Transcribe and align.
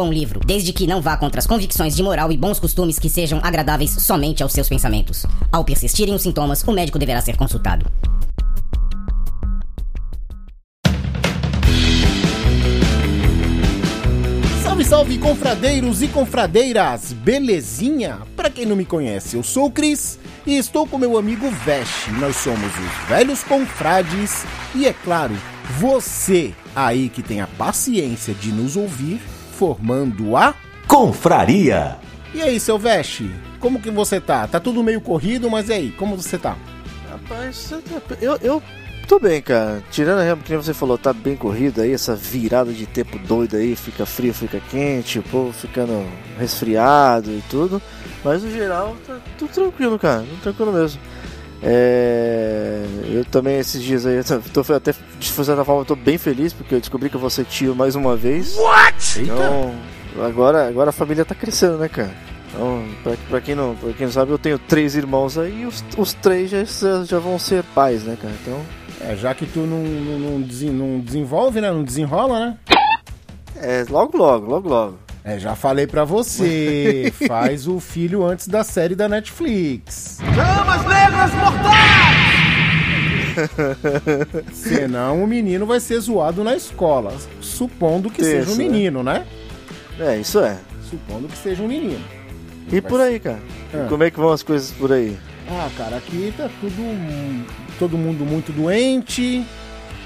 bom 0.00 0.10
livro, 0.10 0.40
desde 0.46 0.72
que 0.72 0.86
não 0.86 1.02
vá 1.02 1.14
contra 1.14 1.40
as 1.40 1.46
convicções 1.46 1.94
de 1.94 2.02
moral 2.02 2.32
e 2.32 2.36
bons 2.36 2.58
costumes 2.58 2.98
que 2.98 3.10
sejam 3.10 3.38
agradáveis 3.42 3.90
somente 3.90 4.42
aos 4.42 4.50
seus 4.50 4.66
pensamentos. 4.66 5.26
Ao 5.52 5.62
persistirem 5.62 6.14
os 6.14 6.22
sintomas, 6.22 6.62
o 6.62 6.72
médico 6.72 6.98
deverá 6.98 7.20
ser 7.20 7.36
consultado. 7.36 7.84
Salve, 14.62 14.84
salve, 14.86 15.18
confradeiros 15.18 16.00
e 16.00 16.08
confradeiras! 16.08 17.12
Belezinha? 17.12 18.20
Para 18.34 18.48
quem 18.48 18.64
não 18.64 18.76
me 18.76 18.86
conhece, 18.86 19.36
eu 19.36 19.42
sou 19.42 19.66
o 19.66 19.70
Cris 19.70 20.18
e 20.46 20.56
estou 20.56 20.86
com 20.86 20.96
meu 20.96 21.18
amigo 21.18 21.50
Vesh. 21.50 22.06
Nós 22.18 22.36
somos 22.36 22.72
os 22.72 23.08
velhos 23.08 23.44
confrades 23.44 24.46
e, 24.74 24.86
é 24.86 24.94
claro, 24.94 25.36
você 25.78 26.54
aí 26.74 27.10
que 27.10 27.22
tem 27.22 27.42
a 27.42 27.46
paciência 27.46 28.32
de 28.32 28.50
nos 28.50 28.76
ouvir, 28.76 29.20
formando 29.60 30.38
a 30.38 30.54
Confraria. 30.88 31.98
E 32.32 32.40
aí, 32.40 32.58
seu 32.58 32.78
Veste, 32.78 33.30
como 33.58 33.78
que 33.78 33.90
você 33.90 34.18
tá? 34.18 34.46
Tá 34.48 34.58
tudo 34.58 34.82
meio 34.82 35.02
corrido, 35.02 35.50
mas 35.50 35.68
e 35.68 35.74
aí, 35.74 35.90
como 35.90 36.16
você 36.16 36.38
tá? 36.38 36.56
Rapaz, 37.10 37.70
eu, 38.22 38.38
eu 38.40 38.62
tô 39.06 39.18
bem, 39.20 39.42
cara. 39.42 39.82
Tirando 39.90 40.20
a 40.20 40.36
que 40.42 40.50
nem 40.50 40.62
você 40.62 40.72
falou, 40.72 40.96
tá 40.96 41.12
bem 41.12 41.36
corrido 41.36 41.82
aí, 41.82 41.92
essa 41.92 42.16
virada 42.16 42.72
de 42.72 42.86
tempo 42.86 43.18
doido 43.18 43.58
aí, 43.58 43.76
fica 43.76 44.06
frio, 44.06 44.32
fica 44.32 44.58
quente, 44.70 45.18
o 45.18 45.22
povo 45.24 45.52
ficando 45.52 46.06
resfriado 46.38 47.30
e 47.30 47.44
tudo. 47.50 47.82
Mas 48.24 48.42
no 48.42 48.50
geral, 48.50 48.96
tá 49.06 49.18
tudo 49.36 49.52
tranquilo, 49.52 49.98
cara. 49.98 50.22
Tudo 50.22 50.40
tranquilo 50.40 50.72
mesmo. 50.72 50.98
É, 51.62 52.84
eu 53.10 53.24
também 53.24 53.58
esses 53.58 53.82
dias 53.82 54.06
aí, 54.06 54.16
eu 54.16 54.24
tô 54.52 54.72
até 54.72 54.94
de 55.18 55.26
certa 55.26 55.64
forma, 55.64 55.82
eu 55.82 55.86
tô 55.86 55.94
bem 55.94 56.16
feliz 56.16 56.52
porque 56.52 56.74
eu 56.74 56.80
descobri 56.80 57.10
que 57.10 57.16
eu 57.16 57.20
vou 57.20 57.28
ser 57.28 57.44
tio 57.44 57.74
mais 57.74 57.94
uma 57.94 58.16
vez. 58.16 58.56
What? 58.56 59.20
Então, 59.20 59.74
agora, 60.24 60.66
agora 60.66 60.90
a 60.90 60.92
família 60.92 61.24
tá 61.24 61.34
crescendo, 61.34 61.76
né, 61.78 61.88
cara? 61.88 62.14
Então, 62.48 62.84
pra, 63.02 63.12
pra, 63.28 63.40
quem 63.40 63.54
não, 63.54 63.76
pra 63.76 63.92
quem 63.92 64.06
não 64.06 64.12
sabe, 64.12 64.32
eu 64.32 64.38
tenho 64.38 64.58
três 64.58 64.96
irmãos 64.96 65.36
aí 65.38 65.62
e 65.62 65.66
os, 65.66 65.84
os 65.96 66.12
três 66.14 66.50
já, 66.50 66.64
já 67.04 67.18
vão 67.18 67.38
ser 67.38 67.62
pais, 67.74 68.04
né, 68.04 68.16
cara? 68.20 68.34
Então. 68.42 68.60
É, 69.02 69.16
já 69.16 69.34
que 69.34 69.46
tu 69.46 69.60
não, 69.60 69.78
não, 69.78 70.18
não, 70.18 70.38
não 70.72 71.00
desenvolve, 71.00 71.60
né? 71.60 71.70
Não 71.70 71.82
desenrola, 71.82 72.40
né? 72.40 72.58
É, 73.56 73.84
logo, 73.88 74.16
logo, 74.16 74.46
logo, 74.46 74.68
logo. 74.68 74.98
É, 75.24 75.38
já 75.38 75.54
falei 75.54 75.86
pra 75.86 76.04
você. 76.04 77.12
faz 77.28 77.66
o 77.66 77.78
filho 77.78 78.24
antes 78.24 78.48
da 78.48 78.64
série 78.64 78.94
da 78.94 79.08
Netflix. 79.08 80.18
Chamas 80.34 80.86
negras 80.86 81.34
mortais! 81.34 82.40
Senão 84.52 85.22
o 85.22 85.26
menino 85.26 85.66
vai 85.66 85.80
ser 85.80 86.00
zoado 86.00 86.42
na 86.42 86.56
escola. 86.56 87.14
Supondo 87.40 88.10
que 88.10 88.20
isso, 88.22 88.30
seja 88.30 88.50
um 88.50 88.56
né? 88.56 88.64
menino, 88.64 89.02
né? 89.02 89.26
É, 89.98 90.16
isso 90.16 90.40
é. 90.40 90.58
Supondo 90.88 91.28
que 91.28 91.36
seja 91.36 91.62
um 91.62 91.68
menino. 91.68 92.04
E 92.72 92.80
por 92.80 93.00
aí, 93.00 93.20
cara? 93.20 93.40
Ah. 93.74 93.86
Como 93.88 94.02
é 94.02 94.10
que 94.10 94.18
vão 94.18 94.32
as 94.32 94.42
coisas 94.42 94.70
por 94.70 94.92
aí? 94.92 95.16
Ah, 95.48 95.68
cara, 95.76 95.96
aqui 95.96 96.32
tá 96.36 96.48
tudo. 96.60 96.82
Todo 97.78 97.98
mundo 97.98 98.24
muito 98.24 98.52
doente 98.52 99.44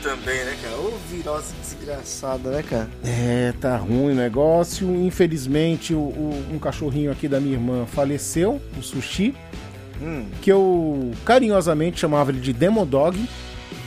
também, 0.05 0.45
né, 0.45 0.55
cara? 0.63 0.77
Ô 0.77 0.93
virose 1.11 1.55
desgraçada, 1.63 2.51
né, 2.51 2.63
cara? 2.63 2.91
É, 3.03 3.55
tá 3.59 3.75
ruim 3.79 4.13
o 4.13 4.15
negócio. 4.15 4.95
Infelizmente, 4.95 5.95
o, 5.95 5.99
o, 5.99 6.47
um 6.53 6.59
cachorrinho 6.59 7.11
aqui 7.11 7.27
da 7.27 7.41
minha 7.41 7.55
irmã 7.55 7.87
faleceu, 7.87 8.61
o 8.79 8.83
Sushi. 8.83 9.35
Hum. 10.03 10.27
Que 10.43 10.53
eu 10.53 11.11
carinhosamente 11.25 11.99
chamava 11.99 12.31
ele 12.31 12.41
de 12.41 12.53
Demodog. 12.53 13.19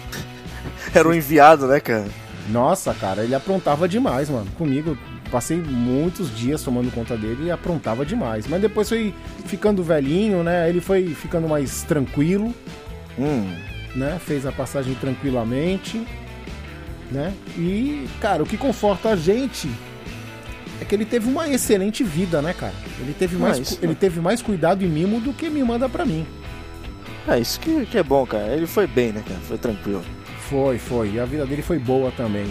Era 0.93 1.07
um 1.07 1.13
enviado, 1.13 1.67
né, 1.67 1.79
cara? 1.79 2.07
Nossa, 2.49 2.93
cara, 2.95 3.23
ele 3.23 3.35
aprontava 3.35 3.87
demais, 3.87 4.27
mano. 4.27 4.47
Comigo, 4.57 4.97
passei 5.29 5.57
muitos 5.57 6.35
dias 6.35 6.63
tomando 6.63 6.91
conta 6.91 7.15
dele 7.15 7.45
e 7.45 7.51
aprontava 7.51 8.03
demais. 8.03 8.47
Mas 8.47 8.59
depois 8.59 8.89
foi 8.89 9.13
ficando 9.45 9.83
velhinho, 9.83 10.41
né? 10.41 10.67
Ele 10.67 10.81
foi 10.81 11.13
ficando 11.13 11.47
mais 11.47 11.83
tranquilo. 11.83 12.51
Hum 13.19 13.66
né? 13.95 14.19
Fez 14.23 14.45
a 14.45 14.51
passagem 14.51 14.93
tranquilamente, 14.95 16.05
né? 17.11 17.33
E, 17.57 18.07
cara, 18.19 18.43
o 18.43 18.45
que 18.45 18.57
conforta 18.57 19.09
a 19.09 19.15
gente 19.15 19.69
é 20.81 20.85
que 20.85 20.93
ele 20.93 21.05
teve 21.05 21.27
uma 21.27 21.47
excelente 21.49 22.03
vida, 22.03 22.41
né, 22.41 22.53
cara? 22.53 22.73
Ele 22.99 23.13
teve 23.13 23.35
ah, 23.35 23.39
mais, 23.39 23.57
isso, 23.57 23.79
ele 23.81 23.95
teve 23.95 24.19
mais 24.19 24.41
cuidado 24.41 24.83
e 24.83 24.87
mimo 24.87 25.19
do 25.19 25.33
que 25.33 25.49
me 25.49 25.63
manda 25.63 25.89
para 25.89 26.05
mim. 26.05 26.25
É, 27.27 27.39
isso 27.39 27.59
que, 27.59 27.85
que 27.85 27.97
é 27.97 28.03
bom, 28.03 28.25
cara. 28.25 28.55
Ele 28.55 28.67
foi 28.67 28.87
bem, 28.87 29.11
né, 29.11 29.23
cara? 29.27 29.39
Foi 29.41 29.57
tranquilo. 29.57 30.03
Foi, 30.49 30.77
foi. 30.77 31.11
E 31.11 31.19
a 31.19 31.25
vida 31.25 31.45
dele 31.45 31.61
foi 31.61 31.77
boa 31.77 32.11
também. 32.11 32.47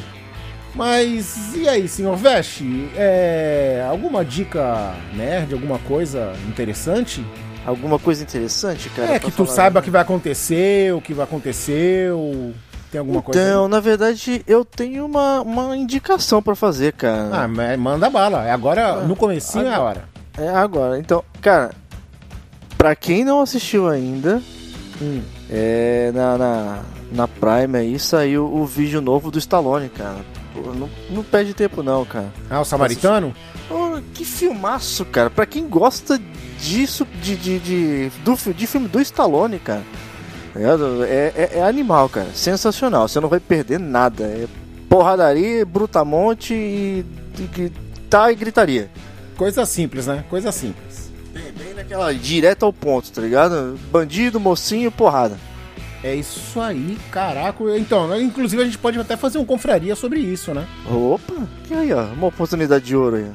Mas 0.75 1.55
e 1.57 1.67
aí, 1.67 1.89
senhor 1.89 2.15
Veste? 2.17 2.91
É, 2.95 3.87
alguma 3.89 4.23
dica 4.23 4.95
nerd, 5.15 5.55
alguma 5.55 5.79
coisa 5.79 6.35
interessante? 6.47 7.25
Alguma 7.66 7.99
coisa 7.99 8.22
interessante, 8.22 8.88
cara? 8.91 9.15
É, 9.15 9.19
que 9.19 9.31
tu 9.31 9.47
saiba 9.47 9.81
o 9.81 9.82
que 9.82 9.91
vai 9.91 10.03
acontecer, 10.03 10.94
o 10.94 11.00
que 11.00 11.12
vai 11.12 11.25
acontecer, 11.25 12.10
tem 12.91 13.00
alguma 13.00 13.19
então, 13.19 13.22
coisa. 13.22 13.41
Então, 13.41 13.69
na 13.69 13.81
verdade, 13.81 14.43
eu 14.47 14.65
tenho 14.65 15.04
uma, 15.04 15.41
uma 15.43 15.76
indicação 15.76 16.41
para 16.41 16.55
fazer, 16.55 16.93
cara. 16.93 17.31
Ah, 17.32 17.76
manda 17.76 18.09
bala. 18.09 18.47
É 18.47 18.53
agora, 18.53 18.93
ah, 18.93 19.00
no 19.03 19.16
comecinho 19.16 19.69
agora, 19.72 19.75
é 19.75 19.76
a 19.76 19.82
hora. 19.82 20.09
É 20.38 20.56
agora. 20.56 20.99
Então, 20.99 21.25
cara, 21.41 21.72
pra 22.78 22.94
quem 22.94 23.25
não 23.25 23.41
assistiu 23.41 23.88
ainda, 23.88 24.41
hum. 25.03 25.21
é, 25.50 26.12
na, 26.15 26.38
na, 26.38 26.82
na 27.12 27.28
Prime 27.28 27.76
aí 27.76 27.99
saiu 27.99 28.44
o 28.47 28.65
vídeo 28.65 29.00
novo 29.00 29.31
do 29.31 29.38
Stallone, 29.38 29.88
cara. 29.88 30.25
Pô, 30.55 30.72
não, 30.72 30.88
não 31.10 31.22
perde 31.22 31.53
tempo 31.53 31.82
não, 31.82 32.05
cara. 32.05 32.32
Ah, 32.49 32.60
o 32.60 32.65
Samaritano? 32.65 33.34
Oh, 33.69 34.00
que 34.15 34.25
filmaço, 34.25 35.05
cara. 35.05 35.28
Pra 35.28 35.44
quem 35.44 35.69
gosta 35.69 36.21
disso, 36.61 37.06
de, 37.22 37.37
de, 37.37 37.59
de, 37.59 38.09
do, 38.25 38.55
de 38.55 38.67
filme 38.67 38.89
do 38.89 39.00
Stallone, 39.00 39.59
cara. 39.59 39.83
É, 40.55 41.33
é, 41.37 41.59
é, 41.59 41.62
animal, 41.62 42.09
cara. 42.09 42.28
Sensacional. 42.34 43.09
Você 43.09 43.21
não 43.21 43.28
vai 43.28 43.41
perder 43.41 43.78
nada. 43.78 44.25
É 44.25 44.47
porradaria, 44.89 45.65
brutamonte 45.67 46.55
e, 46.55 47.05
e 47.39 47.72
tá 48.09 48.33
e 48.33 48.34
gritaria. 48.34 48.91
Coisa 49.37 49.67
simples, 49.67 50.06
né? 50.06 50.25
Coisa 50.31 50.50
simples. 50.50 51.11
Bem, 51.33 51.53
bem 51.53 51.75
naquela 51.75 52.15
direto 52.15 52.65
ao 52.65 52.73
ponto, 52.73 53.11
tá 53.12 53.21
ligado? 53.21 53.78
Bandido, 53.91 54.41
mocinho, 54.41 54.91
porrada. 54.91 55.37
É 56.03 56.15
isso 56.15 56.61
aí, 56.61 56.97
caraca. 57.11 57.62
Então, 57.77 58.09
né, 58.09 58.23
inclusive 58.23 58.62
a 58.62 58.65
gente 58.65 58.78
pode 58.78 58.99
até 58.99 59.17
fazer 59.17 59.38
uma 59.38 59.47
confraria 59.47 59.94
sobre 59.94 60.21
isso, 60.21 60.55
né? 60.55 60.67
Opa, 60.88 61.47
que 61.67 61.75
aí, 61.75 61.93
ó, 61.93 62.05
uma 62.05 62.28
oportunidade 62.28 62.84
de 62.84 62.97
ouro 62.97 63.17
aí 63.17 63.31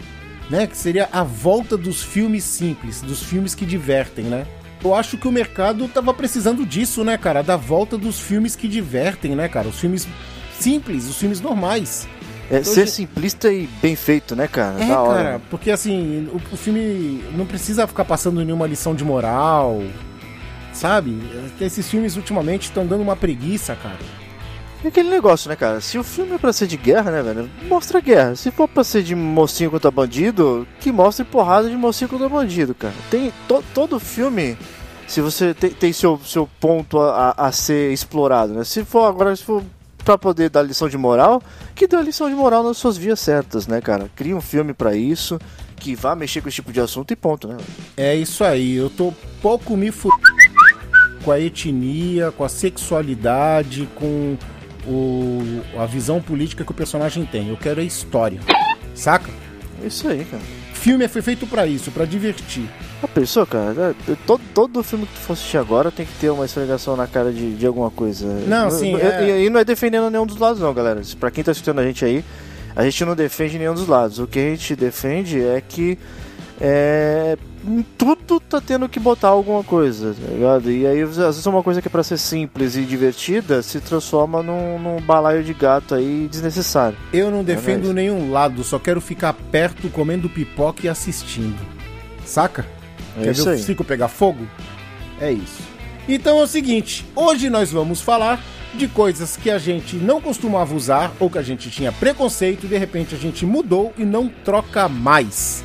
né? 0.51 0.67
Que 0.67 0.77
seria 0.77 1.07
a 1.11 1.23
volta 1.23 1.77
dos 1.77 2.03
filmes 2.03 2.43
simples, 2.43 3.01
dos 3.01 3.23
filmes 3.23 3.55
que 3.55 3.65
divertem, 3.65 4.25
né? 4.25 4.45
Eu 4.83 4.93
acho 4.93 5.17
que 5.17 5.27
o 5.27 5.31
mercado 5.31 5.87
tava 5.87 6.13
precisando 6.13 6.65
disso, 6.65 7.03
né, 7.03 7.17
cara? 7.17 7.41
Da 7.41 7.55
volta 7.55 7.97
dos 7.97 8.19
filmes 8.19 8.55
que 8.55 8.67
divertem, 8.67 9.33
né, 9.33 9.47
cara? 9.47 9.69
Os 9.69 9.79
filmes 9.79 10.07
simples, 10.59 11.07
os 11.07 11.17
filmes 11.17 11.39
normais. 11.39 12.07
É, 12.49 12.59
então, 12.59 12.73
ser 12.73 12.87
simplista 12.87 13.51
e 13.51 13.65
bem 13.81 13.95
feito, 13.95 14.35
né, 14.35 14.45
cara? 14.47 14.83
É, 14.83 14.87
da 14.87 15.01
hora. 15.01 15.23
cara, 15.23 15.41
porque 15.49 15.71
assim, 15.71 16.27
o, 16.33 16.53
o, 16.53 16.57
filme 16.57 17.23
não 17.33 17.45
precisa 17.45 17.87
ficar 17.87 18.03
passando 18.03 18.43
nenhuma 18.43 18.67
lição 18.67 18.93
de 18.93 19.05
moral, 19.05 19.81
sabe? 20.73 21.17
Esses 21.61 21.89
filmes 21.89 22.17
ultimamente 22.17 22.63
estão 22.63 22.85
dando 22.85 23.01
uma 23.01 23.15
preguiça, 23.15 23.73
cara. 23.75 24.20
É 24.83 24.87
aquele 24.87 25.09
negócio, 25.09 25.47
né, 25.47 25.55
cara? 25.55 25.79
Se 25.79 25.97
o 25.97 26.03
filme 26.03 26.33
é 26.33 26.37
pra 26.39 26.51
ser 26.51 26.65
de 26.65 26.75
guerra, 26.75 27.11
né, 27.11 27.21
velho? 27.21 27.49
Mostra 27.67 27.99
guerra. 28.01 28.35
Se 28.35 28.49
for 28.49 28.67
pra 28.67 28.83
ser 28.83 29.03
de 29.03 29.13
mocinho 29.13 29.69
contra 29.69 29.91
bandido, 29.91 30.67
que 30.79 30.91
mostre 30.91 31.23
porrada 31.23 31.69
de 31.69 31.75
mocinho 31.75 32.09
contra 32.09 32.27
bandido, 32.27 32.73
cara. 32.73 32.93
Tem 33.09 33.31
to, 33.47 33.63
todo 33.73 33.99
filme. 33.99 34.57
Se 35.07 35.21
você 35.21 35.53
tem, 35.53 35.69
tem 35.69 35.93
seu, 35.93 36.19
seu 36.25 36.49
ponto 36.59 36.99
a, 36.99 37.33
a, 37.37 37.51
ser 37.51 37.91
explorado, 37.91 38.53
né? 38.53 38.63
Se 38.63 38.83
for 38.83 39.05
agora, 39.05 39.35
se 39.35 39.43
for 39.43 39.63
pra 40.03 40.17
poder 40.17 40.49
dar 40.49 40.63
lição 40.63 40.89
de 40.89 40.97
moral, 40.97 41.43
que 41.75 41.85
dê 41.85 41.95
a 41.95 42.01
lição 42.01 42.27
de 42.27 42.35
moral 42.35 42.63
nas 42.63 42.77
suas 42.77 42.97
vias 42.97 43.19
certas, 43.19 43.67
né, 43.67 43.81
cara? 43.81 44.09
Cria 44.15 44.35
um 44.35 44.41
filme 44.41 44.73
para 44.73 44.95
isso 44.95 45.39
que 45.75 45.95
vá 45.95 46.15
mexer 46.15 46.41
com 46.41 46.47
esse 46.47 46.55
tipo 46.55 46.71
de 46.71 46.79
assunto 46.79 47.11
e 47.11 47.15
ponto, 47.15 47.47
né? 47.47 47.57
É 47.95 48.15
isso 48.15 48.43
aí, 48.43 48.75
eu 48.75 48.89
tô 48.89 49.13
pouco 49.41 49.75
me 49.75 49.91
fu... 49.91 50.09
com 51.23 51.31
a 51.31 51.39
etnia, 51.39 52.31
com 52.31 52.43
a 52.43 52.49
sexualidade, 52.49 53.87
com 53.95 54.37
o... 54.87 55.61
a 55.77 55.85
visão 55.85 56.21
política 56.21 56.63
que 56.63 56.71
o 56.71 56.75
personagem 56.75 57.25
tem. 57.25 57.49
Eu 57.49 57.57
quero 57.57 57.79
a 57.81 57.83
história, 57.83 58.39
saca? 58.95 59.29
É 59.83 59.87
isso 59.87 60.07
aí, 60.07 60.25
cara. 60.25 60.43
Filme 60.73 61.07
foi 61.07 61.21
feito 61.21 61.45
pra 61.45 61.67
isso, 61.67 61.91
pra 61.91 62.05
divertir. 62.05 62.67
A 63.03 63.07
pessoa, 63.07 63.45
cara, 63.45 63.95
é, 64.09 64.15
todo, 64.25 64.41
todo 64.53 64.83
filme 64.83 65.05
que 65.05 65.13
tu 65.13 65.19
for 65.19 65.33
assistir 65.33 65.57
agora 65.57 65.91
tem 65.91 66.05
que 66.05 66.13
ter 66.19 66.29
uma 66.31 66.45
esfregação 66.45 66.95
na 66.95 67.05
cara 67.07 67.31
de, 67.31 67.53
de 67.55 67.65
alguma 67.67 67.91
coisa. 67.91 68.25
Não, 68.47 68.69
sim, 68.71 68.95
E 68.95 69.01
é- 69.01 69.41
e 69.43 69.49
não 69.49 69.59
é 69.59 69.63
defendendo 69.65 70.09
nenhum 70.09 70.25
dos 70.25 70.37
lados, 70.37 70.59
não, 70.59 70.73
galera. 70.73 71.01
Pra 71.19 71.29
quem 71.29 71.43
tá 71.43 71.51
assistindo 71.51 71.79
a 71.79 71.83
gente 71.85 72.03
aí, 72.03 72.23
a 72.75 72.83
gente 72.83 73.03
não 73.05 73.15
defende 73.15 73.59
nenhum 73.59 73.73
dos 73.75 73.87
lados. 73.87 74.17
O 74.17 74.25
que 74.25 74.39
a 74.39 74.49
gente 74.49 74.75
defende 74.75 75.39
é 75.39 75.61
que 75.67 75.99
é, 76.63 77.37
em 77.65 77.83
tudo 77.97 78.39
tá 78.39 78.61
tendo 78.61 78.87
que 78.87 78.99
botar 78.99 79.29
alguma 79.29 79.63
coisa, 79.63 80.13
tá 80.13 80.31
ligado? 80.31 80.71
E 80.71 80.85
aí, 80.85 81.01
às 81.01 81.17
vezes, 81.17 81.45
uma 81.47 81.63
coisa 81.63 81.81
que 81.81 81.87
é 81.87 81.91
pra 81.91 82.03
ser 82.03 82.19
simples 82.19 82.75
e 82.75 82.83
divertida 82.83 83.63
se 83.63 83.79
transforma 83.79 84.43
num, 84.43 84.77
num 84.77 85.01
balaio 85.01 85.43
de 85.43 85.55
gato 85.55 85.95
aí 85.95 86.27
desnecessário. 86.29 86.95
Eu 87.11 87.31
não 87.31 87.43
defendo 87.43 87.81
mesmo. 87.81 87.93
nenhum 87.93 88.31
lado, 88.31 88.63
só 88.63 88.77
quero 88.77 89.01
ficar 89.01 89.33
perto 89.33 89.89
comendo 89.89 90.29
pipoca 90.29 90.85
e 90.85 90.89
assistindo. 90.89 91.57
Saca? 92.23 92.63
É 93.17 93.23
Quer 93.23 93.33
ver 93.33 93.41
o 93.41 93.49
aí. 93.49 93.57
circo 93.57 93.83
pegar 93.83 94.07
fogo? 94.07 94.45
É 95.19 95.31
isso. 95.31 95.63
Então 96.07 96.39
é 96.39 96.43
o 96.43 96.47
seguinte, 96.47 97.05
hoje 97.15 97.49
nós 97.49 97.71
vamos 97.71 98.01
falar 98.01 98.39
de 98.75 98.87
coisas 98.87 99.35
que 99.35 99.49
a 99.49 99.57
gente 99.57 99.95
não 99.95 100.21
costumava 100.21 100.75
usar 100.75 101.11
ou 101.19 101.29
que 101.29 101.39
a 101.39 101.41
gente 101.41 101.71
tinha 101.71 101.91
preconceito 101.91 102.65
e 102.65 102.69
de 102.69 102.77
repente 102.77 103.15
a 103.15 103.17
gente 103.17 103.45
mudou 103.45 103.93
e 103.97 104.05
não 104.05 104.27
troca 104.27 104.87
mais. 104.87 105.63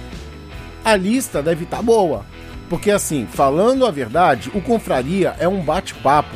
A 0.86 0.94
lista 0.96 1.42
deve 1.42 1.64
estar 1.64 1.82
boa, 1.82 2.24
porque 2.70 2.92
assim, 2.92 3.26
falando 3.28 3.84
a 3.84 3.90
verdade, 3.90 4.50
o 4.54 4.60
Confraria 4.60 5.34
é 5.40 5.48
um 5.48 5.60
bate-papo. 5.60 6.30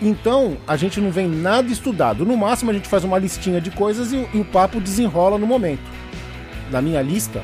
Então 0.00 0.56
a 0.64 0.76
gente 0.76 1.00
não 1.00 1.10
vem 1.10 1.26
nada 1.28 1.72
estudado. 1.72 2.24
No 2.24 2.36
máximo 2.36 2.70
a 2.70 2.74
gente 2.74 2.88
faz 2.88 3.02
uma 3.02 3.18
listinha 3.18 3.60
de 3.60 3.72
coisas 3.72 4.12
e, 4.12 4.16
o- 4.16 4.28
e 4.34 4.38
o 4.38 4.44
papo 4.44 4.80
desenrola 4.80 5.36
no 5.38 5.46
momento. 5.46 5.82
Na 6.70 6.80
minha 6.80 7.02
lista 7.02 7.42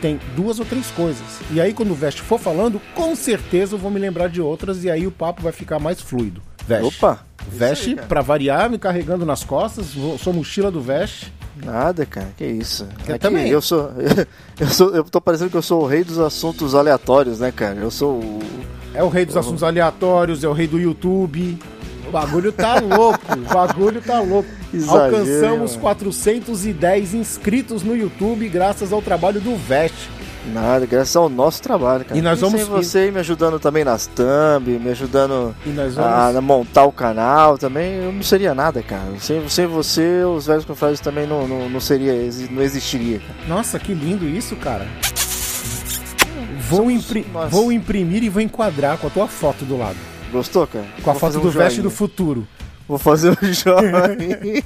tem 0.00 0.20
duas 0.36 0.60
ou 0.60 0.64
três 0.64 0.88
coisas. 0.92 1.26
E 1.50 1.60
aí 1.60 1.72
quando 1.72 1.90
o 1.90 1.94
Veste 1.96 2.22
for 2.22 2.38
falando, 2.38 2.80
com 2.94 3.16
certeza 3.16 3.74
eu 3.74 3.78
vou 3.78 3.90
me 3.90 3.98
lembrar 3.98 4.28
de 4.28 4.40
outras 4.40 4.84
e 4.84 4.90
aí 4.90 5.08
o 5.08 5.10
papo 5.10 5.42
vai 5.42 5.50
ficar 5.52 5.80
mais 5.80 6.00
fluido. 6.00 6.40
Veste. 6.64 6.86
Opa! 6.86 7.24
Veste, 7.48 7.96
pra 7.96 8.20
variar, 8.22 8.70
me 8.70 8.78
carregando 8.78 9.26
nas 9.26 9.42
costas, 9.44 9.86
sou 10.20 10.32
mochila 10.32 10.70
do 10.70 10.80
Veste. 10.80 11.32
Nada, 11.56 12.04
cara, 12.04 12.28
que 12.36 12.44
isso. 12.44 12.86
Eu 13.06 13.14
Aqui, 13.14 13.20
também. 13.20 13.48
Eu 13.48 13.60
sou, 13.60 13.90
eu 14.58 14.66
sou. 14.68 14.94
Eu 14.94 15.04
tô 15.04 15.20
parecendo 15.20 15.50
que 15.50 15.56
eu 15.56 15.62
sou 15.62 15.82
o 15.82 15.86
rei 15.86 16.02
dos 16.02 16.18
assuntos 16.18 16.74
aleatórios, 16.74 17.38
né, 17.38 17.52
cara? 17.52 17.76
Eu 17.76 17.90
sou 17.90 18.20
o. 18.20 18.40
É 18.92 19.02
o 19.02 19.08
rei 19.08 19.24
dos 19.24 19.36
assuntos 19.36 19.62
aleatórios, 19.62 20.44
é 20.44 20.48
o 20.48 20.52
rei 20.52 20.66
do 20.66 20.78
YouTube. 20.78 21.58
O 22.06 22.10
bagulho 22.10 22.52
tá 22.52 22.78
louco, 22.80 23.20
o 23.32 23.52
bagulho 23.52 24.00
tá 24.00 24.20
louco. 24.20 24.48
Exagero, 24.72 25.16
Alcançamos 25.16 25.70
mano. 25.72 25.82
410 25.82 27.14
inscritos 27.14 27.82
no 27.82 27.96
YouTube 27.96 28.48
graças 28.48 28.92
ao 28.92 29.00
trabalho 29.00 29.40
do 29.40 29.56
Veste. 29.56 30.10
Nada, 30.52 30.84
graças 30.86 31.16
ao 31.16 31.28
nosso 31.28 31.62
trabalho, 31.62 32.04
cara. 32.04 32.18
E 32.18 32.22
nós 32.22 32.38
vamos- 32.40 32.60
sem 32.60 32.68
você 32.68 33.10
me 33.10 33.18
ajudando 33.20 33.58
também 33.58 33.82
nas 33.84 34.06
thumb, 34.06 34.78
me 34.78 34.90
ajudando 34.90 35.54
E 35.64 35.70
vamos. 35.70 36.36
a 36.36 36.40
montar 36.40 36.84
o 36.84 36.92
canal 36.92 37.56
também, 37.56 37.94
eu 37.94 38.12
não 38.12 38.22
seria 38.22 38.54
nada, 38.54 38.82
cara. 38.82 39.02
Sem, 39.20 39.48
sem 39.48 39.66
você, 39.66 40.22
os 40.24 40.46
velhos 40.46 40.64
confrades 40.64 41.00
também 41.00 41.26
não, 41.26 41.48
não, 41.48 41.68
não 41.70 41.80
seria, 41.80 42.12
não 42.50 42.62
existiria, 42.62 43.20
cara. 43.20 43.34
Nossa, 43.48 43.78
que 43.78 43.94
lindo 43.94 44.26
isso, 44.26 44.54
cara. 44.56 44.86
Vou, 46.68 46.90
impri- 46.90 47.26
vou 47.50 47.70
imprimir 47.72 48.22
e 48.24 48.28
vou 48.28 48.42
enquadrar 48.42 48.98
com 48.98 49.06
a 49.06 49.10
tua 49.10 49.28
foto 49.28 49.64
do 49.64 49.76
lado. 49.78 49.96
Gostou, 50.32 50.66
cara? 50.66 50.84
Com 51.02 51.10
a 51.10 51.12
Vou 51.12 51.20
foto 51.20 51.40
do 51.40 51.48
um 51.48 51.50
Veste 51.50 51.80
do 51.80 51.90
futuro. 51.90 52.46
Vou 52.88 52.98
fazer 52.98 53.30
um 53.30 53.36
joinha. 53.52 54.62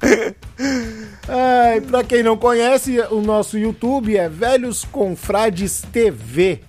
É, 1.28 1.76
e 1.78 1.80
pra 1.80 2.04
quem 2.04 2.22
não 2.22 2.36
conhece, 2.36 3.00
o 3.10 3.20
nosso 3.20 3.58
YouTube 3.58 4.16
é 4.16 4.28
Velhos 4.28 4.84
Confrades 4.84 5.82
TV, 5.92 6.60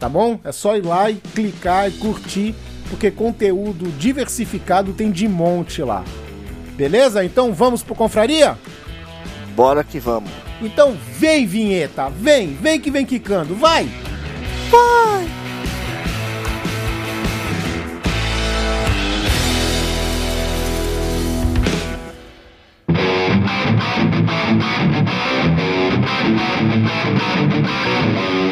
tá 0.00 0.08
bom? 0.08 0.40
É 0.42 0.50
só 0.50 0.76
ir 0.76 0.84
lá 0.84 1.10
e 1.10 1.16
clicar 1.16 1.88
e 1.88 1.92
curtir, 1.92 2.54
porque 2.88 3.10
conteúdo 3.10 3.90
diversificado 3.98 4.92
tem 4.94 5.10
de 5.10 5.28
monte 5.28 5.82
lá. 5.82 6.04
Beleza? 6.74 7.24
Então 7.24 7.52
vamos 7.52 7.82
pro 7.82 7.94
Confraria? 7.94 8.56
Bora 9.54 9.84
que 9.84 9.98
vamos. 9.98 10.30
Então 10.62 10.96
vem, 11.16 11.46
vinheta, 11.46 12.08
vem, 12.08 12.54
vem 12.54 12.80
que 12.80 12.90
vem 12.90 13.04
quicando, 13.04 13.54
vai! 13.54 13.88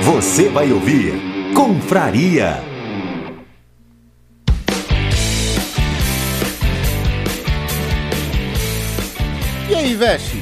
Você 0.03 0.49
vai 0.49 0.73
ouvir 0.73 1.15
Confraria. 1.55 2.59
E 9.69 9.75
aí, 9.75 9.95
Veste? 9.95 10.37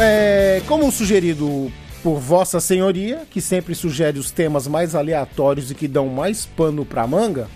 É, 0.00 0.62
como 0.66 0.90
sugerido 0.92 1.72
por 2.02 2.18
Vossa 2.18 2.60
Senhoria, 2.60 3.22
que 3.30 3.40
sempre 3.40 3.74
sugere 3.74 4.18
os 4.18 4.30
temas 4.30 4.66
mais 4.66 4.94
aleatórios 4.94 5.70
e 5.70 5.74
que 5.74 5.88
dão 5.88 6.08
mais 6.08 6.46
pano 6.46 6.84
pra 6.84 7.06
manga, 7.06 7.48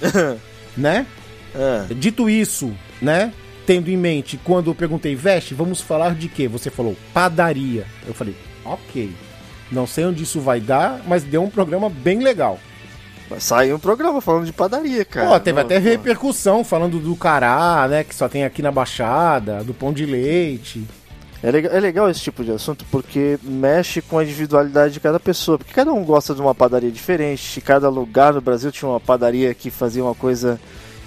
né? 0.76 1.06
É. 1.54 1.92
Dito 1.94 2.30
isso, 2.30 2.72
né? 3.02 3.32
Tendo 3.66 3.90
em 3.90 3.96
mente, 3.96 4.38
quando 4.42 4.70
eu 4.70 4.74
perguntei, 4.74 5.14
Veste, 5.14 5.54
vamos 5.54 5.80
falar 5.80 6.14
de 6.14 6.28
quê? 6.28 6.48
Você 6.48 6.70
falou, 6.70 6.96
padaria. 7.12 7.84
Eu 8.06 8.14
falei, 8.14 8.34
ok. 8.64 9.12
Não 9.70 9.86
sei 9.86 10.04
onde 10.04 10.22
isso 10.22 10.40
vai 10.40 10.60
dar, 10.60 11.00
mas 11.06 11.22
deu 11.22 11.42
um 11.42 11.50
programa 11.50 11.88
bem 11.88 12.20
legal. 12.20 12.58
Saiu 13.38 13.76
um 13.76 13.78
programa 13.78 14.20
falando 14.20 14.44
de 14.46 14.52
padaria, 14.52 15.04
cara. 15.04 15.28
Pô, 15.28 15.38
teve 15.40 15.56
Não, 15.56 15.64
até 15.64 15.78
pô. 15.78 15.84
repercussão 15.84 16.64
falando 16.64 16.98
do 16.98 17.14
cará, 17.14 17.86
né? 17.88 18.02
Que 18.02 18.14
só 18.14 18.28
tem 18.28 18.44
aqui 18.44 18.60
na 18.60 18.72
Baixada, 18.72 19.62
do 19.62 19.72
pão 19.72 19.92
de 19.92 20.04
leite. 20.04 20.84
É 21.42 21.50
legal, 21.50 21.72
é 21.72 21.80
legal 21.80 22.10
esse 22.10 22.20
tipo 22.20 22.44
de 22.44 22.50
assunto 22.50 22.84
porque 22.90 23.38
mexe 23.42 24.02
com 24.02 24.18
a 24.18 24.24
individualidade 24.24 24.92
de 24.94 25.00
cada 25.00 25.20
pessoa. 25.20 25.58
Porque 25.58 25.72
cada 25.72 25.92
um 25.92 26.04
gosta 26.04 26.34
de 26.34 26.40
uma 26.40 26.54
padaria 26.54 26.90
diferente. 26.90 27.60
Cada 27.60 27.88
lugar 27.88 28.34
no 28.34 28.40
Brasil 28.40 28.72
tinha 28.72 28.88
uma 28.88 29.00
padaria 29.00 29.54
que 29.54 29.70
fazia 29.70 30.02
uma 30.02 30.14
coisa 30.14 30.60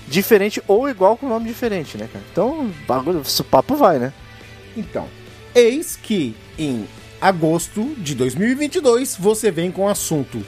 diferente 0.08 0.64
ou 0.68 0.90
igual 0.90 1.18
com 1.18 1.28
nome 1.28 1.48
diferente, 1.48 1.98
né, 1.98 2.08
cara? 2.12 2.24
Então, 2.32 2.72
bagulho, 2.88 3.22
o 3.22 3.44
papo 3.44 3.76
vai, 3.76 4.00
né? 4.00 4.14
Então, 4.76 5.08
eis 5.54 5.96
que 5.96 6.36
em 6.58 6.88
agosto 7.28 7.96
de 7.98 8.14
2022 8.16 9.16
você 9.20 9.50
vem 9.50 9.72
com 9.72 9.84
o 9.86 9.90
assunto. 9.90 10.46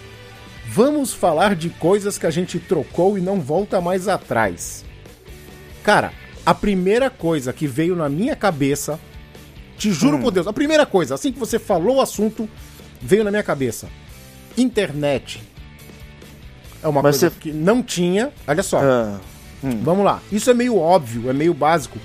Vamos 0.67 1.13
falar 1.13 1.55
de 1.55 1.69
coisas 1.69 2.17
que 2.17 2.25
a 2.25 2.31
gente 2.31 2.59
trocou 2.59 3.17
e 3.17 3.21
não 3.21 3.39
volta 3.39 3.79
mais 3.79 4.07
atrás. 4.07 4.83
Cara, 5.83 6.11
a 6.45 6.53
primeira 6.53 7.09
coisa 7.09 7.53
que 7.53 7.65
veio 7.67 7.95
na 7.95 8.09
minha 8.09 8.35
cabeça, 8.35 8.99
te 9.77 9.91
juro 9.93 10.19
por 10.19 10.31
Deus, 10.31 10.47
a 10.47 10.53
primeira 10.53 10.85
coisa, 10.85 11.15
assim 11.15 11.31
que 11.31 11.39
você 11.39 11.57
falou 11.59 11.97
o 11.97 12.01
assunto, 12.01 12.49
veio 13.01 13.23
na 13.23 13.31
minha 13.31 13.43
cabeça. 13.43 13.87
Internet. 14.57 15.41
É 16.83 16.87
uma 16.87 17.01
Mas 17.01 17.17
coisa 17.19 17.29
você- 17.29 17.39
que 17.39 17.51
não 17.51 17.81
tinha. 17.81 18.31
Olha 18.47 18.63
só. 18.63 18.79
Ah, 18.81 19.19
Vamos 19.81 20.05
lá. 20.05 20.21
Isso 20.31 20.51
é 20.51 20.53
meio 20.53 20.77
óbvio, 20.77 21.27
é 21.29 21.33
meio 21.33 21.53
básico. 21.53 21.97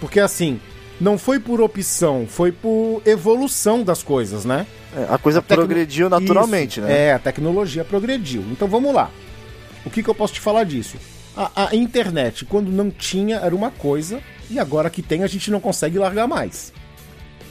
Porque 0.00 0.20
assim, 0.20 0.60
não 1.00 1.18
foi 1.18 1.38
por 1.40 1.60
opção, 1.60 2.26
foi 2.28 2.52
por 2.52 3.02
evolução 3.04 3.82
das 3.82 4.02
coisas, 4.02 4.44
né? 4.44 4.66
é, 4.96 5.06
a 5.12 5.18
coisa 5.18 5.42
tecno- 5.42 5.64
progrediu 5.66 6.08
naturalmente, 6.08 6.78
Isso, 6.78 6.88
né? 6.88 7.06
É, 7.08 7.12
a 7.14 7.18
tecnologia 7.18 7.84
progrediu. 7.84 8.42
Então 8.52 8.68
vamos 8.68 8.94
lá. 8.94 9.10
O 9.84 9.90
que, 9.90 10.02
que 10.02 10.08
eu 10.08 10.14
posso 10.14 10.32
te 10.34 10.40
falar 10.40 10.64
disso? 10.64 10.96
A, 11.36 11.68
a 11.70 11.74
internet, 11.76 12.44
quando 12.44 12.70
não 12.70 12.90
tinha, 12.90 13.36
era 13.38 13.54
uma 13.54 13.70
coisa, 13.72 14.20
e 14.48 14.58
agora 14.58 14.88
que 14.88 15.02
tem, 15.02 15.24
a 15.24 15.26
gente 15.26 15.50
não 15.50 15.58
consegue 15.60 15.98
largar 15.98 16.28
mais. 16.28 16.72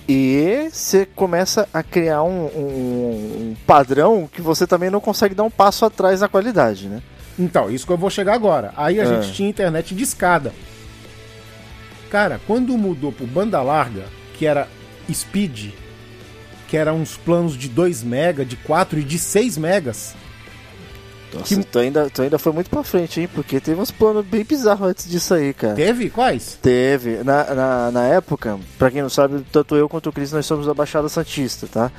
E 0.07 0.67
você 0.71 1.05
começa 1.05 1.67
a 1.73 1.81
criar 1.83 2.23
um, 2.23 2.45
um- 2.45 3.49
um 3.51 3.55
padrão 3.65 4.29
que 4.31 4.41
você 4.41 4.65
também 4.67 4.89
não 4.89 4.99
consegue 4.99 5.33
dar 5.35 5.43
um 5.43 5.49
passo 5.49 5.85
atrás 5.85 6.21
na 6.21 6.27
qualidade, 6.27 6.87
né? 6.87 7.01
Então, 7.39 7.69
isso 7.71 7.85
que 7.85 7.91
eu 7.91 7.97
vou 7.97 8.09
chegar 8.09 8.33
agora. 8.33 8.73
Aí 8.77 8.99
a 8.99 9.03
Ah. 9.03 9.05
gente 9.21 9.33
tinha 9.33 9.49
internet 9.49 9.95
de 9.95 10.03
escada. 10.03 10.53
Cara, 12.13 12.39
quando 12.45 12.77
mudou 12.77 13.11
pro 13.11 13.25
banda 13.25 13.59
larga, 13.63 14.03
que 14.37 14.45
era 14.45 14.67
speed, 15.11 15.71
que 16.67 16.77
era 16.77 16.93
uns 16.93 17.17
planos 17.17 17.57
de 17.57 17.67
2 17.67 18.03
mega, 18.03 18.45
de 18.45 18.55
4 18.55 18.99
e 18.99 19.03
de 19.03 19.17
6 19.17 19.57
megas. 19.57 20.13
Nossa, 21.33 21.55
Que- 21.55 21.63
tu, 21.63 21.79
ainda, 21.79 22.11
tu 22.11 22.21
ainda 22.21 22.37
foi 22.37 22.53
muito 22.53 22.69
pra 22.69 22.83
frente, 22.83 23.19
hein? 23.19 23.27
Porque 23.33 23.59
teve 23.59 23.81
uns 23.81 23.89
planos 23.89 24.23
bem 24.27 24.43
bizarros 24.43 24.89
antes 24.89 25.09
disso 25.09 25.33
aí, 25.33 25.55
cara. 25.55 25.73
Teve? 25.73 26.11
Quais? 26.11 26.59
Teve. 26.61 27.23
Na, 27.23 27.45
na, 27.55 27.91
na 27.91 28.03
época, 28.05 28.59
pra 28.77 28.91
quem 28.91 29.01
não 29.01 29.09
sabe, 29.09 29.43
tanto 29.51 29.75
eu 29.75 29.89
quanto 29.89 30.09
o 30.09 30.13
Cris 30.13 30.31
nós 30.31 30.45
somos 30.45 30.67
da 30.67 30.73
Baixada 30.75 31.09
Santista, 31.09 31.65
tá? 31.65 31.91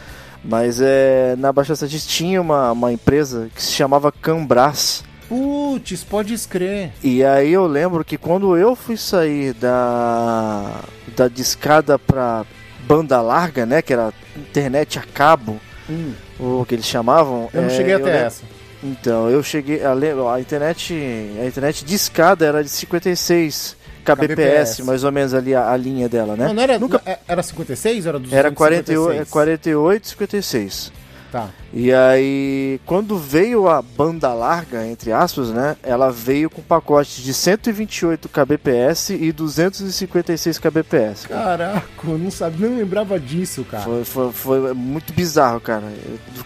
Mas 0.44 0.80
é, 0.80 1.35
na 1.38 1.52
Baixada 1.52 1.75
Santista 1.75 2.09
tinha 2.09 2.40
uma, 2.40 2.71
uma 2.71 2.92
empresa 2.92 3.49
que 3.52 3.61
se 3.61 3.73
chamava 3.73 4.12
Cambras. 4.12 5.02
Putz, 5.38 6.04
pode 6.04 6.32
escrever. 6.32 6.92
E 7.02 7.24
aí 7.24 7.52
eu 7.52 7.66
lembro 7.66 8.04
que 8.04 8.16
quando 8.16 8.56
eu 8.56 8.76
fui 8.76 8.96
sair 8.96 9.52
da, 9.54 10.80
da 11.16 11.26
discada 11.28 11.98
pra 11.98 12.44
banda 12.86 13.20
larga, 13.20 13.66
né? 13.66 13.82
Que 13.82 13.92
era 13.92 14.12
internet 14.36 14.98
a 14.98 15.02
cabo, 15.02 15.60
Hum, 15.90 16.12
o 16.38 16.64
que 16.64 16.74
eles 16.76 16.86
chamavam. 16.86 17.48
eu 17.52 17.62
não 17.62 17.68
é, 17.68 17.72
cheguei 17.72 17.94
até 17.94 18.04
lembro- 18.04 18.20
essa. 18.20 18.42
Então, 18.82 19.28
eu 19.30 19.42
cheguei. 19.42 19.82
A, 19.84 19.92
a 20.34 20.40
internet. 20.40 20.94
A 21.40 21.46
internet 21.46 21.84
de 21.84 21.94
escada 21.94 22.44
era 22.46 22.62
de 22.62 22.68
56 22.70 23.76
kbps, 24.04 24.34
kbps. 24.34 24.80
mais 24.84 25.02
ou 25.04 25.10
menos 25.10 25.32
ali 25.34 25.54
a, 25.54 25.70
a 25.70 25.76
linha 25.76 26.08
dela, 26.08 26.36
né? 26.36 26.46
Não, 26.46 26.54
não 26.54 26.62
era, 26.62 26.78
Nunca- 26.78 27.02
era 27.26 27.42
56 27.42 28.04
ou 28.06 28.10
era 28.10 28.18
256? 28.18 28.32
Era 28.38 28.54
48, 28.54 29.30
48 29.30 30.08
56. 30.08 30.92
Tá. 31.34 31.50
E 31.72 31.92
aí, 31.92 32.80
quando 32.86 33.18
veio 33.18 33.66
a 33.68 33.82
banda 33.82 34.32
larga, 34.32 34.86
entre 34.86 35.10
aspas, 35.10 35.50
né? 35.50 35.76
Ela 35.82 36.08
veio 36.08 36.48
com 36.48 36.62
pacotes 36.62 37.24
de 37.24 37.34
128 37.34 38.28
kbps 38.28 39.10
e 39.10 39.32
256 39.32 40.58
kbps. 40.58 41.26
Caraca, 41.26 41.82
eu 42.06 42.16
não 42.16 42.30
sabia, 42.30 42.68
não 42.68 42.76
lembrava 42.76 43.18
disso, 43.18 43.64
cara. 43.68 43.82
Foi, 43.82 44.04
foi, 44.04 44.32
foi 44.32 44.74
muito 44.74 45.12
bizarro, 45.12 45.60
cara. 45.60 45.92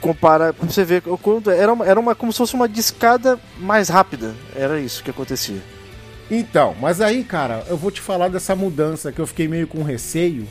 Compara, 0.00 0.54
pra 0.54 0.66
você 0.66 0.86
ver, 0.86 1.02
era, 1.54 1.70
uma, 1.70 1.84
era 1.84 2.00
uma, 2.00 2.14
como 2.14 2.32
se 2.32 2.38
fosse 2.38 2.54
uma 2.54 2.66
discada 2.66 3.38
mais 3.58 3.90
rápida. 3.90 4.34
Era 4.56 4.80
isso 4.80 5.04
que 5.04 5.10
acontecia. 5.10 5.60
Então, 6.30 6.74
mas 6.80 7.02
aí, 7.02 7.24
cara, 7.24 7.62
eu 7.68 7.76
vou 7.76 7.90
te 7.90 8.00
falar 8.00 8.28
dessa 8.28 8.56
mudança 8.56 9.12
que 9.12 9.20
eu 9.20 9.26
fiquei 9.26 9.48
meio 9.48 9.66
com 9.66 9.82
receio. 9.82 10.48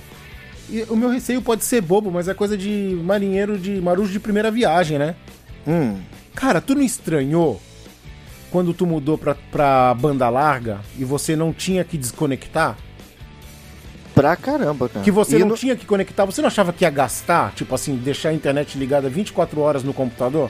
O 0.89 0.95
meu 0.95 1.09
receio 1.09 1.41
pode 1.41 1.63
ser 1.63 1.81
bobo, 1.81 2.11
mas 2.11 2.27
é 2.27 2.33
coisa 2.33 2.57
de 2.57 2.99
marinheiro 3.03 3.57
de 3.57 3.79
marujo 3.81 4.11
de 4.11 4.19
primeira 4.19 4.51
viagem, 4.51 4.97
né? 4.99 5.15
Hum, 5.67 5.97
Cara, 6.35 6.59
tu 6.61 6.75
não 6.75 6.81
estranhou 6.83 7.59
quando 8.51 8.73
tu 8.73 8.85
mudou 8.85 9.17
pra, 9.17 9.35
pra 9.51 9.93
banda 9.93 10.29
larga 10.29 10.79
e 10.97 11.03
você 11.05 11.35
não 11.35 11.51
tinha 11.53 11.83
que 11.83 11.97
desconectar? 11.97 12.77
pra 14.13 14.35
caramba, 14.35 14.89
cara. 14.89 15.05
Que 15.05 15.11
você 15.11 15.37
não 15.37 15.49
no- 15.49 15.55
tinha 15.55 15.75
que 15.75 15.85
conectar? 15.85 16.25
Você 16.25 16.41
não 16.41 16.47
achava 16.47 16.73
que 16.73 16.83
ia 16.83 16.89
gastar? 16.89 17.53
Tipo 17.53 17.75
assim, 17.75 17.95
deixar 17.95 18.29
a 18.29 18.33
internet 18.33 18.75
ligada 18.77 19.07
24 19.09 19.59
horas 19.61 19.83
no 19.83 19.93
computador? 19.93 20.49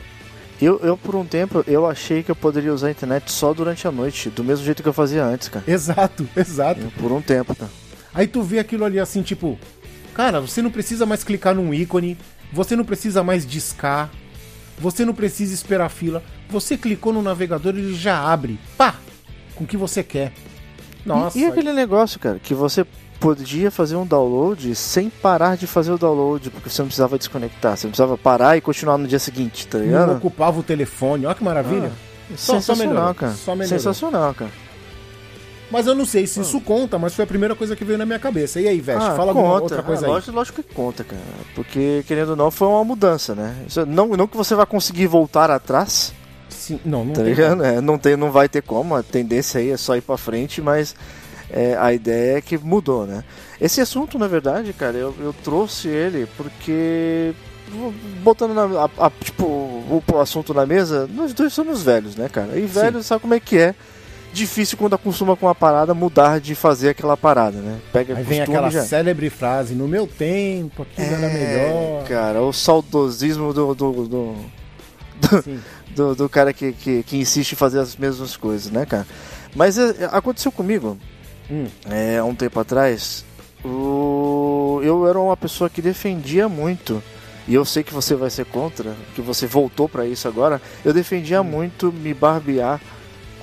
eu, 0.61 0.79
eu, 0.81 0.95
por 0.97 1.15
um 1.15 1.25
tempo, 1.25 1.63
eu 1.67 1.85
achei 1.85 2.23
que 2.23 2.31
eu 2.31 2.35
poderia 2.35 2.73
usar 2.73 2.87
a 2.87 2.91
internet 2.91 3.29
só 3.31 3.53
durante 3.53 3.85
a 3.87 3.91
noite, 3.91 4.29
do 4.29 4.41
mesmo 4.43 4.63
jeito 4.65 4.81
que 4.81 4.87
eu 4.89 4.93
fazia 4.93 5.23
antes, 5.23 5.49
cara. 5.49 5.65
Exato, 5.67 6.25
exato. 6.35 6.79
Eu, 6.81 6.91
por 6.91 7.11
um 7.11 7.21
tempo, 7.21 7.53
cara. 7.53 7.69
Aí 8.13 8.25
tu 8.25 8.41
vê 8.41 8.57
aquilo 8.57 8.85
ali 8.85 8.99
assim, 9.01 9.21
tipo, 9.21 9.59
cara, 10.17 10.41
você 10.41 10.61
não 10.63 10.71
precisa 10.71 11.05
mais 11.05 11.23
clicar 11.23 11.53
num 11.53 11.71
ícone, 11.73 12.17
você 12.51 12.75
não 12.75 12.83
precisa 12.83 13.21
mais 13.23 13.45
discar, 13.45 14.09
você 14.79 15.05
não 15.05 15.13
precisa 15.13 15.53
esperar 15.53 15.89
fila. 15.89 16.23
Você 16.49 16.75
clicou 16.77 17.13
no 17.13 17.21
navegador 17.21 17.75
e 17.75 17.79
ele 17.79 17.93
já 17.95 18.19
abre. 18.19 18.59
Pá! 18.77 18.95
Com 19.55 19.63
o 19.63 19.67
que 19.67 19.77
você 19.77 20.01
quer. 20.03 20.33
Nossa. 21.05 21.37
E, 21.37 21.41
e 21.41 21.45
aquele 21.45 21.71
negócio, 21.71 22.19
cara, 22.19 22.39
que 22.39 22.53
você 22.53 22.85
podia 23.19 23.69
fazer 23.71 23.95
um 23.95 24.05
download 24.05 24.73
sem 24.75 25.09
parar 25.09 25.55
de 25.57 25.65
fazer 25.67 25.91
o 25.91 25.97
download, 25.97 26.49
porque 26.49 26.69
você 26.69 26.81
não 26.81 26.87
precisava 26.87 27.17
desconectar, 27.17 27.75
você 27.77 27.87
não 27.87 27.91
precisava 27.91 28.17
parar 28.17 28.57
e 28.57 28.61
continuar 28.61 28.97
no 28.97 29.07
dia 29.07 29.19
seguinte, 29.19 29.67
tá 29.67 29.77
não 29.77 29.85
ligado? 29.85 30.11
ocupava 30.13 30.59
o 30.59 30.63
telefone. 30.63 31.25
Olha 31.25 31.35
que 31.35 31.43
maravilha. 31.43 31.91
Só- 32.35 32.53
só 32.53 32.53
Sensacional, 32.59 32.93
melhorou, 32.93 33.15
cara. 33.15 33.33
só 33.33 33.55
melhorou. 33.55 33.79
Sensacional, 33.79 34.33
cara. 34.33 34.51
Mas 35.69 35.85
eu 35.85 35.93
não 35.93 36.05
sei 36.05 36.25
se 36.25 36.39
isso 36.39 36.61
conta, 36.61 36.97
mas 36.97 37.13
foi 37.13 37.23
a 37.25 37.27
primeira 37.27 37.53
coisa 37.55 37.75
que 37.75 37.83
veio 37.83 37.97
na 37.99 38.05
minha 38.05 38.19
cabeça. 38.19 38.61
E 38.61 38.67
aí, 38.67 38.79
Veste, 38.79 39.03
Ah, 39.09 39.15
fala 39.15 39.31
alguma 39.31 39.49
conta. 39.49 39.63
outra 39.63 39.83
coisa 39.83 40.05
Ah, 40.05 40.07
aí. 40.07 40.13
lógico, 40.13 40.31
lógico 40.35 40.63
que 40.63 40.73
conta, 40.73 41.03
cara. 41.03 41.21
Porque, 41.53 42.03
querendo 42.07 42.29
ou 42.29 42.35
não, 42.37 42.49
foi 42.49 42.67
uma 42.69 42.83
mudança, 42.85 43.35
né? 43.35 43.53
Não, 43.87 44.07
não 44.09 44.27
que 44.27 44.37
você 44.37 44.55
vai 44.55 44.65
conseguir 44.65 45.07
voltar 45.07 45.51
atrás, 45.51 46.13
Sim, 46.49 46.79
não, 46.85 47.03
não 47.05 47.13
tá 47.13 47.21
tem? 47.23 47.33
É, 47.33 47.81
não, 47.81 47.97
tem, 47.97 48.15
não 48.15 48.31
vai 48.31 48.47
ter 48.47 48.61
como, 48.61 48.95
a 48.95 49.03
tendência 49.03 49.59
aí 49.59 49.69
é 49.71 49.77
só 49.77 49.95
ir 49.97 50.01
pra 50.01 50.17
frente, 50.17 50.61
mas 50.61 50.95
é, 51.49 51.75
a 51.77 51.91
ideia 51.93 52.37
é 52.37 52.41
que 52.41 52.57
mudou, 52.57 53.05
né? 53.05 53.23
Esse 53.59 53.81
assunto, 53.81 54.17
na 54.17 54.27
verdade, 54.27 54.71
cara, 54.73 54.97
eu, 54.97 55.13
eu 55.19 55.33
trouxe 55.43 55.87
ele 55.89 56.27
porque. 56.37 57.33
Botando 58.23 58.53
na, 58.53 58.63
a- 58.85 59.07
a- 59.07 59.11
tipo, 59.21 59.45
o, 59.45 60.01
o 60.13 60.17
assunto 60.19 60.53
na 60.53 60.65
mesa, 60.65 61.05
nós 61.13 61.33
dois 61.33 61.51
somos 61.51 61.83
velhos, 61.83 62.15
né, 62.15 62.29
cara? 62.29 62.57
E 62.57 62.65
velhos 62.65 63.05
sabe 63.05 63.21
como 63.21 63.33
é 63.33 63.39
que 63.41 63.57
é 63.57 63.75
difícil 64.33 64.77
quando 64.77 64.93
acostuma 64.95 65.35
com 65.35 65.45
uma 65.47 65.55
parada 65.55 65.93
mudar 65.93 66.39
de 66.39 66.53
fazer 66.55 66.89
aquela 66.89 67.17
parada, 67.17 67.57
né? 67.59 67.79
Pega 67.91 68.15
Aí 68.15 68.23
vem 68.23 68.41
aquela 68.41 68.69
já. 68.69 68.83
célebre 68.83 69.29
frase, 69.29 69.73
no 69.73 69.87
meu 69.87 70.05
tempo, 70.07 70.83
aquilo 70.83 71.07
era 71.07 71.27
melhor. 71.29 72.03
É, 72.03 72.05
Cara, 72.07 72.41
o 72.41 72.51
saudosismo 72.53 73.53
do. 73.53 73.73
do, 73.73 73.91
do, 73.91 74.03
do, 74.07 74.35
do- 75.95 76.15
do 76.15 76.29
cara 76.29 76.53
que, 76.53 76.73
que, 76.73 77.01
que 77.03 77.17
insiste 77.17 77.53
em 77.53 77.55
fazer 77.55 77.79
as 77.79 77.95
mesmas 77.95 78.37
coisas, 78.37 78.71
né, 78.71 78.85
cara? 78.85 79.07
Mas 79.55 79.77
é, 79.79 80.07
aconteceu 80.11 80.51
comigo, 80.51 80.97
Hum. 81.49 81.65
é, 81.89 82.17
há 82.17 82.23
um 82.25 82.35
tempo 82.35 82.59
atrás. 82.59 83.25
O, 83.63 84.79
eu 84.83 85.07
era 85.07 85.19
uma 85.19 85.35
pessoa 85.37 85.69
que 85.69 85.81
defendia 85.81 86.47
muito. 86.47 87.01
E 87.47 87.53
eu 87.55 87.63
sei 87.63 87.81
que 87.81 87.93
você 87.93 88.13
vai 88.13 88.29
ser 88.29 88.45
contra, 88.45 88.93
que 89.15 89.21
você 89.21 89.47
voltou 89.47 89.87
pra 89.87 90.05
isso 90.05 90.27
agora. 90.27 90.61
Eu 90.83 90.93
defendia 90.93 91.41
muito 91.41 91.91
me 91.93 92.13
barbear 92.13 92.79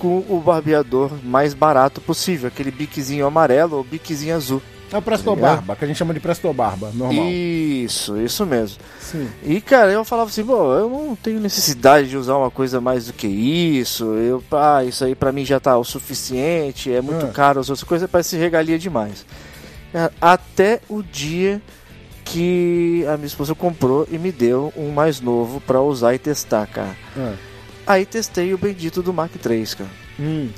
com 0.04 0.22
o 0.28 0.38
barbeador 0.38 1.10
mais 1.24 1.54
barato 1.54 1.98
possível, 1.98 2.48
aquele 2.48 2.70
biquezinho 2.70 3.24
amarelo 3.26 3.78
ou 3.78 3.82
biquezinho 3.84 4.36
azul. 4.36 4.60
É 4.92 4.98
o 4.98 5.02
Presto 5.02 5.34
Tá? 5.34 5.40
Barba, 5.40 5.74
que 5.74 5.82
a 5.82 5.88
gente 5.88 5.96
chama 5.96 6.12
de 6.12 6.20
Presto 6.20 6.52
Barba, 6.52 6.90
normal. 6.92 7.24
Isso, 7.24 8.20
isso 8.20 8.44
mesmo. 8.44 8.76
Sim. 9.00 9.26
E 9.42 9.58
cara, 9.62 9.90
eu 9.90 10.04
falava 10.04 10.28
assim, 10.28 10.44
pô, 10.44 10.74
eu 10.74 10.90
não 10.90 11.16
tenho 11.16 11.40
necessidade 11.40 12.10
de 12.10 12.18
usar 12.18 12.36
uma 12.36 12.50
coisa 12.50 12.82
mais 12.82 13.06
do 13.06 13.14
que 13.14 13.26
isso. 13.26 14.04
Eu, 14.04 14.44
ah, 14.52 14.84
isso 14.84 15.02
aí 15.06 15.14
pra 15.14 15.32
mim 15.32 15.42
já 15.42 15.58
tá 15.58 15.76
o 15.78 15.84
suficiente, 15.84 16.92
é 16.92 17.00
muito 17.00 17.24
Ah. 17.24 17.30
caro, 17.30 17.60
as 17.60 17.70
outras 17.70 17.82
coisas 17.88 18.08
parece 18.10 18.36
regalia 18.36 18.78
demais. 18.78 19.24
Cara, 19.90 20.12
Até 20.20 20.80
o 20.86 21.02
dia 21.02 21.62
que 22.26 23.04
a 23.08 23.16
minha 23.16 23.26
esposa 23.26 23.54
comprou 23.54 24.06
e 24.10 24.18
me 24.18 24.30
deu 24.30 24.70
um 24.76 24.90
mais 24.90 25.18
novo 25.18 25.62
pra 25.62 25.80
usar 25.80 26.14
e 26.14 26.18
testar, 26.18 26.66
cara. 26.66 26.94
Ah. 27.16 27.32
Aí 27.86 28.06
testei 28.06 28.54
o 28.54 28.58
bendito 28.58 29.02
do 29.02 29.12
Mark 29.12 29.32
III, 29.34 29.66
cara. 29.76 29.90
Hum. 30.18 30.48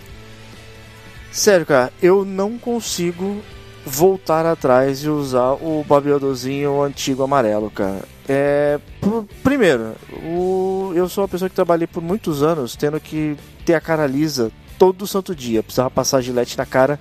Sério, 1.33 1.67
cara, 1.67 1.93
eu 2.01 2.25
não 2.25 2.57
consigo 2.57 3.43
voltar 3.85 4.47
atrás 4.47 5.01
e 5.05 5.09
usar 5.09 5.53
o 5.53 5.85
barbeadorzinho 5.87 6.83
antigo 6.83 7.23
amarelo, 7.23 7.71
cara. 7.71 8.03
É. 8.29 8.79
pr- 9.01 9.25
Primeiro, 9.43 9.95
o- 10.25 10.93
eu 10.95 11.09
sou 11.09 11.23
uma 11.23 11.29
pessoa 11.29 11.49
que 11.49 11.55
trabalhei 11.55 11.87
por 11.87 12.03
muitos 12.03 12.43
anos 12.43 12.75
tendo 12.75 12.99
que 13.01 13.37
ter 13.65 13.75
a 13.75 13.81
cara 13.81 14.07
lisa 14.07 14.51
todo 14.79 15.07
santo 15.07 15.35
dia. 15.35 15.63
Precisava 15.63 15.91
passar 15.91 16.21
gilete 16.21 16.57
na 16.59 16.67
cara 16.67 16.99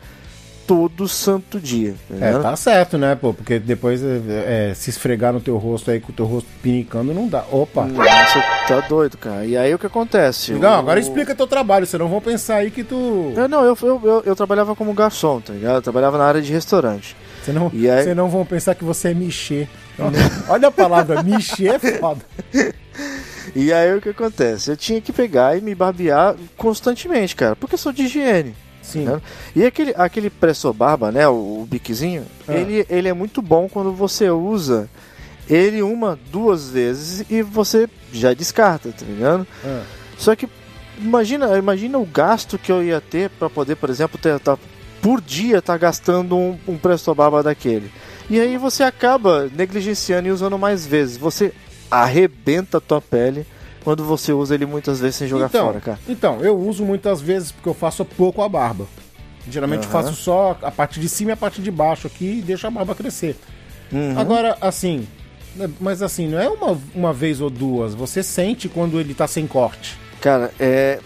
todo 0.67 1.07
santo 1.07 1.59
dia. 1.59 1.95
tá 2.09 2.15
É, 2.15 2.27
ligado? 2.27 2.41
tá 2.41 2.55
certo, 2.55 2.97
né, 2.97 3.15
pô? 3.15 3.33
Porque 3.33 3.59
depois 3.59 4.01
é, 4.03 4.69
é, 4.69 4.73
se 4.73 4.89
esfregar 4.89 5.31
no 5.33 5.39
teu 5.39 5.57
rosto 5.57 5.91
aí 5.91 5.99
com 5.99 6.11
o 6.11 6.15
teu 6.15 6.25
rosto 6.25 6.47
pinicando 6.61 7.13
não 7.13 7.27
dá. 7.27 7.43
Opa! 7.51 7.85
Nossa, 7.85 8.41
tá 8.67 8.79
doido, 8.81 9.17
cara. 9.17 9.45
E 9.45 9.55
aí 9.57 9.73
o 9.73 9.79
que 9.79 9.85
acontece? 9.87 10.53
Não, 10.53 10.73
agora 10.73 10.99
explica 10.99 11.35
teu 11.35 11.47
trabalho, 11.47 11.85
senão 11.85 12.07
vão 12.07 12.19
pensar 12.21 12.55
aí 12.57 12.71
que 12.71 12.83
tu. 12.83 13.31
Eu, 13.35 13.47
não, 13.47 13.63
eu, 13.63 13.77
eu, 13.81 14.01
eu, 14.03 14.23
eu 14.25 14.35
trabalhava 14.35 14.75
como 14.75 14.93
garçom, 14.93 15.39
tá 15.41 15.53
ligado? 15.53 15.75
Eu 15.75 15.81
trabalhava 15.81 16.17
na 16.17 16.25
área 16.25 16.41
de 16.41 16.51
restaurante. 16.51 17.15
Senão, 17.43 17.69
E 17.73 17.87
aí- 17.89 18.03
senão 18.03 18.27
vão 18.27 18.43
pensar 18.45 18.73
que 18.75 18.83
você 18.83 19.09
é 19.09 19.13
michê. 19.13 19.67
Olha 20.49 20.67
a 20.67 20.71
palavra, 20.71 21.21
michê 21.23 21.67
é 21.69 21.79
foda. 21.79 22.21
E 23.55 23.71
aí 23.71 23.95
o 23.95 24.01
que 24.01 24.09
acontece? 24.09 24.71
Eu 24.71 24.75
tinha 24.75 24.99
que 24.99 25.13
pegar 25.13 25.55
e 25.57 25.61
me 25.61 25.75
barbear 25.75 26.35
constantemente, 26.57 27.35
cara, 27.35 27.55
porque 27.55 27.75
eu 27.75 27.79
sou 27.79 27.93
de 27.93 28.03
higiene. 28.03 28.55
Sim. 28.85 29.05
né? 29.05 29.21
E 29.55 29.65
aquele, 29.65 29.93
aquele 29.97 30.29
presso 30.29 30.71
barba, 30.73 31.11
né, 31.11 31.27
o, 31.27 31.61
o 31.61 31.67
biquezinho, 31.69 32.23
Ah. 32.47 32.53
ele, 32.53 32.85
ele 32.89 33.07
é 33.07 33.13
muito 33.13 33.41
bom 33.41 33.67
quando 33.67 33.91
você 33.91 34.29
usa 34.29 34.89
ele 35.49 35.81
uma, 35.81 36.17
duas 36.31 36.69
vezes 36.69 37.23
e 37.29 37.41
você 37.41 37.87
já 38.11 38.33
descarta, 38.33 38.89
tá 38.91 39.05
ligado? 39.05 39.45
Ah. 39.63 39.83
Só 40.17 40.35
que 40.35 40.47
imagina, 40.99 41.57
imagina 41.57 41.97
o 41.97 42.05
gasto 42.05 42.57
que 42.57 42.71
eu 42.71 42.83
ia 42.83 42.99
ter 43.01 43.29
para 43.29 43.49
poder, 43.49 43.75
por 43.75 43.89
exemplo, 43.89 44.17
ter, 44.19 44.39
tá, 44.39 44.57
por 45.01 45.21
dia 45.21 45.61
tá 45.61 45.77
gastando 45.77 46.35
um, 46.35 46.57
um 46.67 46.77
presto 46.77 47.13
barba 47.13 47.43
daquele. 47.43 47.91
E 48.29 48.39
aí 48.39 48.57
você 48.57 48.81
acaba 48.83 49.47
negligenciando 49.55 50.27
e 50.27 50.31
usando 50.31 50.57
mais 50.57 50.85
vezes. 50.85 51.15
Você 51.17 51.53
arrebenta 51.91 52.77
a 52.77 52.81
tua 52.81 52.99
pele 52.99 53.45
quando 53.85 54.03
você 54.03 54.33
usa 54.33 54.53
ele 54.55 54.65
muitas 54.65 54.99
vezes 54.99 55.15
sem 55.15 55.27
jogar 55.27 55.45
então, 55.45 55.67
fora, 55.67 55.79
cara. 55.79 55.99
Então, 56.09 56.41
eu 56.41 56.57
uso 56.57 56.83
muitas 56.83 57.21
vezes 57.21 57.51
porque 57.51 57.69
eu 57.69 57.73
faço 57.73 58.03
pouco 58.03 58.41
a 58.41 58.49
barba. 58.49 58.85
Geralmente 59.49 59.83
Aham. 59.83 59.91
faço 59.91 60.15
só 60.15 60.57
a 60.61 60.71
parte 60.71 60.99
de 60.99 61.07
cima 61.07 61.29
e 61.29 61.33
a 61.33 61.37
parte 61.37 61.61
de 61.61 61.69
baixo 61.69 62.07
aqui 62.07 62.39
e 62.39 62.41
deixo 62.41 62.65
a 62.65 62.71
barba 62.71 62.95
crescer. 62.95 63.37
Uhum. 63.91 64.17
Agora, 64.19 64.57
assim, 64.59 65.07
né, 65.55 65.69
mas 65.79 66.01
assim, 66.01 66.27
não 66.27 66.39
é 66.39 66.49
uma, 66.49 66.77
uma 66.95 67.13
vez 67.13 67.39
ou 67.39 67.49
duas. 67.51 67.93
Você 67.93 68.23
sente 68.23 68.67
quando 68.67 68.99
ele 68.99 69.13
tá 69.13 69.27
sem 69.27 69.45
corte. 69.45 69.95
Cara, 70.19 70.51
é. 70.59 70.99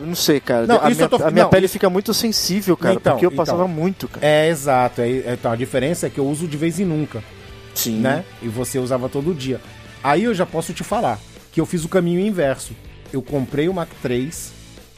Não 0.00 0.14
sei, 0.14 0.38
cara. 0.38 0.64
Não, 0.64 0.76
a 0.76 0.88
minha, 0.88 1.08
tô- 1.08 1.16
a 1.16 1.30
minha 1.32 1.42
não, 1.42 1.50
pele 1.50 1.64
isso- 1.66 1.72
fica 1.72 1.90
muito 1.90 2.14
sensível, 2.14 2.76
cara, 2.76 2.94
Então, 2.94 3.14
porque 3.14 3.26
eu 3.26 3.32
então. 3.32 3.44
passava 3.44 3.66
muito, 3.66 4.06
cara. 4.06 4.24
É, 4.24 4.48
exato. 4.48 5.00
É, 5.00 5.08
é, 5.10 5.32
então, 5.32 5.50
a 5.50 5.56
diferença 5.56 6.06
é 6.06 6.10
que 6.10 6.20
eu 6.20 6.26
uso 6.28 6.46
de 6.46 6.56
vez 6.56 6.78
em 6.78 6.84
nunca, 6.84 7.20
Sim. 7.74 7.98
né? 7.98 8.24
E 8.40 8.46
você 8.46 8.78
usava 8.78 9.08
todo 9.08 9.34
dia. 9.34 9.60
Aí 10.04 10.22
eu 10.22 10.32
já 10.34 10.46
posso 10.46 10.72
te 10.72 10.84
falar 10.84 11.18
que 11.52 11.60
eu 11.60 11.66
fiz 11.66 11.84
o 11.84 11.88
caminho 11.88 12.20
inverso. 12.20 12.72
Eu 13.12 13.22
comprei 13.22 13.68
o 13.68 13.74
Mac 13.74 13.88
3, 14.00 14.52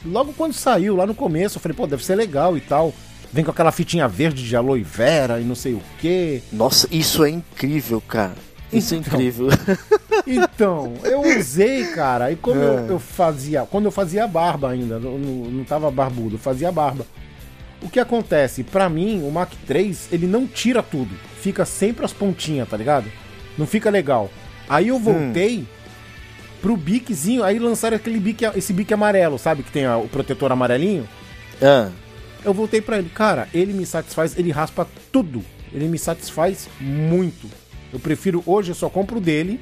logo 0.05 0.33
quando 0.33 0.53
saiu, 0.53 0.95
lá 0.95 1.05
no 1.05 1.13
começo, 1.13 1.57
eu 1.57 1.61
falei, 1.61 1.75
pô, 1.75 1.85
deve 1.85 2.03
ser 2.03 2.15
legal 2.15 2.55
e 2.57 2.61
tal. 2.61 2.93
Vem 3.33 3.43
com 3.43 3.51
aquela 3.51 3.71
fitinha 3.71 4.07
verde 4.07 4.47
de 4.47 4.55
aloe 4.55 4.81
vera 4.81 5.41
e 5.41 5.43
não 5.43 5.55
sei 5.55 5.73
o 5.73 5.81
quê. 5.99 6.41
Nossa, 6.53 6.87
isso 6.89 7.23
é 7.25 7.29
incrível, 7.29 8.01
cara. 8.07 8.35
Isso 8.71 8.93
é 8.93 8.97
Então. 8.97 9.13
incrível. 9.13 9.47
Então, 10.27 10.93
eu 11.03 11.21
usei, 11.37 11.85
cara, 11.87 12.31
e 12.31 12.35
como 12.35 12.59
eu, 12.59 12.79
É. 12.79 12.91
eu 12.91 12.97
fazia, 12.99 13.61
quando 13.69 13.85
eu 13.85 13.91
fazia 13.91 14.25
barba 14.25 14.71
ainda, 14.71 14.97
não, 14.97 15.17
não, 15.19 15.63
tava 15.63 15.91
barbudo, 15.91 16.35
eu 16.35 16.39
fazia 16.39 16.71
barba. 16.71 17.05
O 17.81 17.89
que 17.89 17.99
acontece? 17.99 18.63
Pra 18.63 18.89
mim, 18.89 19.21
o 19.23 19.29
Mac 19.29 19.51
3, 19.67 20.07
ele 20.11 20.25
não 20.25 20.47
tira 20.47 20.81
tudo. 20.81 21.11
Fica 21.41 21.63
sempre 21.63 22.03
as 22.05 22.11
pontinhas, 22.13 22.67
tá 22.67 22.75
ligado? 22.75 23.05
Não 23.55 23.67
fica 23.67 23.91
legal. 23.91 24.31
Aí 24.67 24.87
eu 24.87 24.97
voltei 24.97 25.67
pro 26.65 26.75
biquezinho, 26.75 27.43
aí 27.43 27.59
lançaram 27.59 27.95
aquele 27.95 28.19
bique, 28.19 28.43
esse 28.55 28.73
bique 28.73 28.91
amarelo, 28.91 29.37
sabe? 29.37 29.61
Que 29.61 29.71
tem 29.71 29.87
o 29.87 30.07
protetor 30.07 30.51
amarelinho. 30.51 31.07
Ah, 31.61 31.89
Eu 32.43 32.55
voltei 32.55 32.81
pra 32.81 32.97
ele, 32.97 33.07
cara, 33.13 33.47
ele 33.53 33.71
me 33.71 33.85
satisfaz, 33.85 34.35
ele 34.35 34.49
raspa 34.49 34.87
tudo. 35.11 35.43
Ele 35.71 35.87
me 35.87 35.99
satisfaz 35.99 36.67
muito. 36.81 37.47
Eu 37.93 37.99
prefiro 37.99 38.41
hoje, 38.47 38.71
eu 38.71 38.75
só 38.75 38.89
compro 38.89 39.19
dele, 39.21 39.59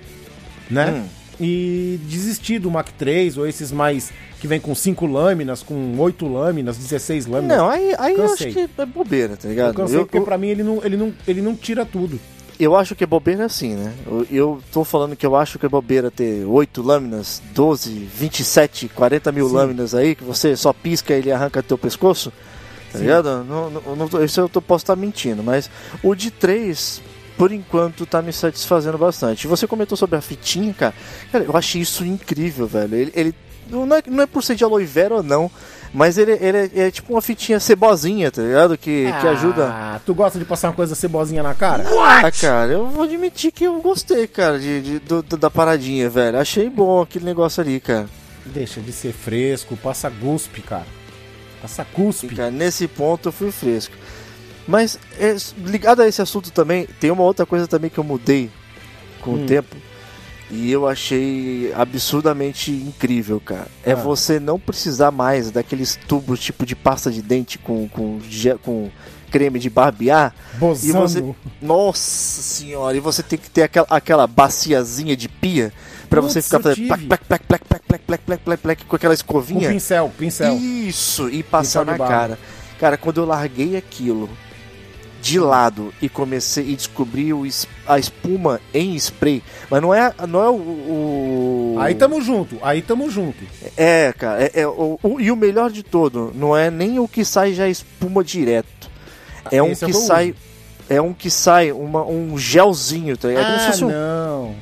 né? 0.72 0.92
Hum. 0.92 1.06
E 1.42 2.00
desistir 2.08 2.60
do 2.60 2.72
Mac 2.72 2.88
3 2.98 3.38
ou 3.38 3.46
esses 3.46 3.70
mais 3.70 4.14
que 4.40 4.48
vem 4.48 4.62
com 4.62 4.74
5 4.74 5.06
lâminas, 5.06 5.62
com 5.62 5.98
8 6.00 6.26
lâminas, 6.26 6.78
16 6.78 7.26
lâminas. 7.26 7.58
não, 7.58 7.70
aí, 7.70 7.94
aí 7.98 8.14
eu 8.14 8.32
acho 8.32 8.48
que 8.48 8.70
é 8.78 8.86
bobeira, 8.86 9.36
tá 9.36 9.48
eu 9.48 9.50
ligado? 9.50 9.74
cansei 9.76 9.98
Eu, 9.98 10.06
porque 10.06 10.20
eu, 10.20 10.24
pra 10.24 10.38
mim 10.38 10.48
ele 10.48 10.64
não, 10.64 10.80
ele, 10.86 10.96
não, 10.96 11.14
ele 11.28 11.42
não 11.42 11.54
tira 11.54 11.86
tudo. 11.86 12.18
Eu 12.60 12.76
acho 12.76 12.96
que 12.96 13.04
é 13.04 13.08
bobeira 13.08 13.46
assim, 13.46 13.74
né? 13.76 13.94
Eu, 14.06 14.28
eu 14.32 14.64
tô 14.72 14.84
falando 14.84 15.16
que 15.16 15.26
eu 15.26 15.36
acho 15.36 15.58
que 15.60 15.66
é 15.66 15.70
bobeira 15.70 16.10
ter 16.12 16.46
8 16.46 16.82
lâminas, 16.82 17.42
12, 17.54 17.92
27, 17.92 18.90
40 18.90 19.32
mil 19.32 19.48
Sim. 19.50 19.56
lâminas 19.56 19.96
aí, 19.96 20.16
que 20.16 20.24
você 20.24 20.56
só 20.56 20.72
pisca 20.74 21.14
e 21.14 21.18
ele 21.18 21.32
arranca 21.32 21.62
teu 21.64 21.78
pescoço. 21.78 22.32
Tá 22.92 22.98
Sim. 23.00 23.06
ligado? 23.06 23.44
Não, 23.44 23.70
não, 23.70 23.96
não, 23.96 24.24
isso 24.24 24.40
eu 24.40 24.48
tô- 24.48 24.62
posso 24.62 24.84
estar 24.84 24.96
mentindo, 24.96 25.42
mas 25.44 25.70
o 26.04 26.14
de 26.16 26.30
3, 26.32 27.02
por 27.38 27.52
enquanto, 27.52 28.06
tá 28.06 28.22
me 28.22 28.32
satisfazendo 28.32 28.98
bastante. 28.98 29.48
Você 29.48 29.66
comentou 29.68 29.98
sobre 29.98 30.16
a 30.18 30.22
fitinha, 30.22 30.74
cara. 30.74 30.94
Cara, 31.32 31.44
eu 31.44 31.56
achei 31.58 31.82
isso 31.82 32.06
incrível, 32.06 32.68
velho. 32.68 32.96
Ele, 32.96 33.12
ele- 33.16 33.36
não, 33.70 33.96
é, 33.96 34.04
não 34.08 34.24
é 34.24 34.28
por 34.28 34.44
ser 34.44 34.56
de 34.56 34.64
aloe 34.64 34.86
vera 34.86 35.16
ou 35.16 35.24
não, 35.24 35.50
mas 35.94 36.18
ele, 36.18 36.32
ele 36.42 36.58
é, 36.58 36.88
é 36.88 36.92
tipo 36.92 37.14
uma 37.14 37.22
fitinha 37.22 37.60
cebozinha, 37.60 38.32
tá 38.32 38.42
ligado? 38.42 38.78
Que, 38.78 39.06
que 39.22 39.28
ajuda. 39.28 39.68
Ah, 39.70 40.02
tu 40.06 40.14
gosta 40.14 40.40
de 40.40 40.46
passar 40.46 40.70
uma 40.70 40.74
coisa 40.74 40.96
cebosinha 40.96 41.44
na 41.44 41.54
cara? 41.54 41.84
Ah, 42.02 42.32
cara, 42.32 42.72
eu 42.72 42.88
vou 42.88 43.04
admitir 43.04 43.52
que 43.52 43.64
eu 43.66 43.80
gostei, 43.82 44.26
cara, 44.28 44.58
de, 44.60 44.82
de- 44.82 45.00
do- 45.00 45.22
do- 45.22 45.38
da 45.38 45.50
paradinha, 45.52 46.10
velho. 46.10 46.40
Achei 46.40 46.70
bom 46.70 47.02
aquele 47.02 47.26
negócio 47.26 47.62
ali, 47.62 47.80
cara. 47.80 48.08
Deixa 48.46 48.82
de 48.82 48.92
ser 48.92 49.14
fresco, 49.14 49.78
passa 49.78 50.10
guspe, 50.10 50.62
cara. 50.62 50.86
Passa 51.62 51.86
cuspe. 51.86 52.36
Cara, 52.36 52.52
nesse 52.52 52.88
ponto 52.88 53.30
eu 53.30 53.32
fui 53.32 53.52
fresco. 53.52 53.94
Mas, 54.68 54.98
é, 55.20 55.36
ligado 55.66 56.02
a 56.02 56.08
esse 56.08 56.22
assunto 56.22 56.52
também, 56.52 56.88
tem 57.00 57.12
uma 57.12 57.24
outra 57.24 57.46
coisa 57.46 57.68
também 57.68 57.90
que 57.90 57.98
eu 58.00 58.04
mudei 58.04 58.50
com 59.22 59.32
Hum. 59.32 59.44
o 59.44 59.46
tempo. 59.46 59.76
E 60.56 60.72
eu 60.72 60.88
achei 60.88 61.72
absurdamente 61.76 62.72
incrível, 62.72 63.40
cara. 63.44 63.68
É 63.84 63.94
Ah. 63.94 63.96
você 63.96 64.40
não 64.40 64.60
precisar 64.60 65.10
mais 65.10 65.50
daqueles 65.50 65.98
tubos 66.08 66.40
tipo 66.40 66.66
de 66.66 66.76
pasta 66.76 67.10
de 67.12 67.22
dente 67.22 67.58
com, 67.58 67.88
com, 67.90 68.20
com 68.62 68.92
creme 69.32 69.58
de 69.58 69.70
barbear. 69.70 70.34
E 70.54 70.58
Bozano. 70.58 71.00
você. 71.00 71.36
Nossa 71.62 72.42
senhora, 72.42 72.96
e 72.96 73.00
você 73.00 73.24
tem 73.24 73.40
que 73.40 73.50
ter 73.50 73.64
aquela, 73.64 73.88
aquela 73.90 74.28
baciazinha 74.28 75.16
de 75.18 75.28
pia 75.28 75.74
pra 76.10 76.22
você 76.22 76.40
ficar 76.42 76.60
fazendo 76.60 76.88
plac, 76.88 77.04
plac, 77.06 77.24
plac, 77.26 77.46
plac, 77.48 77.66
plac, 77.66 77.84
plac, 77.88 78.04
plac, 78.24 78.44
plac, 78.44 78.62
plac, 78.62 78.86
com 78.86 78.96
aquela 78.96 79.14
Com 79.14 79.20
escovinha. 79.20 79.70
pincel, 79.72 80.12
pincel. 80.18 80.56
Isso, 80.56 81.30
e 81.30 81.42
passar 81.42 81.84
na 81.84 81.98
cara. 81.98 82.38
Cara, 82.80 82.96
quando 82.98 83.18
eu 83.22 83.26
larguei 83.26 83.76
aquilo 83.76 84.30
de 85.24 85.40
lado 85.40 85.94
e 86.02 86.10
comecei 86.10 86.72
e 86.72 86.76
descobri 86.76 87.32
o 87.34 87.48
a 87.88 87.98
espuma 87.98 88.60
em 88.74 88.94
spray, 88.98 89.42
mas 89.70 89.82
não 89.82 89.94
é, 89.94 90.14
não 90.28 90.44
é 90.44 90.50
o, 90.50 90.54
o- 90.54 91.76
Aí 91.80 91.96
tamo 91.96 92.22
junto, 92.22 92.58
aí 92.62 92.82
tamo 92.82 93.10
junto. 93.10 93.42
é, 93.78 94.12
cara, 94.12 94.44
é, 94.44 94.52
é 94.54 94.68
o, 94.68 95.00
o- 95.02 95.22
e 95.22 95.32
o 95.32 95.36
melhor 95.38 95.72
de 95.72 95.82
todo, 95.82 96.34
não 96.36 96.56
é 96.56 96.70
nem 96.70 97.00
o 97.00 97.08
que 97.08 97.24
sai 97.24 97.54
já 97.54 97.70
espuma 97.70 98.22
direto. 98.22 98.92
É 99.50 99.64
um 99.64 99.72
é 99.72 99.76
que 99.76 99.86
eu 99.86 99.94
sai 99.94 100.36
é 100.90 101.02
um 101.02 101.14
que 101.14 101.30
sai 101.30 101.72
uma, 101.72 102.04
um 102.06 102.38
gelzinho, 102.38 103.16
tá? 103.16 103.32
É 103.32 103.38
ah, 103.38 103.72
um 103.82 103.90
não. 103.90 104.56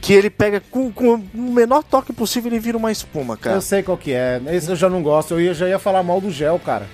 que 0.00 0.12
ele 0.12 0.30
pega 0.30 0.62
com, 0.70 0.92
com 0.92 1.14
o 1.14 1.20
menor 1.34 1.82
toque 1.82 2.12
possível 2.12 2.48
ele 2.48 2.60
vira 2.60 2.78
uma 2.78 2.92
espuma, 2.92 3.36
cara. 3.36 3.56
Eu 3.56 3.60
sei 3.60 3.82
qual 3.82 3.98
que 3.98 4.12
é. 4.12 4.40
Esse 4.52 4.70
eu 4.70 4.76
já 4.76 4.88
não 4.88 5.02
gosto. 5.02 5.38
Eu 5.40 5.52
já 5.52 5.68
ia 5.68 5.80
falar 5.80 6.04
mal 6.04 6.20
do 6.20 6.30
gel, 6.30 6.60
cara. 6.64 6.86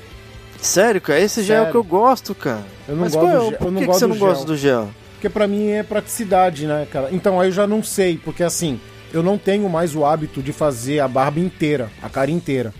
Sério, 0.67 1.01
cara, 1.01 1.21
esse 1.21 1.43
já 1.43 1.55
é 1.55 1.59
o 1.59 1.61
Sério. 1.61 1.73
que 1.73 1.77
eu 1.79 1.85
gosto, 1.85 2.35
cara. 2.35 2.65
Eu 2.89 2.95
não 2.95 3.03
Mas 3.03 3.15
gosto 3.15 3.25
qual 3.27 3.33
é 3.35 3.39
do 3.39 3.47
o- 3.47 3.51
gel. 3.51 3.59
Por 3.59 3.73
que, 3.75 3.81
que 3.81 3.87
você 3.87 4.07
não 4.07 4.17
gosta 4.19 4.39
gel. 4.39 4.47
do 4.47 4.57
gel? 4.57 4.89
Porque 5.15 5.29
pra 5.31 5.47
mim 5.49 5.69
é 5.71 5.83
praticidade, 5.83 6.67
né, 6.67 6.87
cara? 6.91 7.09
Então 7.13 7.41
aí 7.41 7.49
eu 7.49 7.53
já 7.53 7.67
não 7.67 7.83
sei, 7.83 8.19
porque 8.19 8.43
assim, 8.43 8.81
eu 9.13 9.23
não 9.23 9.39
tenho 9.39 9.69
mais 9.69 9.95
o 9.95 10.05
hábito 10.05 10.43
de 10.43 10.53
fazer 10.53 11.01
a 11.01 11.09
barba 11.09 11.41
inteira, 11.41 11.91
a 12.03 12.09
cara 12.09 12.31
inteira, 12.31 12.75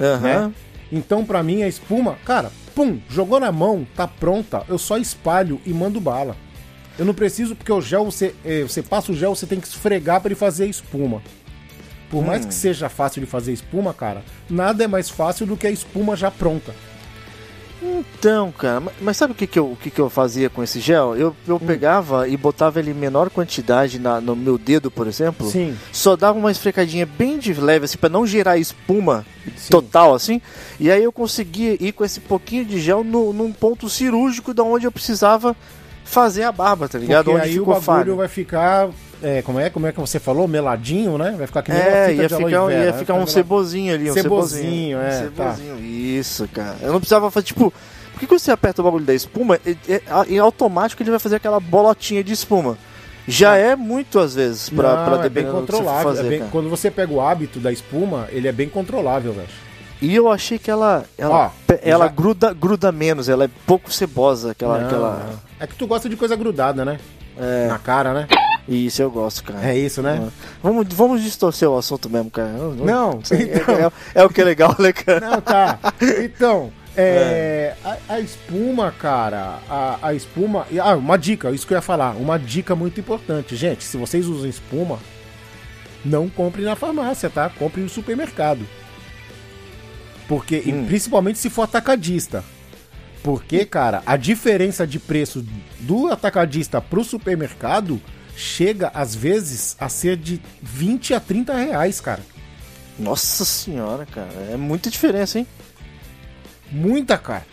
Aham. 0.00 0.20
né? 0.48 0.52
Então 0.92 1.24
pra 1.24 1.42
mim 1.42 1.62
a 1.62 1.68
espuma, 1.68 2.16
cara, 2.24 2.50
pum, 2.74 2.98
jogou 3.08 3.38
na 3.40 3.50
mão, 3.52 3.86
tá 3.96 4.06
pronta, 4.06 4.62
eu 4.68 4.76
só 4.78 4.98
espalho 4.98 5.60
e 5.64 5.72
mando 5.72 6.00
bala. 6.00 6.36
Eu 6.98 7.04
não 7.04 7.14
preciso, 7.14 7.54
porque 7.54 7.72
o 7.72 7.80
gel, 7.80 8.04
você, 8.04 8.34
eh, 8.44 8.62
você 8.62 8.82
passa 8.82 9.12
o 9.12 9.14
gel, 9.16 9.34
você 9.34 9.46
tem 9.46 9.60
que 9.60 9.68
esfregar 9.68 10.20
pra 10.20 10.28
ele 10.28 10.34
fazer 10.34 10.64
a 10.64 10.66
espuma. 10.66 11.22
Por 12.10 12.24
mais 12.24 12.44
Hum. 12.44 12.48
que 12.48 12.54
seja 12.54 12.88
fácil 12.88 13.20
de 13.20 13.26
fazer 13.26 13.52
espuma, 13.52 13.94
cara, 13.94 14.22
nada 14.50 14.82
é 14.82 14.86
mais 14.88 15.08
fácil 15.08 15.46
do 15.46 15.56
que 15.56 15.66
a 15.66 15.70
espuma 15.70 16.16
já 16.16 16.30
pronta. 16.30 16.74
Então, 17.80 18.50
cara, 18.52 18.80
ma- 18.80 18.92
mas 19.00 19.16
sabe 19.16 19.32
o 19.32 19.36
que, 19.36 19.46
que, 19.46 19.58
eu, 19.58 19.70
o 19.72 19.76
que, 19.76 19.90
que 19.90 20.00
eu 20.00 20.10
fazia 20.10 20.50
com 20.50 20.62
esse 20.62 20.80
gel? 20.80 21.16
Eu, 21.16 21.30
Hum. 21.30 21.34
eu 21.46 21.60
pegava 21.60 22.28
e 22.28 22.36
botava 22.36 22.78
ele 22.80 22.90
em 22.90 22.94
menor 22.94 23.30
quantidade 23.30 23.98
na, 23.98 24.20
no 24.20 24.34
meu 24.34 24.58
dedo, 24.58 24.90
por 24.90 25.06
exemplo. 25.06 25.48
Sim. 25.48 25.76
Só 25.92 26.16
dava 26.16 26.36
uma 26.38 26.50
esfrecadinha 26.50 27.06
bem 27.06 27.38
de 27.38 27.54
leve, 27.54 27.84
assim, 27.84 27.96
pra 27.98 28.08
não 28.08 28.26
gerar 28.26 28.58
espuma 28.58 29.24
Sim. 29.56 29.70
total, 29.70 30.14
assim. 30.14 30.40
E 30.80 30.90
aí 30.90 31.02
eu 31.04 31.12
conseguia 31.12 31.76
ir 31.82 31.92
com 31.92 32.04
esse 32.04 32.18
pouquinho 32.20 32.64
de 32.64 32.80
gel 32.80 33.04
no, 33.04 33.32
num 33.32 33.52
ponto 33.52 33.88
cirúrgico 33.88 34.52
da 34.52 34.62
onde 34.64 34.86
eu 34.86 34.92
precisava 34.92 35.54
fazer 36.04 36.42
a 36.44 36.50
barba, 36.52 36.88
tá 36.88 36.98
ligado? 36.98 37.26
Porque 37.26 37.38
onde 37.38 37.48
aí 37.50 37.60
o 37.60 37.64
bagulho 37.66 38.16
vai 38.16 38.28
ficar. 38.28 38.88
É, 39.22 39.42
como 39.42 39.58
é? 39.58 39.68
Como 39.70 39.86
é 39.86 39.92
que 39.92 39.98
você 40.00 40.18
falou? 40.20 40.46
Meladinho, 40.46 41.18
né? 41.18 41.34
Vai 41.36 41.46
ficar 41.46 41.62
que 41.62 41.72
nem 41.72 41.80
uma 41.80 41.88
É, 41.88 42.08
fita 42.10 42.22
ia 42.22 42.28
de 42.28 42.34
ficar, 42.36 42.66
vera, 42.66 42.84
ia 42.86 42.92
ficar 42.92 43.14
um 43.14 43.26
cebozinho 43.26 43.94
ali, 43.94 44.10
um 44.10 44.14
Cebozinho, 44.14 44.98
cebozinho. 44.98 44.98
é, 45.00 45.08
um 45.08 45.22
cebozinho. 45.22 45.78
Isso, 45.80 46.48
cara. 46.48 46.76
Eu 46.82 46.92
não 46.92 47.00
precisava 47.00 47.30
fazer, 47.30 47.46
tipo... 47.46 47.72
Por 48.12 48.20
que 48.20 48.26
quando 48.26 48.40
você 48.40 48.50
aperta 48.50 48.80
o 48.80 48.84
bagulho 48.84 49.04
da 49.04 49.14
espuma, 49.14 49.60
é, 49.64 49.70
é- 49.88 50.02
em 50.28 50.38
automático 50.38 51.00
ele 51.02 51.10
vai 51.10 51.18
fazer 51.20 51.36
aquela 51.36 51.60
bolotinha 51.60 52.22
de 52.24 52.32
espuma. 52.32 52.76
Já 53.28 53.56
é 53.56 53.76
muito, 53.76 54.18
às 54.18 54.34
vezes, 54.34 54.70
pra, 54.70 54.96
Não, 55.08 55.18
pra 55.18 55.26
é 55.26 55.28
bem 55.28 55.46
controlável. 55.46 56.02
fazer, 56.14 56.26
é 56.26 56.30
bem- 56.30 56.44
quando 56.50 56.68
você 56.70 56.90
pega 56.90 57.12
o 57.12 57.20
hábito 57.20 57.60
da 57.60 57.70
espuma, 57.70 58.26
ele 58.30 58.48
é 58.48 58.52
bem 58.52 58.68
controlável, 58.68 59.32
velho. 59.32 59.48
E 60.00 60.14
eu 60.14 60.30
achei 60.30 60.58
que 60.58 60.70
ela, 60.70 61.04
ela, 61.18 61.46
Ó, 61.68 61.74
ela 61.82 62.06
já- 62.06 62.12
gruda, 62.12 62.52
gruda 62.54 62.90
menos, 62.90 63.28
ela 63.28 63.44
é 63.44 63.50
pouco 63.66 63.92
cebosa, 63.92 64.52
aquela... 64.52 64.78
Não, 64.78 64.86
aquela... 64.86 65.26
É 65.60 65.66
que 65.66 65.74
tu 65.74 65.86
gosta 65.86 66.08
de 66.08 66.16
coisa 66.16 66.34
grudada, 66.36 66.84
né? 66.84 66.98
É, 67.38 67.68
Na 67.68 67.78
cara, 67.78 68.12
né? 68.14 68.26
Isso 68.68 69.00
eu 69.00 69.10
gosto, 69.10 69.42
cara. 69.44 69.66
É 69.70 69.76
isso, 69.78 70.02
né? 70.02 70.28
Vamos, 70.62 70.86
vamos 70.90 71.22
distorcer 71.22 71.68
o 71.68 71.78
assunto 71.78 72.10
mesmo, 72.10 72.30
cara. 72.30 72.50
Não, 72.52 73.20
é- 73.30 73.42
então. 73.42 73.74
é, 74.14 74.20
é 74.20 74.24
o 74.24 74.28
que 74.28 74.40
é 74.40 74.44
legal, 74.44 74.76
né, 74.78 74.92
cara? 74.92 75.20
Não, 75.20 75.40
tá. 75.40 75.78
Então, 76.22 76.70
é, 76.96 77.74
A, 77.84 77.96
a 78.14 78.20
espuma, 78.20 78.92
cara, 78.92 79.58
a, 79.70 79.98
a 80.08 80.14
espuma. 80.14 80.66
Ah, 80.82 80.94
uma 80.96 81.16
dica, 81.16 81.50
isso 81.50 81.66
que 81.66 81.72
eu 81.72 81.78
ia 81.78 81.82
falar. 81.82 82.10
Uma 82.16 82.38
dica 82.38 82.74
muito 82.76 83.00
importante. 83.00 83.56
Gente, 83.56 83.84
se 83.84 83.96
vocês 83.96 84.26
usam 84.26 84.48
espuma, 84.48 84.98
não 86.04 86.28
compre 86.28 86.62
na 86.62 86.76
farmácia, 86.76 87.30
tá? 87.30 87.48
Compre 87.48 87.80
no 87.80 87.88
supermercado. 87.88 88.66
Porque, 90.26 90.62
e 90.64 90.72
Hum. 90.72 90.84
principalmente 90.86 91.38
se 91.38 91.48
for 91.48 91.62
atacadista. 91.62 92.44
Porque, 93.22 93.64
cara, 93.64 94.02
a 94.06 94.16
diferença 94.16 94.86
de 94.86 94.98
preço 94.98 95.44
do 95.80 96.08
atacadista 96.08 96.80
pro 96.80 97.02
supermercado 97.02 98.00
chega, 98.38 98.90
às 98.94 99.14
vezes, 99.14 99.76
a 99.80 99.88
ser 99.88 100.16
de 100.16 100.40
20 100.62 101.12
a 101.12 101.20
30 101.20 101.54
reais, 101.54 102.00
cara. 102.00 102.22
Nossa 102.96 103.44
senhora, 103.44 104.06
cara. 104.06 104.30
É 104.50 104.56
muita 104.56 104.88
diferença, 104.88 105.38
hein? 105.38 105.46
Muita, 106.70 107.18
cara. 107.18 107.46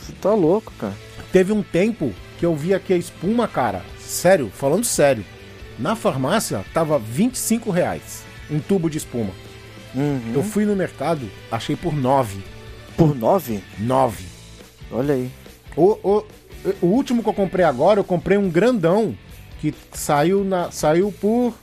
Você 0.00 0.12
tá 0.12 0.32
louco, 0.32 0.72
cara. 0.78 0.94
Teve 1.30 1.52
um 1.52 1.62
tempo 1.62 2.12
que 2.38 2.46
eu 2.46 2.56
vi 2.56 2.72
aqui 2.72 2.92
a 2.94 2.96
espuma, 2.96 3.46
cara. 3.46 3.84
Sério, 4.00 4.50
falando 4.54 4.84
sério. 4.84 5.24
Na 5.78 5.94
farmácia 5.94 6.64
tava 6.72 6.98
25 6.98 7.70
reais 7.70 8.24
um 8.50 8.60
tubo 8.60 8.88
de 8.88 8.98
espuma. 8.98 9.30
Uhum. 9.94 10.32
Eu 10.34 10.42
fui 10.42 10.64
no 10.64 10.74
mercado, 10.74 11.30
achei 11.50 11.76
por 11.76 11.94
9. 11.94 12.42
Por 12.96 13.14
nove? 13.14 13.62
9. 13.78 14.24
Olha 14.90 15.14
aí. 15.14 15.30
O, 15.76 15.98
o, 16.02 16.24
o 16.82 16.86
último 16.86 17.22
que 17.22 17.28
eu 17.28 17.34
comprei 17.34 17.64
agora, 17.64 18.00
eu 18.00 18.04
comprei 18.04 18.38
um 18.38 18.50
grandão 18.50 19.16
que 19.72 19.98
saiu, 19.98 20.44
na, 20.44 20.70
saiu 20.70 21.12
por 21.20 21.54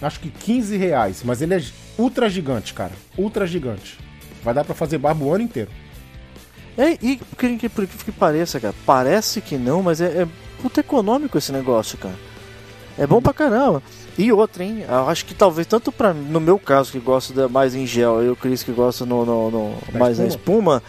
acho 0.00 0.18
que 0.20 0.30
15 0.30 0.76
reais, 0.76 1.22
mas 1.24 1.40
ele 1.40 1.54
é 1.54 1.62
ultra 1.96 2.28
gigante, 2.28 2.74
cara. 2.74 2.92
Ultra 3.16 3.46
gigante. 3.46 3.98
Vai 4.42 4.52
dar 4.52 4.64
pra 4.64 4.74
fazer 4.74 4.98
barba 4.98 5.24
o 5.24 5.32
ano 5.32 5.44
inteiro. 5.44 5.70
É, 6.76 6.98
e 7.02 7.16
por 7.16 7.36
que, 7.36 7.68
por 7.68 7.86
que, 7.86 8.04
que 8.04 8.12
pareça, 8.12 8.58
cara? 8.58 8.74
Parece 8.84 9.40
que 9.40 9.56
não, 9.56 9.82
mas 9.82 10.00
é, 10.00 10.22
é 10.22 10.28
puta 10.60 10.80
econômico 10.80 11.38
esse 11.38 11.52
negócio, 11.52 11.98
cara. 11.98 12.14
É 12.98 13.06
bom 13.06 13.20
pra 13.22 13.32
caramba. 13.32 13.82
E 14.18 14.30
outra, 14.30 14.64
hein? 14.64 14.84
Eu 14.86 15.08
acho 15.08 15.24
que 15.24 15.34
talvez, 15.34 15.66
tanto 15.66 15.90
pra, 15.90 16.12
no 16.12 16.40
meu 16.40 16.58
caso, 16.58 16.92
que 16.92 16.98
gosto 16.98 17.32
da, 17.32 17.48
mais 17.48 17.74
em 17.74 17.86
gel, 17.86 18.22
e 18.22 18.28
o 18.28 18.36
Cris 18.36 18.62
que 18.62 18.72
gosta 18.72 19.06
no, 19.06 19.24
no, 19.24 19.50
no 19.50 19.98
mais 19.98 20.18
na 20.18 20.26
espuma, 20.26 20.82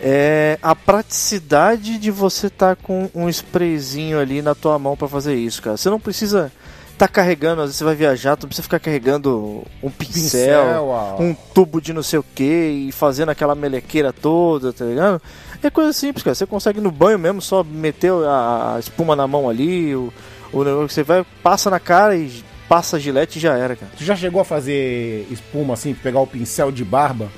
é 0.00 0.58
a 0.62 0.74
praticidade 0.74 1.98
de 1.98 2.10
você 2.10 2.46
estar 2.46 2.76
tá 2.76 2.82
com 2.82 3.10
um 3.14 3.28
sprayzinho 3.28 4.18
ali 4.18 4.40
na 4.42 4.54
tua 4.54 4.78
mão 4.78 4.96
para 4.96 5.08
fazer 5.08 5.34
isso, 5.34 5.62
cara. 5.62 5.76
Você 5.76 5.90
não 5.90 6.00
precisa 6.00 6.52
tá 6.98 7.06
carregando, 7.06 7.62
às 7.62 7.68
vezes 7.68 7.76
você 7.76 7.84
vai 7.84 7.94
viajar, 7.94 8.36
tu 8.36 8.42
não 8.42 8.48
precisa 8.48 8.64
ficar 8.64 8.80
carregando 8.80 9.64
um 9.80 9.88
pincel, 9.88 10.64
pincel 10.64 11.16
um 11.20 11.32
tubo 11.54 11.80
de 11.80 11.92
não 11.92 12.02
sei 12.02 12.18
o 12.18 12.24
que 12.34 12.88
e 12.88 12.92
fazendo 12.92 13.28
aquela 13.28 13.54
melequeira 13.54 14.12
toda, 14.12 14.72
tá 14.72 14.84
ligado? 14.84 15.22
É 15.62 15.70
coisa 15.70 15.92
simples, 15.92 16.24
cara. 16.24 16.34
Você 16.34 16.44
consegue 16.44 16.80
no 16.80 16.90
banho 16.90 17.18
mesmo 17.18 17.40
só 17.40 17.62
meter 17.62 18.12
a, 18.12 18.76
espuma 18.80 19.14
na 19.14 19.28
mão 19.28 19.48
ali, 19.48 19.94
o, 19.94 20.12
o 20.52 20.64
negócio 20.64 20.88
que 20.88 20.94
você 20.94 21.02
vai, 21.04 21.24
passa 21.40 21.70
na 21.70 21.78
cara 21.78 22.16
e 22.16 22.44
passa 22.68 22.96
a 22.96 23.00
gilete 23.00 23.38
e 23.38 23.42
já 23.42 23.56
era, 23.56 23.76
cara. 23.76 23.92
Tu 23.96 24.02
já 24.02 24.16
chegou 24.16 24.40
a 24.40 24.44
fazer 24.44 25.26
espuma 25.30 25.74
assim, 25.74 25.94
pegar 25.94 26.18
o 26.18 26.26
pincel 26.26 26.72
de 26.72 26.84
barba, 26.84 27.28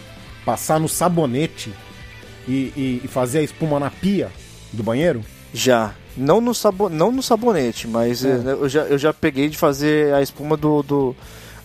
passar 0.44 0.80
no 0.80 0.88
sabonete 0.88 1.70
e, 2.46 2.72
e, 2.76 3.00
e 3.04 3.08
fazer 3.08 3.40
a 3.40 3.42
espuma 3.42 3.78
na 3.78 3.90
pia 3.90 4.30
do 4.72 4.82
banheiro? 4.82 5.22
Já. 5.52 5.94
Não 6.16 6.40
no, 6.40 6.54
sabo, 6.54 6.88
não 6.88 7.12
no 7.12 7.22
sabonete, 7.22 7.86
mas 7.86 8.24
é. 8.24 8.40
eu, 8.44 8.68
já, 8.68 8.82
eu 8.82 8.98
já 8.98 9.12
peguei 9.12 9.48
de 9.48 9.56
fazer 9.56 10.12
a 10.12 10.20
espuma 10.20 10.56
do, 10.56 10.82
do, 10.82 11.16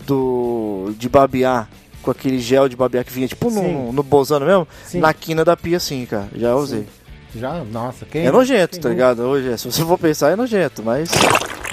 do 0.06 0.94
de 0.98 1.10
babear 1.10 1.68
com 2.02 2.12
aquele 2.12 2.40
gel 2.40 2.70
de 2.70 2.76
babear 2.76 3.04
que 3.04 3.12
vinha 3.12 3.28
tipo 3.28 3.50
no, 3.50 3.92
no 3.92 4.04
bozano 4.04 4.46
mesmo, 4.46 4.68
sim. 4.86 5.00
na 5.00 5.14
quina 5.14 5.44
da 5.44 5.58
pia 5.58 5.80
sim, 5.80 6.06
cara. 6.06 6.30
Já 6.36 6.56
usei. 6.56 6.82
Sim. 6.82 7.40
Já, 7.40 7.64
nossa, 7.66 8.06
quem. 8.06 8.26
É 8.26 8.32
nojento, 8.32 8.74
quem 8.74 8.82
tá 8.82 8.90
ligado? 8.90 9.24
Hoje, 9.24 9.58
se 9.58 9.66
você 9.66 9.84
for 9.84 9.98
pensar, 9.98 10.32
é 10.32 10.36
nojento, 10.36 10.82
mas. 10.84 11.10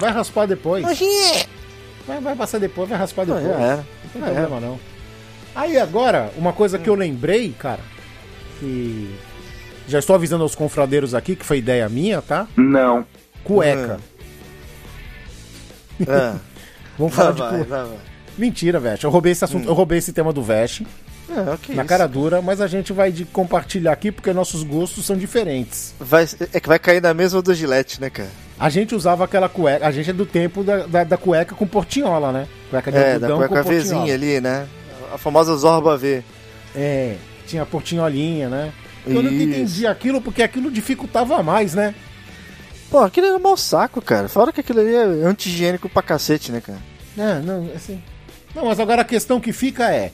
Vai 0.01 0.11
raspar 0.11 0.47
depois. 0.47 0.85
Vai, 2.07 2.21
vai 2.21 2.35
passar 2.35 2.59
depois, 2.59 2.88
vai 2.88 2.99
raspar 2.99 3.25
depois. 3.25 3.45
Não, 3.45 3.53
era. 3.53 3.77
não 3.77 4.11
tem 4.12 4.23
problema 4.23 4.61
não. 4.61 4.79
Aí 5.55 5.79
agora, 5.79 6.33
uma 6.37 6.53
coisa 6.53 6.79
que 6.79 6.88
eu 6.88 6.95
lembrei, 6.95 7.55
cara, 7.57 7.81
que 8.62 9.14
já 9.88 9.98
estou 9.98 10.14
avisando 10.14 10.44
aos 10.44 10.55
confradeiros 10.55 11.14
aqui 11.14 11.35
que 11.35 11.44
foi 11.44 11.59
ideia 11.59 11.88
minha, 11.88 12.22
tá? 12.22 12.46
Não. 12.57 13.05
Cueca. 13.42 13.98
É. 16.01 16.35
Vamos 16.96 17.14
falar 17.14 17.33
vai, 17.33 17.51
de 17.51 17.57
cueca. 17.57 17.77
Vai, 17.77 17.88
vai. 17.88 17.98
Mentira, 18.38 18.79
Veste. 18.79 19.05
Eu 19.05 19.11
roubei 19.11 19.33
esse 19.33 19.44
assunto, 19.44 19.66
hum. 19.66 19.70
eu 19.70 19.75
roubei 19.75 19.98
esse 19.98 20.12
tema 20.12 20.33
do 20.33 20.42
Veste. 20.42 20.87
É, 21.29 21.55
okay, 21.55 21.75
na 21.75 21.85
cara 21.85 22.07
dura, 22.07 22.42
mas 22.42 22.61
a 22.61 22.66
gente 22.66 22.92
vai 22.92 23.11
de 23.11 23.25
compartilhar 23.25 23.92
aqui 23.92 24.12
porque 24.12 24.33
nossos 24.33 24.62
gostos 24.62 25.07
são 25.07 25.16
diferentes. 25.16 25.94
Vai, 25.98 26.27
é 26.53 26.61
que 26.61 26.68
vai 26.68 26.79
cair 26.79 27.01
na 27.01 27.14
mesma 27.14 27.40
do 27.40 27.55
Gillette, 27.55 28.01
né, 28.01 28.11
cara? 28.11 28.29
A 28.59 28.68
gente 28.68 28.94
usava 28.94 29.25
aquela 29.25 29.48
cueca, 29.48 29.87
a 29.87 29.90
gente 29.90 30.11
é 30.11 30.12
do 30.12 30.27
tempo 30.27 30.62
da, 30.62 30.87
da, 30.87 31.05
da 31.05 31.16
cueca 31.16 31.55
com 31.55 31.66
portinhola, 31.66 32.33
né? 32.33 32.46
Cueca 32.70 32.92
de 32.92 32.98
é, 32.98 33.18
da 33.18 33.35
cueca 33.35 33.62
Vzinha 33.62 34.14
ali, 34.14 34.40
né? 34.40 34.66
A 35.12 35.18
famosa 35.18 35.57
Zorba 35.57 35.96
V. 35.96 36.22
É, 36.75 37.16
tinha 37.46 37.66
portinholinha, 37.66 38.48
né? 38.48 38.72
Eu 39.07 39.14
Isso. 39.14 39.22
não 39.22 39.33
entendi 39.33 39.87
aquilo 39.87 40.20
porque 40.20 40.42
aquilo 40.42 40.70
dificultava 40.70 41.42
mais, 41.42 41.74
né? 41.74 41.94
Pô, 42.90 42.98
aquilo 43.00 43.26
era 43.26 43.38
mau 43.38 43.57
saco, 43.57 44.00
cara. 44.00 44.28
Fora 44.28 44.52
que 44.52 44.61
aquilo 44.61 44.81
ali 44.81 44.94
é 44.94 45.05
anti-higiênico 45.24 45.88
pra 45.88 46.02
cacete, 46.02 46.52
né, 46.52 46.61
cara? 46.61 46.78
É, 47.16 47.40
não, 47.40 47.68
assim. 47.74 48.02
Não, 48.55 48.66
mas 48.66 48.78
agora 48.78 49.02
a 49.02 49.05
questão 49.05 49.40
que 49.40 49.52
fica 49.52 49.90
é. 49.90 50.12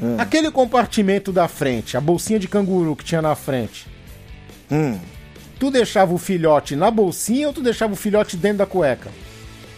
Hum. 0.00 0.16
Aquele 0.18 0.50
compartimento 0.50 1.32
da 1.32 1.48
frente, 1.48 1.96
a 1.96 2.00
bolsinha 2.00 2.38
de 2.38 2.48
canguru 2.48 2.94
que 2.94 3.04
tinha 3.04 3.22
na 3.22 3.34
frente. 3.34 3.86
Hum. 4.70 4.98
Tu 5.58 5.70
deixava 5.70 6.12
o 6.12 6.18
filhote 6.18 6.76
na 6.76 6.90
bolsinha 6.90 7.46
ou 7.46 7.54
tu 7.54 7.62
deixava 7.62 7.94
o 7.94 7.96
filhote 7.96 8.36
dentro 8.36 8.58
da 8.58 8.66
cueca? 8.66 9.10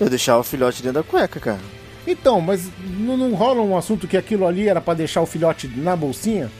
Eu 0.01 0.09
deixava 0.09 0.41
o 0.41 0.45
filhote 0.45 0.83
dentro 0.83 1.03
da 1.03 1.09
cueca, 1.09 1.39
cara. 1.39 1.61
Então, 2.07 2.41
mas 2.41 2.69
não, 2.99 3.17
não 3.17 3.35
rola 3.35 3.61
um 3.61 3.77
assunto 3.77 4.09
que 4.09 4.17
aquilo 4.17 4.47
ali 4.47 4.69
era 4.69 4.81
para 4.81 4.95
deixar 4.95 5.21
o 5.21 5.27
filhote 5.27 5.69
na 5.69 5.95
bolsinha? 5.95 6.51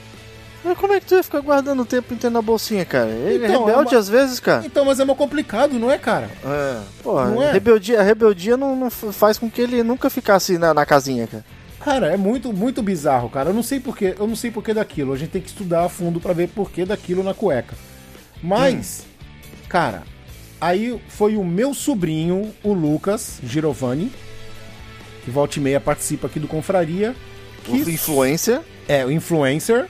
Mas 0.63 0.77
como 0.77 0.93
é 0.93 0.99
que 0.99 1.05
tu 1.05 1.15
ia 1.15 1.23
ficar 1.23 1.39
guardando 1.39 1.81
o 1.81 1.85
tempo 1.85 2.13
inteiro 2.13 2.33
na 2.33 2.41
bolsinha, 2.41 2.83
cara? 2.83 3.09
Ele 3.09 3.45
então, 3.45 3.63
é 3.63 3.71
rebelde 3.71 3.93
é 3.93 3.97
uma... 3.97 3.99
às 3.99 4.09
vezes, 4.09 4.39
cara. 4.39 4.65
Então, 4.65 4.83
mas 4.83 4.99
é 4.99 5.05
mais 5.05 5.17
complicado, 5.17 5.79
não 5.79 5.89
é, 5.89 5.97
cara? 5.97 6.29
É. 6.43 6.81
Porra, 7.01 7.27
não 7.27 7.41
é? 7.41 7.51
Rebeldia, 7.51 7.99
a 7.99 8.03
rebeldia 8.03 8.57
não, 8.57 8.75
não, 8.75 8.89
faz 8.89 9.37
com 9.37 9.49
que 9.49 9.61
ele 9.61 9.81
nunca 9.83 10.09
ficasse 10.09 10.57
na, 10.57 10.73
na 10.73 10.85
casinha, 10.85 11.27
cara. 11.27 11.45
Cara, 11.79 12.07
é 12.07 12.17
muito, 12.17 12.51
muito 12.51 12.83
bizarro, 12.83 13.29
cara. 13.29 13.51
Eu 13.51 13.53
não 13.53 13.63
sei 13.63 13.79
porquê, 13.79 14.13
eu 14.19 14.27
não 14.27 14.35
sei 14.35 14.51
porquê 14.51 14.73
daquilo. 14.73 15.13
A 15.13 15.17
gente 15.17 15.29
tem 15.29 15.41
que 15.41 15.47
estudar 15.47 15.85
a 15.85 15.89
fundo 15.89 16.19
para 16.19 16.33
ver 16.33 16.49
porquê 16.49 16.85
daquilo 16.85 17.23
na 17.23 17.33
cueca. 17.33 17.75
Mas, 18.43 19.05
hum. 19.05 19.65
cara, 19.69 20.03
aí 20.59 20.99
foi 21.07 21.37
o 21.37 21.43
meu 21.43 21.73
sobrinho, 21.73 22.53
o 22.63 22.73
Lucas 22.73 23.39
Girovani, 23.41 24.11
que 25.23 25.31
volta 25.31 25.57
e 25.57 25.61
meia 25.61 25.79
participa 25.79 26.27
aqui 26.27 26.37
do 26.37 26.49
Confraria. 26.49 27.15
Que... 27.63 27.71
O 27.71 27.89
influencer? 27.89 28.59
É, 28.87 29.05
o 29.05 29.11
influencer 29.11 29.87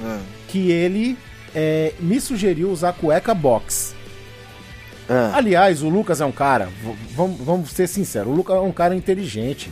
é. 0.00 0.18
que 0.48 0.70
ele 0.70 1.16
é, 1.54 1.92
me 2.00 2.20
sugeriu 2.20 2.70
usar 2.70 2.92
cueca 2.92 3.34
box. 3.34 3.94
É. 5.08 5.36
Aliás, 5.36 5.82
o 5.82 5.88
Lucas 5.88 6.20
é 6.20 6.24
um 6.24 6.32
cara, 6.32 6.68
vamos, 7.14 7.40
vamos 7.40 7.70
ser 7.70 7.86
sinceros, 7.86 8.32
o 8.32 8.36
Lucas 8.36 8.56
é 8.56 8.60
um 8.60 8.72
cara 8.72 8.94
inteligente. 8.94 9.70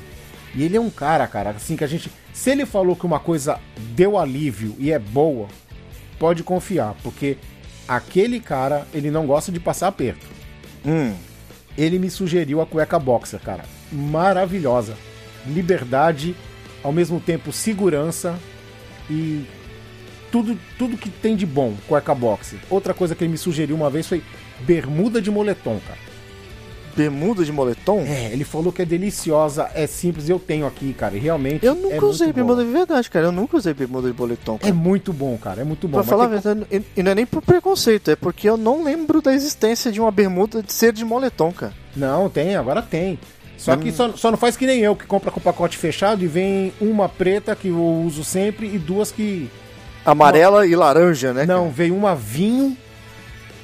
E 0.55 0.65
ele 0.65 0.77
é 0.77 0.81
um 0.81 0.91
cara, 0.91 1.27
cara, 1.27 1.51
assim 1.51 1.77
que 1.77 1.85
a 1.85 1.87
gente. 1.87 2.11
Se 2.33 2.51
ele 2.51 2.67
falou 2.67 2.97
que 2.97 3.07
uma 3.07 3.21
coisa 3.21 3.61
deu 3.95 4.19
alívio 4.19 4.75
e 4.79 4.91
é 4.91 4.99
boa, 4.99 5.47
pode 6.19 6.43
confiar, 6.43 6.97
porque 7.03 7.39
aquele 7.87 8.41
cara, 8.41 8.87
ele 8.93 9.11
não 9.11 9.27
gosta 9.27 9.53
de 9.53 9.61
passar 9.61 9.89
aperto. 9.89 10.27
Hum. 10.85 11.15
Ele 11.79 11.99
me 11.99 12.11
sugeriu 12.11 12.61
a 12.61 12.67
cueca 12.67 12.99
boxer, 12.99 13.41
cara. 13.41 13.65
Maravilhosa. 13.93 14.97
Liberdade, 15.47 16.35
ao 16.83 16.93
mesmo 16.93 17.21
tempo 17.21 17.53
segurança 17.53 18.39
e 19.09 19.45
tudo, 20.31 20.59
tudo 20.79 20.97
que 20.97 21.11
tem 21.11 21.37
de 21.37 21.47
bom 21.47 21.75
cueca 21.89 22.15
boxe. 22.15 22.59
Outra 22.69 22.95
coisa 22.95 23.15
que 23.15 23.25
ele 23.25 23.33
me 23.33 23.39
sugeriu 23.39 23.77
uma 23.77 23.91
vez 23.91 24.07
foi 24.07 24.23
bermuda 24.61 25.21
de 25.21 25.31
moletom, 25.31 25.81
cara. 25.87 26.11
Bermuda 26.97 27.45
de 27.45 27.53
moletom? 27.53 28.01
É, 28.01 28.33
ele 28.33 28.45
falou 28.45 28.73
que 28.73 28.83
é 28.83 28.85
deliciosa, 28.85 29.71
é 29.75 29.87
simples, 29.87 30.29
eu 30.29 30.39
tenho 30.39 30.67
aqui, 30.67 30.93
cara, 30.93 31.17
e 31.17 31.21
realmente. 31.21 31.65
Eu 31.65 31.75
nunca 31.75 31.95
é 31.95 32.05
usei 32.05 32.33
bermuda 32.33 32.65
de 32.65 32.71
verdade, 32.71 33.09
cara. 33.09 33.27
Eu 33.27 33.33
nunca 33.33 33.57
usei 33.57 33.73
bermuda 33.73 34.11
de 34.11 34.19
moletom. 34.19 34.59
Cara. 34.59 34.69
É 34.69 34.73
muito 34.73 35.13
bom, 35.13 35.39
cara, 35.39 35.63
é 35.63 35.65
muito 35.65 35.87
bom. 35.87 35.99
Pra 35.99 36.07
falar 36.07 36.25
a 36.25 36.29
verdade, 36.29 36.67
e 36.97 37.03
não 37.03 37.13
é 37.13 37.15
nem 37.15 37.27
por 37.27 37.43
preconceito, 37.43 38.11
é 38.11 38.17
porque 38.17 38.49
eu 38.49 38.57
não 38.57 38.83
lembro 38.83 39.23
da 39.23 39.33
existência 39.33 39.93
de 39.93 40.01
uma 40.01 40.11
bermuda 40.11 40.63
de 40.63 40.73
ser 40.73 40.93
de 40.93 41.05
moletom, 41.05 41.53
cara. 41.53 41.73
Não, 41.97 42.29
tem, 42.29 42.57
agora 42.57 42.83
tem. 42.83 43.19
Só 43.57 43.77
que 43.77 43.91
hum. 43.91 43.93
só, 43.93 44.13
só 44.17 44.31
não 44.31 44.39
faz 44.39 44.57
que 44.57 44.67
nem 44.67 44.81
eu, 44.81 44.97
que 44.97 45.07
compra 45.07 45.31
com 45.31 45.39
pacote 45.39 45.77
fechado 45.77 46.25
e 46.25 46.27
vem 46.27 46.73
uma 46.81 47.09
preta 47.09 47.55
que 47.55 47.69
eu 47.69 48.03
uso 48.07 48.25
sempre 48.25 48.67
e 48.67 48.79
duas 48.79 49.13
que 49.13 49.51
Amarela 50.05 50.59
uma... 50.59 50.67
e 50.67 50.75
laranja, 50.75 51.33
né? 51.33 51.47
Não, 51.47 51.71
veio 51.71 51.95
uma 51.95 52.15
vinho. 52.15 52.77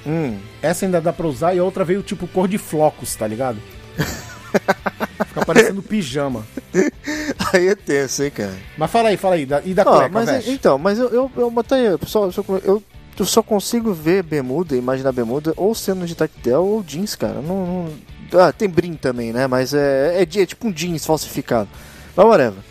Hum. 0.07 0.39
Essa 0.63 0.87
ainda 0.87 1.01
dá 1.01 1.13
pra 1.13 1.27
usar 1.27 1.55
e 1.55 1.59
a 1.59 1.65
outra 1.65 1.85
veio 1.85 2.03
tipo 2.03 2.29
cor 2.29 2.47
de 2.47 2.59
flocos, 2.59 3.15
tá 3.15 3.27
ligado? 3.27 3.59
Fica 5.27 5.45
parecendo 5.45 5.83
pijama. 5.83 6.47
Aí 7.53 7.69
é 7.69 7.75
tenso, 7.75 8.23
hein, 8.23 8.31
cara. 8.31 8.55
Mas 8.77 8.91
fala 8.91 9.09
aí, 9.09 9.17
fala 9.17 9.35
aí. 9.35 9.49
E 9.65 9.75
da 9.75 9.85
cueca, 9.85 10.09
mas 10.09 10.31
veste? 10.31 10.51
Então, 10.51 10.79
mas 10.79 10.99
eu, 10.99 11.09
eu, 11.09 11.31
eu, 11.37 11.53
eu, 11.53 12.07
só, 12.07 12.31
eu, 12.65 12.83
eu 13.19 13.27
só 13.27 13.43
consigo 13.43 13.93
ver 13.93 14.23
bermuda, 14.23 14.77
imaginar 14.77 15.13
bermuda, 15.13 15.53
ou 15.57 15.75
sendo 15.75 16.07
de 16.07 16.15
tactel 16.15 16.65
ou 16.65 16.83
jeans, 16.83 17.15
cara. 17.15 17.41
Não, 17.41 17.67
não... 17.67 18.41
Ah, 18.41 18.53
tem 18.53 18.69
brim 18.69 18.95
também, 18.95 19.33
né? 19.33 19.47
Mas 19.47 19.73
é, 19.73 20.19
é, 20.19 20.23
é 20.23 20.47
tipo 20.47 20.69
um 20.69 20.73
jeans 20.73 21.07
falsificado. 21.07 21.69
Mas 22.15 22.27
whatever. 22.27 22.63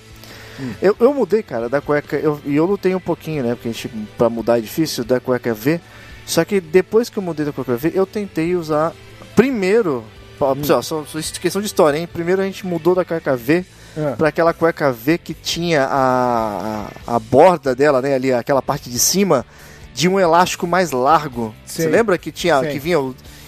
Hum. 0.60 0.74
Eu, 0.82 0.96
eu 1.00 1.14
mudei, 1.14 1.44
cara, 1.44 1.68
da 1.70 1.82
cueca. 1.82 2.18
E 2.18 2.24
eu, 2.24 2.40
eu 2.46 2.66
lutei 2.66 2.94
um 2.96 3.00
pouquinho, 3.00 3.44
né? 3.44 3.56
Porque 3.56 3.70
a 3.70 3.72
gente, 3.72 3.88
pra 4.18 4.30
mudar 4.30 4.58
é 4.58 4.62
difícil, 4.62 5.04
da 5.04 5.20
cueca 5.20 5.54
V. 5.54 5.80
Só 6.26 6.44
que 6.44 6.60
depois 6.60 7.10
que 7.10 7.18
eu 7.18 7.24
mudei 7.24 7.46
da 7.46 7.52
cueca 7.52 7.76
V, 7.76 7.92
eu 7.94 8.06
tentei 8.06 8.56
usar. 8.56 8.94
Primeiro. 9.36 10.04
Hum. 10.42 10.64
Só, 10.64 10.82
só, 10.82 11.06
só 11.06 11.20
questão 11.40 11.62
de 11.62 11.68
história, 11.68 11.98
hein? 11.98 12.08
Primeiro 12.12 12.42
a 12.42 12.46
gente 12.46 12.66
mudou 12.66 12.94
da 12.94 13.06
cueca 13.06 13.36
V 13.36 13.66
é. 13.96 14.12
para 14.16 14.28
aquela 14.28 14.54
cueca 14.54 14.92
V 14.92 15.18
que 15.18 15.34
tinha 15.34 15.84
a, 15.84 16.90
a, 17.08 17.16
a, 17.16 17.20
borda 17.20 17.74
dela, 17.74 18.02
né? 18.02 18.16
Ali, 18.16 18.34
aquela 18.34 18.62
parte 18.62 18.90
de 18.90 19.00
cima, 19.00 19.46
de 19.94 20.10
um 20.10 20.20
elástico 20.20 20.68
mais 20.68 20.92
largo. 20.92 21.56
Você 21.66 21.88
lembra 21.88 22.18
que 22.18 22.32
tinha 22.32 22.60
que 22.62 22.80
vinha 22.80 22.98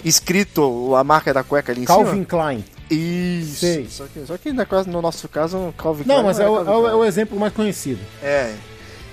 escrito 0.04 0.94
a 0.94 1.04
marca 1.04 1.34
da 1.34 1.42
cueca 1.42 1.72
ali 1.72 1.82
em 1.82 1.84
Calvin 1.84 2.10
cima? 2.10 2.24
Calvin 2.24 2.24
Klein. 2.24 2.77
Isso. 2.90 3.56
Sei. 3.56 3.86
Só 3.88 4.06
que, 4.06 4.26
só 4.26 4.36
que 4.38 4.52
no 4.52 5.02
nosso 5.02 5.28
caso, 5.28 5.74
Calvin 5.76 6.04
Klein. 6.04 6.16
Não, 6.16 6.24
mas 6.24 6.40
é, 6.40 6.44
é, 6.44 6.48
o, 6.48 6.88
é, 6.88 6.94
o, 6.94 7.04
exemplo 7.04 7.38
mais 7.38 7.52
conhecido. 7.52 8.00
É. 8.22 8.54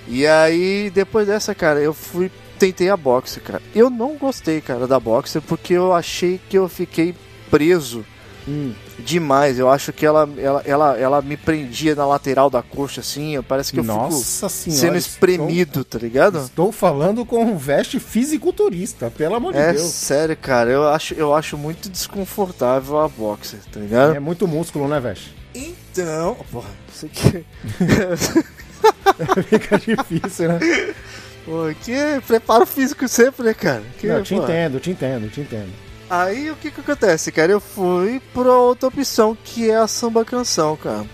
E 0.07 0.25
aí, 0.25 0.89
depois 0.93 1.27
dessa, 1.27 1.53
cara, 1.53 1.79
eu 1.79 1.93
fui. 1.93 2.31
Tentei 2.57 2.89
a 2.89 2.95
boxe, 2.95 3.41
cara. 3.41 3.61
Eu 3.73 3.89
não 3.89 4.15
gostei, 4.15 4.61
cara, 4.61 4.87
da 4.87 4.97
boxe, 4.97 5.41
porque 5.41 5.73
eu 5.73 5.91
achei 5.91 6.39
que 6.49 6.57
eu 6.57 6.69
fiquei 6.69 7.13
preso 7.51 8.05
Hum. 8.47 8.73
Demais. 8.99 9.57
Eu 9.57 9.69
acho 9.69 9.91
que 9.91 10.05
ela, 10.05 10.29
ela, 10.37 10.61
ela, 10.65 10.97
ela 10.97 11.21
me 11.21 11.35
prendia 11.35 11.95
na 11.95 12.05
lateral 12.05 12.49
da 12.49 12.61
coxa, 12.61 13.01
assim. 13.01 13.41
Parece 13.47 13.73
que 13.73 13.79
eu 13.79 13.83
Nossa 13.83 14.47
fico 14.47 14.49
senhora. 14.49 14.81
sendo 14.81 14.97
espremido, 14.97 15.83
tá 15.83 15.97
ligado? 15.97 16.35
Estou, 16.37 16.45
estou 16.47 16.71
falando 16.71 17.25
com 17.25 17.43
um 17.43 17.57
veste 17.57 17.99
fisiculturista, 17.99 19.09
pelo 19.09 19.35
amor 19.35 19.53
de 19.53 19.59
É 19.59 19.73
Deus. 19.73 19.85
sério, 19.91 20.37
cara. 20.37 20.69
Eu 20.69 20.87
acho, 20.87 21.13
eu 21.15 21.33
acho 21.33 21.57
muito 21.57 21.89
desconfortável 21.89 22.99
a 22.99 23.07
boxer, 23.07 23.59
tá 23.71 23.79
ligado? 23.79 24.15
É 24.15 24.19
muito 24.19 24.47
músculo, 24.47 24.87
né, 24.87 24.99
veste? 24.99 25.35
Então. 25.53 26.37
Porra, 26.51 26.69
isso 26.93 27.05
aqui. 27.07 27.45
Fica 29.49 29.77
difícil, 29.79 30.49
né? 30.49 30.59
Pô, 31.45 31.73
que 31.83 31.91
é 31.91 32.19
preparo 32.19 32.65
físico 32.65 33.07
sempre, 33.07 33.43
né, 33.45 33.53
cara? 33.53 33.83
Que, 33.99 34.07
Não, 34.07 34.15
eu 34.17 34.23
te 34.23 34.35
entendo, 34.35 34.75
eu 34.75 34.79
te 34.79 34.89
entendo, 34.91 35.23
eu 35.25 35.29
te 35.29 35.41
entendo. 35.41 35.69
Aí 36.09 36.51
o 36.51 36.55
que 36.55 36.71
que 36.71 36.81
acontece, 36.81 37.31
cara? 37.31 37.51
Eu 37.51 37.59
fui 37.59 38.21
pra 38.33 38.57
outra 38.57 38.89
opção, 38.89 39.35
que 39.43 39.69
é 39.69 39.75
a 39.75 39.87
samba 39.87 40.23
canção, 40.23 40.75
cara. 40.75 41.05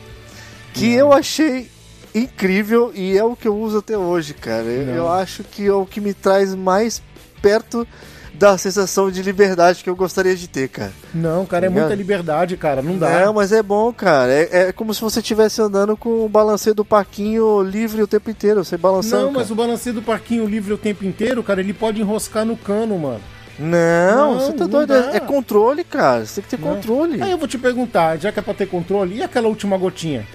Que 0.74 0.94
eu 0.94 1.14
achei 1.14 1.70
incrível 2.14 2.92
e 2.94 3.18
é 3.18 3.24
o 3.24 3.36
que 3.36 3.48
eu 3.48 3.58
uso 3.58 3.78
até 3.78 3.98
hoje, 3.98 4.34
cara. 4.34 4.64
Eu, 4.64 4.96
eu 4.96 5.12
acho 5.12 5.44
que 5.44 5.66
é 5.66 5.74
o 5.74 5.86
que 5.86 6.02
me 6.02 6.14
traz 6.14 6.54
mais 6.54 7.02
perto 7.42 7.88
da 8.34 8.58
sensação 8.58 9.12
de 9.12 9.22
liberdade 9.22 9.84
que 9.84 9.90
eu 9.90 9.96
gostaria 9.96 10.36
de 10.36 10.48
ter, 10.48 10.68
cara. 10.68 10.92
Não, 11.14 11.46
cara, 11.46 11.68
é 11.68 11.70
muita 11.70 11.94
liberdade, 11.94 12.58
cara. 12.58 12.82
Não 12.82 12.98
dá. 12.98 13.10
É, 13.10 13.32
mas 13.32 13.52
é 13.52 13.62
bom, 13.62 13.94
cara. 13.94 14.32
É, 14.32 14.50
é 14.52 14.72
como 14.72 14.94
se 14.94 15.02
você 15.02 15.20
estivesse 15.20 15.62
andando 15.62 15.96
com 15.96 16.26
o 16.26 16.30
balanceio 16.30 16.74
do 16.74 16.84
parquinho 16.84 17.62
livre 17.62 18.02
o 18.02 18.08
tempo 18.08 18.30
inteiro, 18.30 18.64
você 18.64 18.78
balançando. 18.78 19.26
Não, 19.26 19.32
mas 19.32 19.44
cara. 19.44 19.54
o 19.54 19.56
balanceio 19.56 19.96
do 19.96 20.02
parquinho 20.02 20.46
livre 20.46 20.74
o 20.74 20.78
tempo 20.78 21.06
inteiro, 21.06 21.44
cara, 21.44 21.60
ele 21.60 21.74
pode 21.74 22.02
enroscar 22.02 22.46
no 22.46 22.58
cano, 22.58 22.98
mano. 22.98 23.22
Não, 23.62 24.34
Não, 24.34 24.40
você 24.40 24.54
tá 24.54 24.64
não 24.64 24.68
doido. 24.70 24.94
É, 24.94 25.18
é 25.18 25.20
controle, 25.20 25.84
cara. 25.84 26.26
Você 26.26 26.42
tem 26.42 26.44
que 26.50 26.58
ter 26.58 26.62
Não. 26.62 26.76
controle. 26.76 27.22
Aí 27.22 27.32
eu 27.32 27.38
vou 27.38 27.48
te 27.48 27.58
perguntar, 27.58 28.18
já 28.18 28.32
que 28.32 28.40
é 28.40 28.42
pra 28.42 28.54
ter 28.54 28.68
controle, 28.68 29.16
e 29.18 29.24
aquela 29.24 29.48
última 29.48 29.78
gotinha? 29.78 30.26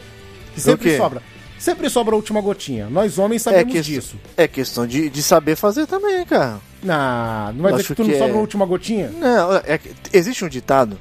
Que 0.54 0.60
sempre 0.60 0.96
sobra. 0.96 1.22
Sempre 1.58 1.88
sobra 1.90 2.14
a 2.14 2.16
última 2.16 2.40
gotinha. 2.40 2.86
Nós 2.90 3.18
homens 3.18 3.42
sabemos 3.42 3.72
que- 3.72 3.80
disso. 3.80 4.16
É 4.36 4.46
questão 4.46 4.86
de, 4.86 5.08
de 5.08 5.22
saber 5.22 5.56
fazer 5.56 5.86
também, 5.86 6.24
cara. 6.26 6.58
Não, 6.82 7.52
não 7.54 7.62
vai 7.62 7.72
dizer 7.72 7.82
Acho 7.82 7.88
que 7.88 7.94
tu 7.94 8.02
não 8.04 8.10
que 8.10 8.18
sobra 8.18 8.34
é. 8.34 8.36
a 8.36 8.40
última 8.40 8.66
gotinha? 8.66 9.10
Não, 9.18 9.56
é 9.56 9.80
existe 10.12 10.44
um 10.44 10.48
ditado. 10.48 10.98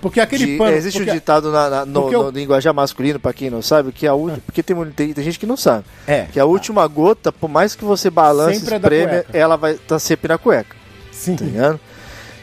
Porque 0.00 0.20
aquele 0.20 0.44
de- 0.44 0.58
pano... 0.58 0.76
existe 0.76 0.98
porque- 0.98 1.10
um 1.10 1.14
ditado 1.14 1.50
na, 1.50 1.70
na- 1.70 1.86
no, 1.86 2.12
eu- 2.12 2.24
no 2.24 2.30
linguajar 2.30 2.74
masculino, 2.74 3.18
pra 3.18 3.32
quem 3.32 3.48
não 3.48 3.62
sabe, 3.62 3.92
que 3.92 4.06
a 4.06 4.12
última. 4.12 4.40
Porque 4.44 4.62
tem, 4.62 4.76
tem, 4.90 5.12
tem 5.14 5.24
gente 5.24 5.38
que 5.38 5.46
não 5.46 5.56
sabe. 5.56 5.84
É, 6.06 6.26
Que 6.32 6.38
a 6.38 6.44
última 6.44 6.86
gota, 6.86 7.32
por 7.32 7.48
mais 7.48 7.74
que 7.74 7.84
você 7.84 8.10
balance, 8.10 8.70
é 8.72 8.76
espreme, 8.76 9.24
ela 9.32 9.56
vai 9.56 9.72
estar 9.72 9.98
sempre 9.98 10.28
na 10.28 10.36
cueca. 10.36 10.75
Sim. 11.16 11.36
Tá 11.36 11.44
ligado? 11.44 11.80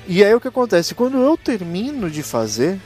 E 0.08 0.24
aí 0.24 0.34
o 0.34 0.40
que 0.42 0.48
acontece? 0.48 0.94
Quando 0.96 1.18
eu 1.18 1.38
termino 1.38 2.10
de 2.10 2.22
fazer, 2.24 2.78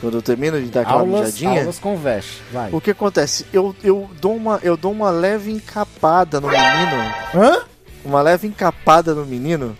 quando 0.00 0.18
eu 0.18 0.22
termino 0.22 0.60
de 0.60 0.68
dar 0.68 0.82
aquela 0.82 1.00
Aulas, 1.00 1.20
mijadinha, 1.34 1.60
aulas 1.62 1.78
com 1.78 1.96
veste. 1.96 2.42
Vai. 2.52 2.70
o 2.72 2.80
que 2.80 2.90
acontece? 2.92 3.44
Eu, 3.52 3.74
eu, 3.82 4.08
dou 4.20 4.36
uma, 4.36 4.60
eu 4.62 4.76
dou 4.76 4.92
uma 4.92 5.10
leve 5.10 5.50
encapada 5.50 6.40
no 6.40 6.48
menino. 6.48 7.14
Hã? 7.34 7.62
Uma 8.04 8.22
leve 8.22 8.46
encapada 8.46 9.14
no 9.14 9.26
menino, 9.26 9.76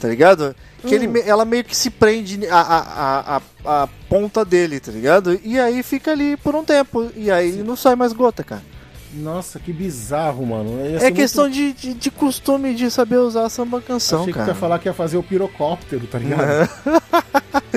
tá 0.00 0.08
ligado? 0.08 0.54
Que 0.80 0.96
Hum. 0.96 1.02
ele, 1.02 1.20
ela 1.28 1.44
meio 1.44 1.62
que 1.62 1.76
se 1.76 1.90
prende 1.90 2.46
a, 2.48 2.58
a, 2.58 2.78
a, 2.78 3.36
a, 3.36 3.82
a 3.82 3.86
ponta 4.08 4.44
dele, 4.44 4.80
tá 4.80 4.90
ligado? 4.90 5.38
E 5.44 5.60
aí 5.60 5.82
fica 5.82 6.10
ali 6.10 6.36
por 6.38 6.54
um 6.56 6.64
tempo. 6.64 7.10
E 7.14 7.30
aí 7.30 7.52
não 7.62 7.76
sai 7.76 7.94
mais 7.94 8.12
gota, 8.14 8.42
cara. 8.42 8.62
Nossa, 9.14 9.58
que 9.58 9.72
bizarro, 9.72 10.46
mano. 10.46 10.78
É 11.00 11.10
questão 11.10 11.44
muito... 11.44 11.54
de, 11.56 11.72
de, 11.72 11.94
de 11.94 12.10
costume 12.10 12.74
de 12.74 12.90
saber 12.90 13.16
usar 13.16 13.44
a 13.44 13.48
samba 13.48 13.80
canção, 13.80 14.20
Achei 14.20 14.32
que 14.32 14.38
cara. 14.38 14.50
ia 14.52 14.54
falar 14.54 14.78
que 14.78 14.88
ia 14.88 14.94
fazer 14.94 15.16
o 15.16 15.22
pirocóptero, 15.22 16.06
tá 16.06 16.18
ligado? 16.18 16.42
é 16.52 16.68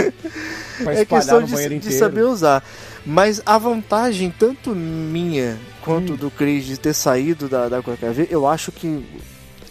espalhar 1.01 1.05
questão 1.07 1.43
de, 1.43 1.79
de 1.79 1.91
saber 1.91 2.23
usar. 2.23 2.63
Mas 3.05 3.41
a 3.45 3.57
vantagem, 3.57 4.33
tanto 4.37 4.75
minha 4.75 5.57
quanto 5.81 6.13
Hum. 6.13 6.15
do 6.15 6.31
Chris 6.31 6.65
de 6.65 6.77
ter 6.77 6.93
saído 6.93 7.49
da, 7.49 7.67
da 7.67 7.79
V, 7.79 8.27
eu 8.29 8.47
acho 8.47 8.71
que. 8.71 9.03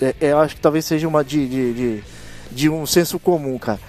é- 0.00 0.14
eu 0.20 0.38
acho 0.40 0.56
que 0.56 0.60
talvez 0.60 0.84
seja 0.84 1.06
uma 1.08 1.24
de, 1.24 1.48
de, 1.48 1.72
de, 1.72 2.04
de 2.50 2.68
um 2.68 2.84
senso 2.84 3.18
comum, 3.18 3.56
cara. 3.58 3.80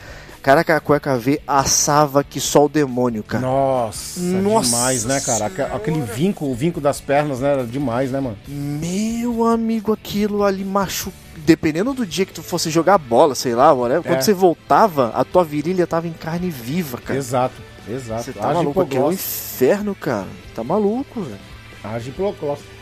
Caraca, 0.43 0.75
a 0.75 0.79
Cueca 0.81 1.17
V 1.17 1.41
assava 1.47 2.21
que 2.23 2.39
só 2.39 2.65
o 2.65 2.69
demônio, 2.69 3.23
cara. 3.23 3.41
Nossa, 3.41 4.19
Nossa 4.19 4.69
demais, 4.69 5.05
né, 5.05 5.21
cara? 5.21 5.45
Aque- 5.45 5.61
Aquele 5.61 6.01
vinco, 6.01 6.45
o 6.45 6.53
vinco 6.53 6.81
das 6.81 6.99
pernas, 6.99 7.39
né? 7.39 7.53
Era 7.53 7.65
demais, 7.65 8.11
né, 8.11 8.19
mano? 8.19 8.37
Meu 8.45 9.45
amigo, 9.45 9.93
aquilo 9.93 10.43
ali 10.43 10.65
machuca. 10.65 11.15
Dependendo 11.45 11.93
do 11.93 12.05
dia 12.05 12.25
que 12.25 12.33
tu 12.33 12.43
fosse 12.43 12.69
jogar 12.69 12.97
bola, 12.97 13.35
sei 13.35 13.55
lá, 13.55 13.71
whatever, 13.73 14.03
quando 14.03 14.19
É. 14.19 14.21
você 14.21 14.33
voltava, 14.33 15.11
a 15.15 15.23
tua 15.23 15.43
virilha 15.45 15.87
tava 15.87 16.07
em 16.07 16.13
carne 16.13 16.49
viva, 16.49 16.97
cara. 16.97 17.17
Exato, 17.17 17.55
exato. 17.89 18.23
Você 18.23 18.33
tá 18.33 18.45
Age 18.47 18.53
maluco, 18.55 18.81
aquilo 18.81 19.03
é 19.03 19.07
um 19.07 19.11
inferno, 19.13 19.95
cara. 19.95 20.27
Tá 20.53 20.63
maluco, 20.63 21.21
velho. 21.21 21.39
Age. 21.83 22.13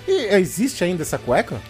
E 0.08 0.36
existe 0.36 0.84
ainda 0.84 1.02
essa 1.04 1.18
cueca? 1.18 1.62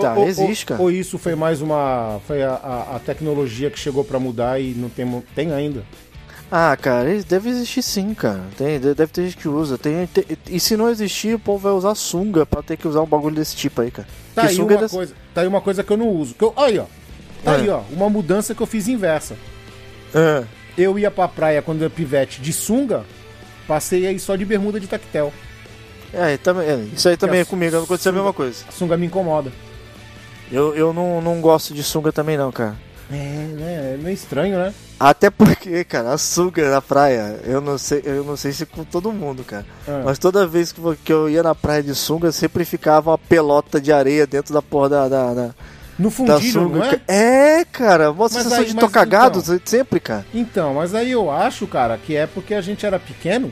Tá, 0.00 0.20
existe, 0.20 0.66
cara. 0.66 0.82
Ou 0.82 0.90
isso 0.90 1.16
foi 1.18 1.34
mais 1.34 1.60
uma. 1.62 2.20
Foi 2.26 2.42
a, 2.42 2.52
a- 2.54 2.96
a 2.96 2.98
tecnologia 2.98 3.70
que 3.70 3.78
chegou 3.78 4.02
pra 4.04 4.18
mudar 4.18 4.60
e 4.60 4.74
não 4.74 4.88
tem, 4.88 5.22
tem 5.34 5.52
ainda? 5.52 5.84
Ah, 6.52 6.76
cara, 6.76 7.06
deve 7.28 7.48
existir 7.50 7.80
sim, 7.82 8.12
cara. 8.12 8.42
Tem, 8.58 8.80
de- 8.80 8.92
deve 8.94 9.12
ter 9.12 9.22
gente 9.24 9.36
que 9.36 9.48
usa. 9.48 9.78
Tem, 9.78 10.06
tem- 10.08 10.24
e 10.48 10.58
se 10.58 10.76
não 10.76 10.88
existir, 10.90 11.34
o 11.34 11.38
povo 11.38 11.58
vai 11.58 11.72
usar 11.72 11.94
sunga 11.94 12.44
pra 12.44 12.60
ter 12.62 12.76
que 12.76 12.88
usar 12.88 13.02
um 13.02 13.06
bagulho 13.06 13.36
desse 13.36 13.54
tipo 13.54 13.80
aí, 13.80 13.90
cara. 13.90 14.08
Tá 14.34 14.42
aí, 14.42 14.54
sunga 14.56 14.74
uma 14.74 14.80
é 14.80 14.82
desse- 14.82 14.94
coisa, 14.96 15.14
tá 15.32 15.40
aí 15.42 15.46
uma 15.46 15.60
coisa 15.60 15.84
que 15.84 15.92
eu 15.92 15.96
não 15.96 16.08
uso. 16.08 16.34
Que 16.34 16.42
eu, 16.42 16.52
aí, 16.56 16.78
ó. 16.78 16.86
Tá 17.44 17.52
É. 17.52 17.56
aí, 17.60 17.68
ó. 17.68 17.82
Uma 17.92 18.10
mudança 18.10 18.54
que 18.54 18.60
eu 18.60 18.66
fiz 18.66 18.88
inversa. 18.88 19.36
Ah, 20.14 20.42
Eu 20.76 20.98
ia 20.98 21.10
pra 21.10 21.28
praia 21.28 21.60
quando 21.62 21.78
eu 21.82 21.84
era 21.86 21.94
pivete 21.94 22.40
de 22.40 22.52
sunga, 22.52 23.04
passei 23.68 24.06
aí 24.06 24.18
só 24.18 24.34
de 24.34 24.44
bermuda 24.44 24.80
de 24.80 24.86
tactel. 24.86 25.32
É, 26.12 26.36
também, 26.36 26.68
é, 26.68 26.76
isso 26.94 27.08
aí 27.08 27.16
também 27.16 27.40
é 27.40 27.44
comigo, 27.44 27.76
aconteceu 27.76 28.10
a 28.10 28.14
mesma 28.14 28.32
coisa. 28.32 28.64
A 28.68 28.72
sunga 28.72 28.96
me 28.96 29.06
incomoda. 29.06 29.52
Eu, 30.50 30.74
eu 30.74 30.92
não, 30.92 31.20
não 31.20 31.40
gosto 31.40 31.72
de 31.72 31.82
sunga 31.82 32.10
também 32.10 32.36
não, 32.36 32.50
cara. 32.50 32.76
É, 33.10 33.14
né? 33.14 33.94
É 33.94 33.96
meio 34.00 34.14
estranho, 34.14 34.56
né? 34.58 34.72
Até 34.98 35.30
porque, 35.30 35.82
cara, 35.84 36.12
a 36.12 36.18
sunga 36.18 36.70
na 36.70 36.80
praia, 36.82 37.40
eu 37.44 37.60
não 37.60 37.76
sei, 37.78 38.02
eu 38.04 38.22
não 38.24 38.36
sei 38.36 38.52
se 38.52 38.66
com 38.66 38.84
todo 38.84 39.12
mundo, 39.12 39.42
cara. 39.44 39.64
Ah. 39.86 40.02
Mas 40.04 40.18
toda 40.18 40.46
vez 40.46 40.74
que 41.04 41.12
eu 41.12 41.28
ia 41.28 41.42
na 41.42 41.54
praia 41.54 41.82
de 41.82 41.94
sunga, 41.94 42.30
sempre 42.32 42.64
ficava 42.64 43.10
uma 43.10 43.18
pelota 43.18 43.80
de 43.80 43.92
areia 43.92 44.26
dentro 44.26 44.52
da 44.54 44.60
porra 44.62 44.88
da, 44.88 45.08
da, 45.08 45.34
da, 45.34 45.50
No 45.98 46.10
da 46.24 46.40
sunga. 46.40 46.78
não 46.78 46.84
é? 46.84 47.00
É, 47.60 47.64
cara, 47.64 48.10
uma 48.12 48.24
Mas 48.24 48.32
sensação 48.32 48.58
aí- 48.58 48.66
de 48.66 48.74
mas 48.74 48.84
tocar 48.84 49.04
gado 49.06 49.38
então- 49.40 49.60
sempre, 49.64 49.98
cara. 50.00 50.26
Então, 50.34 50.74
mas 50.74 50.94
aí 50.94 51.12
eu 51.12 51.30
acho, 51.30 51.66
cara, 51.66 51.96
que 51.98 52.14
é 52.16 52.26
porque 52.26 52.54
a 52.54 52.60
gente 52.60 52.84
era 52.84 52.98
pequeno 52.98 53.50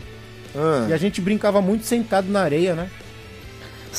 Ah, 0.58 0.86
e 0.88 0.92
a 0.92 0.96
gente 0.96 1.20
brincava 1.20 1.62
muito 1.62 1.86
sentado 1.86 2.28
na 2.28 2.40
areia, 2.42 2.74
né? 2.74 2.90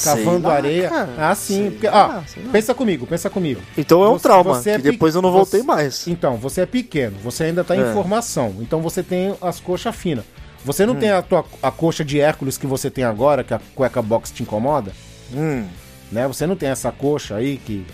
Cavando 0.03 0.47
lá, 0.47 0.55
areia. 0.55 0.87
cara, 0.89 1.09
ah, 1.17 1.35
sim. 1.35 1.71
Porque, 1.71 1.87
lá, 1.87 2.07
lá. 2.07 2.23
pensa 2.51 2.73
comigo, 2.75 3.07
pensa 3.07 3.29
comigo. 3.29 3.61
Então 3.77 4.03
é 4.03 4.09
um 4.09 4.13
Você- 4.13 4.23
trauma, 4.23 4.53
você 4.53 4.69
é 4.71 4.75
que 4.77 4.83
depois 4.91 5.15
eu 5.15 5.21
não 5.21 5.31
voltei 5.31 5.61
você- 5.61 5.65
mais. 5.65 6.07
Então, 6.07 6.37
você 6.37 6.61
é 6.61 6.65
pequeno, 6.65 7.17
você 7.23 7.45
ainda 7.45 7.63
tá 7.63 7.75
em 7.75 7.81
É. 7.81 7.93
formação, 7.93 8.55
então 8.59 8.81
você 8.81 9.01
tem 9.01 9.35
as 9.41 9.59
coxas 9.59 9.95
finas. 9.95 10.23
Você 10.63 10.83
Hum. 10.83 10.87
não 10.87 10.95
tem 10.95 11.09
a, 11.09 11.21
tua, 11.21 11.43
a 11.63 11.71
coxa 11.71 12.03
de 12.05 12.19
Hércules 12.19 12.57
que 12.57 12.67
você 12.67 12.89
tem 12.91 13.03
agora, 13.03 13.43
que 13.43 13.53
a 13.53 13.59
cueca 13.73 14.01
box 14.01 14.29
te 14.31 14.43
incomoda, 14.43 14.91
Hum, 15.33 15.65
né? 16.11 16.27
Você 16.27 16.45
não 16.45 16.55
tem 16.55 16.69
essa 16.69 16.91
coxa 16.91 17.35
aí 17.35 17.57
que 17.57 17.85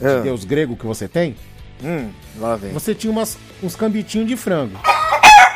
é, 0.00 0.20
Deus 0.22 0.44
grego 0.44 0.76
que 0.76 0.86
você 0.86 1.06
tem. 1.06 1.36
hum, 1.84 2.08
lá 2.40 2.56
vem. 2.56 2.72
Você 2.72 2.94
tinha 2.94 3.10
umas, 3.10 3.38
uns 3.62 3.76
cambitinhos 3.76 4.26
de 4.28 4.36
frango. 4.36 4.78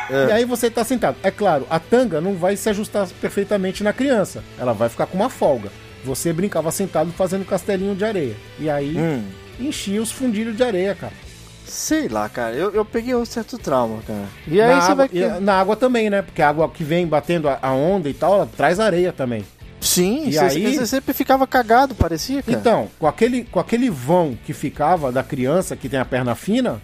É. 0.09 0.27
E 0.27 0.31
aí 0.31 0.45
você 0.45 0.69
tá 0.69 0.83
sentado. 0.83 1.17
É 1.23 1.29
claro, 1.31 1.65
a 1.69 1.79
tanga 1.79 2.19
não 2.21 2.35
vai 2.35 2.55
se 2.55 2.69
ajustar 2.69 3.07
perfeitamente 3.21 3.83
na 3.83 3.91
criança. 3.93 4.43
Ela 4.59 4.73
vai 4.73 4.89
ficar 4.89 5.05
com 5.07 5.17
uma 5.17 5.29
folga. 5.29 5.69
Você 6.05 6.31
brincava 6.31 6.71
sentado 6.71 7.11
fazendo 7.11 7.45
castelinho 7.45 7.95
de 7.95 8.05
areia. 8.05 8.35
E 8.59 8.69
aí 8.69 8.97
Hum, 8.97 9.23
enchia 9.59 10.01
os 10.01 10.11
fundilhos 10.11 10.55
de 10.55 10.63
areia, 10.63 10.95
cara. 10.95 11.13
sei 11.65 12.07
lá, 12.07 12.29
cara, 12.29 12.55
eu, 12.55 12.71
eu 12.73 12.85
peguei 12.85 13.13
um 13.15 13.25
certo 13.25 13.57
trauma, 13.57 13.99
cara. 14.07 14.25
E 14.47 14.61
aí 14.61 14.75
na, 14.75 14.81
você 14.81 14.91
água, 14.91 15.07
vai... 15.31 15.39
na 15.41 15.53
água 15.59 15.75
também, 15.75 16.09
né? 16.09 16.21
Porque 16.21 16.41
a 16.41 16.47
água 16.49 16.69
que 16.69 16.83
vem 16.83 17.05
batendo 17.05 17.49
a, 17.49 17.59
a 17.61 17.73
onda 17.73 18.07
e 18.09 18.13
tal, 18.13 18.35
ela 18.35 18.49
traz 18.55 18.79
areia 18.79 19.11
também. 19.11 19.43
Sim, 19.81 20.27
E 20.27 20.33
você, 20.33 20.39
aí- 20.39 20.75
você 20.77 20.87
sempre 20.87 21.13
ficava 21.13 21.45
cagado, 21.45 21.93
parecia, 21.93 22.41
cara. 22.41 22.57
Então, 22.57 22.87
com 22.97 23.05
aquele, 23.07 23.43
com 23.43 23.59
aquele 23.59 23.89
vão 23.89 24.37
que 24.45 24.53
ficava 24.53 25.11
da 25.11 25.23
criança 25.23 25.75
que 25.75 25.89
tem 25.89 25.99
a 25.99 26.05
perna 26.05 26.33
fina, 26.35 26.81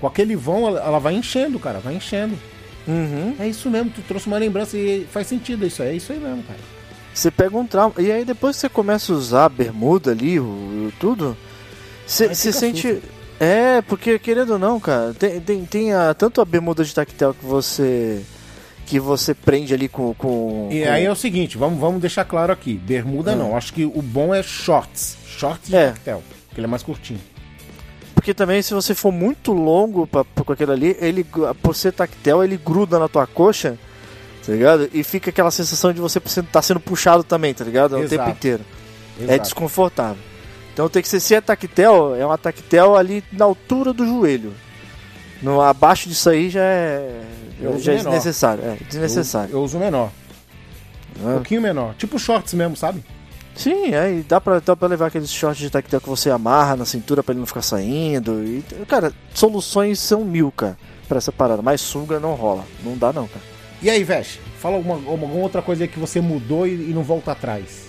com 0.00 0.06
aquele 0.06 0.36
vão 0.36 0.66
ela, 0.68 0.80
ela 0.80 0.98
vai 0.98 1.14
enchendo, 1.14 1.58
cara, 1.58 1.78
vai 1.78 1.94
enchendo. 1.94 2.38
Uhum. 2.86 3.34
É 3.38 3.46
isso 3.48 3.68
mesmo, 3.70 3.90
tu 3.90 4.00
trouxe 4.02 4.26
uma 4.26 4.38
lembrança 4.38 4.76
e 4.76 5.06
faz 5.12 5.26
sentido 5.26 5.66
isso 5.66 5.82
aí, 5.82 5.90
é 5.90 5.94
isso 5.94 6.12
aí 6.12 6.18
mesmo, 6.18 6.42
cara. 6.44 6.58
Você 7.12 7.30
pega 7.30 7.56
um 7.56 7.66
trauma. 7.66 7.94
E 7.98 8.10
aí 8.12 8.24
depois 8.24 8.56
que 8.56 8.60
você 8.60 8.68
começa 8.68 9.12
a 9.12 9.16
usar 9.16 9.44
a 9.46 9.48
bermuda 9.48 10.12
ali, 10.12 10.38
o, 10.38 10.92
tudo, 11.00 11.36
você 12.06 12.28
fica 12.34 12.52
sente. 12.52 12.92
susto. 12.94 13.02
É, 13.40 13.82
porque 13.82 14.18
querendo 14.18 14.54
ou 14.54 14.58
não, 14.58 14.80
cara, 14.80 15.14
tem, 15.14 15.40
tem, 15.40 15.64
tem 15.64 15.92
a, 15.92 16.12
tanto 16.14 16.40
a 16.40 16.44
bermuda 16.44 16.84
de 16.84 16.94
tactel 16.94 17.34
que 17.34 17.44
você. 17.44 18.22
que 18.86 18.98
você 18.98 19.34
prende 19.34 19.74
ali 19.74 19.88
com. 19.88 20.14
com 20.14 20.68
E 20.72 20.82
com- 20.84 20.90
aí 20.90 21.04
é 21.04 21.10
o 21.10 21.14
seguinte, 21.16 21.58
vamos, 21.58 21.78
vamos 21.78 22.00
deixar 22.00 22.24
claro 22.24 22.52
aqui, 22.52 22.74
bermuda 22.74 23.32
Ah. 23.32 23.36
não, 23.36 23.56
acho 23.56 23.72
que 23.74 23.84
o 23.84 24.00
bom 24.02 24.34
é 24.34 24.42
shorts, 24.42 25.16
shorts 25.26 25.68
de 25.68 25.76
É. 25.76 25.88
tactel, 25.90 26.22
porque 26.48 26.60
ele 26.60 26.66
é 26.66 26.70
mais 26.70 26.82
curtinho. 26.82 27.20
Porque 28.28 28.36
também 28.36 28.60
se 28.60 28.74
você 28.74 28.94
for 28.94 29.10
muito 29.10 29.54
longo 29.54 30.06
pra, 30.06 30.22
pra- 30.22 30.44
com 30.44 30.52
aquele 30.52 30.70
ali, 30.70 30.96
ele, 31.00 31.24
por 31.62 31.74
ser 31.74 31.94
tactel, 31.94 32.44
ele 32.44 32.58
gruda 32.58 32.98
na 32.98 33.08
tua 33.08 33.26
coxa, 33.26 33.78
tá 34.44 34.52
ligado? 34.52 34.86
E 34.92 35.02
fica 35.02 35.30
aquela 35.30 35.50
sensação 35.50 35.94
de 35.94 35.98
você 35.98 36.18
estar 36.18 36.60
sendo 36.60 36.78
puxado 36.78 37.24
também, 37.24 37.54
tá 37.54 37.64
ligado? 37.64 37.92
O 37.96 38.00
Exato. 38.00 38.10
tempo 38.10 38.28
inteiro. 38.28 38.62
É 39.18 39.24
Exato. 39.24 39.42
desconfortável. 39.44 40.22
Então 40.74 40.90
tem 40.90 41.00
que 41.00 41.08
ser, 41.08 41.20
se 41.20 41.34
é 41.36 41.40
tactel, 41.40 42.14
é 42.16 42.26
uma 42.26 42.36
tactel 42.36 42.98
ali 42.98 43.24
na 43.32 43.46
altura 43.46 43.94
do 43.94 44.04
joelho. 44.04 44.52
No, 45.42 45.62
abaixo 45.62 46.06
disso 46.06 46.28
aí 46.28 46.50
já 46.50 46.60
é, 46.60 47.22
já 47.78 47.92
é 47.92 47.96
desnecessário. 47.96 48.62
É 48.62 48.76
desnecessário. 48.90 49.52
Eu, 49.52 49.58
eu 49.60 49.64
uso 49.64 49.78
menor. 49.78 50.10
Um 51.18 51.28
né? 51.28 51.34
pouquinho 51.36 51.62
menor. 51.62 51.94
Tipo 51.94 52.18
shorts 52.18 52.52
mesmo, 52.52 52.76
sabe? 52.76 53.02
Sim, 53.58 53.92
aí 53.92 54.22
dá 54.28 54.40
pra, 54.40 54.60
dá 54.60 54.76
pra 54.76 54.86
levar 54.86 55.06
aqueles 55.06 55.32
shorts 55.32 55.58
de 55.60 55.68
tactel 55.68 56.00
que 56.00 56.08
você 56.08 56.30
amarra 56.30 56.76
na 56.76 56.84
cintura 56.84 57.24
pra 57.24 57.32
ele 57.32 57.40
não 57.40 57.46
ficar 57.46 57.60
saindo. 57.62 58.40
E, 58.44 58.62
cara, 58.86 59.12
soluções 59.34 59.98
são 59.98 60.24
mil, 60.24 60.52
cara, 60.52 60.78
pra 61.08 61.18
essa 61.18 61.32
parada. 61.32 61.60
Mas 61.60 61.80
sunga 61.80 62.20
não 62.20 62.34
rola. 62.34 62.64
Não 62.84 62.96
dá 62.96 63.12
não, 63.12 63.26
cara. 63.26 63.44
E 63.82 63.90
aí, 63.90 64.04
Vesh? 64.04 64.38
Fala 64.60 64.76
alguma, 64.76 64.94
alguma 64.94 65.34
outra 65.34 65.60
coisa 65.60 65.88
que 65.88 65.98
você 65.98 66.20
mudou 66.20 66.68
e, 66.68 66.70
e 66.90 66.92
não 66.94 67.02
volta 67.02 67.32
atrás. 67.32 67.88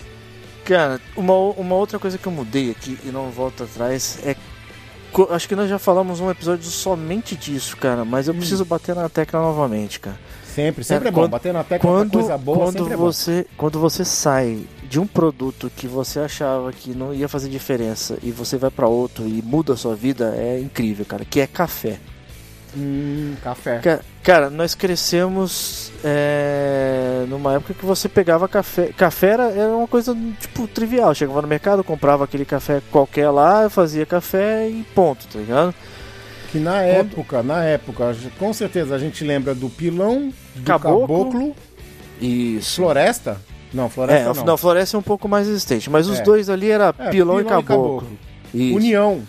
Cara, 0.65 0.99
uma, 1.15 1.33
uma 1.35 1.75
outra 1.75 1.99
coisa 1.99 2.17
que 2.17 2.25
eu 2.27 2.31
mudei 2.31 2.71
aqui 2.71 2.97
e 3.03 3.09
não 3.09 3.29
volto 3.29 3.63
atrás 3.63 4.17
é. 4.23 4.35
Acho 5.31 5.47
que 5.47 5.55
nós 5.55 5.67
já 5.69 5.77
falamos 5.79 6.19
um 6.19 6.29
episódio 6.31 6.65
somente 6.65 7.35
disso, 7.35 7.77
cara. 7.77 8.03
Mas 8.05 8.27
eu 8.27 8.33
preciso 8.33 8.65
bater 8.65 8.95
na 8.95 9.07
tecla 9.09 9.39
novamente, 9.39 9.99
cara. 9.99 10.17
Sempre, 10.45 10.83
sempre 10.83 11.07
é, 11.07 11.09
É, 11.09 11.11
bom. 11.11 11.21
quando- 11.21 11.31
Bater 11.31 11.53
na 11.53 11.63
tecla 11.63 11.89
Quando, 11.89 12.09
pra 12.11 12.19
coisa 12.21 12.37
boa 12.37 12.57
quando, 12.57 12.77
sempre 12.77 12.93
é 12.93 12.97
bom. 12.97 13.03
você, 13.05 13.47
quando 13.57 13.79
você 13.79 14.03
sai 14.05 14.59
de 14.89 14.99
um 14.99 15.05
produto 15.05 15.71
que 15.75 15.87
você 15.87 16.19
achava 16.19 16.71
que 16.73 16.91
não 16.91 17.13
ia 17.13 17.27
fazer 17.29 17.47
diferença 17.49 18.17
e 18.23 18.31
você 18.31 18.57
vai 18.57 18.71
pra 18.71 18.87
outro 18.87 19.27
e 19.27 19.41
muda 19.43 19.73
a 19.73 19.77
sua 19.77 19.95
vida, 19.95 20.33
é 20.35 20.59
incrível, 20.59 21.05
cara. 21.05 21.23
Que 21.23 21.39
é 21.41 21.47
café. 21.47 21.99
Hum, 22.75 23.35
café. 23.43 23.79
Ca- 23.79 23.99
Cara, 24.23 24.49
nós 24.49 24.75
crescemos 24.75 25.91
é, 26.03 27.25
numa 27.27 27.53
época 27.55 27.73
que 27.73 27.85
você 27.85 28.07
pegava 28.07 28.47
café. 28.47 28.91
Café 28.95 29.27
era, 29.29 29.43
era 29.51 29.69
uma 29.75 29.87
coisa 29.87 30.15
tipo 30.39 30.67
trivial. 30.67 31.15
Chegava 31.15 31.41
no 31.41 31.47
mercado, 31.47 31.83
comprava 31.83 32.25
aquele 32.25 32.45
café 32.45 32.81
qualquer 32.91 33.29
lá, 33.31 33.69
fazia 33.69 34.05
café 34.05 34.67
e 34.69 34.83
ponto, 34.93 35.25
tá 35.27 35.39
ligado? 35.39 35.73
Que 36.51 36.59
na 36.59 36.81
época, 36.81 37.41
na 37.41 37.63
época, 37.63 38.15
com 38.37 38.51
certeza 38.53 38.95
a 38.95 38.99
gente 38.99 39.23
lembra 39.23 39.55
do 39.55 39.69
pilão, 39.69 40.31
do 40.55 40.63
Caboclo. 40.63 41.01
caboclo, 41.07 41.55
Isso. 42.21 42.75
floresta. 42.77 43.37
Não, 43.73 43.85
É, 43.85 43.89
floresta 43.89 44.25
não. 44.29 44.33
não. 44.33 44.43
não, 44.45 44.57
Floresta 44.57 44.97
é 44.97 44.99
um 44.99 45.03
pouco 45.03 45.27
mais 45.27 45.47
resistente, 45.47 45.89
mas 45.89 46.07
os 46.07 46.19
É. 46.19 46.23
dois 46.23 46.49
ali 46.49 46.69
era 46.71 46.93
É, 46.97 47.09
pilão, 47.09 47.39
e 47.39 47.43
caboclo. 47.43 48.07
Isso. 48.53 48.75
União. 48.75 49.21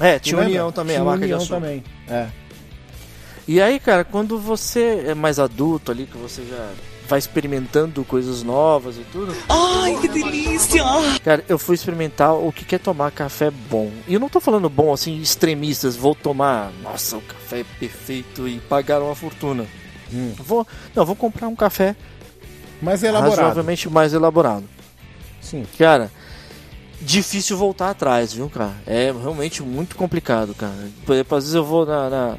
É, 0.00 0.18
tinha 0.18 0.36
lembra? 0.36 0.50
União 0.50 0.72
também, 0.72 0.94
Tinha 0.96 1.02
a 1.02 1.04
marca 1.04 1.24
União 1.24 1.38
de 1.38 1.44
açúcar. 1.44 1.60
também. 1.60 1.84
É. 2.08 2.26
E 3.48 3.60
aí, 3.60 3.78
cara, 3.78 4.02
quando 4.04 4.38
você 4.38 5.04
é 5.06 5.14
mais 5.14 5.38
adulto 5.38 5.92
ali, 5.92 6.06
que 6.06 6.18
você 6.18 6.42
já 6.44 6.70
vai 7.08 7.20
experimentando 7.20 8.04
coisas 8.04 8.42
novas 8.42 8.96
e 8.96 9.04
tudo. 9.12 9.32
Ai, 9.48 9.96
que 10.00 10.08
delícia! 10.08 10.82
Cara, 11.24 11.44
eu 11.48 11.56
fui 11.56 11.76
experimentar 11.76 12.34
o 12.34 12.50
que 12.50 12.74
é 12.74 12.78
tomar 12.78 13.12
café 13.12 13.48
bom. 13.70 13.92
E 14.08 14.14
eu 14.14 14.18
não 14.18 14.28
tô 14.28 14.40
falando 14.40 14.68
bom 14.68 14.92
assim, 14.92 15.20
extremistas, 15.20 15.94
vou 15.94 16.16
tomar, 16.16 16.72
nossa, 16.82 17.16
o 17.18 17.20
café 17.22 17.60
é 17.60 17.64
perfeito 17.78 18.48
e 18.48 18.58
pagar 18.58 19.00
uma 19.00 19.14
fortuna. 19.14 19.64
Hum. 20.12 20.32
Vou, 20.36 20.66
não, 20.96 21.06
vou 21.06 21.14
comprar 21.14 21.46
um 21.46 21.54
café 21.54 21.94
Mas 22.80 23.02
elaborado. 23.02 23.36
razoavelmente 23.38 23.88
mais 23.88 24.12
elaborado. 24.12 24.64
Sim. 25.40 25.64
Cara, 25.78 26.10
difícil 27.00 27.56
voltar 27.56 27.90
atrás, 27.90 28.32
viu, 28.32 28.48
cara? 28.50 28.74
É 28.86 29.12
realmente 29.12 29.62
muito 29.62 29.96
complicado, 29.96 30.54
cara. 30.54 30.74
Por 31.04 31.14
exemplo, 31.14 31.36
às 31.38 31.44
vezes 31.44 31.54
eu 31.54 31.64
vou 31.64 31.86
na, 31.86 32.10
na- 32.10 32.36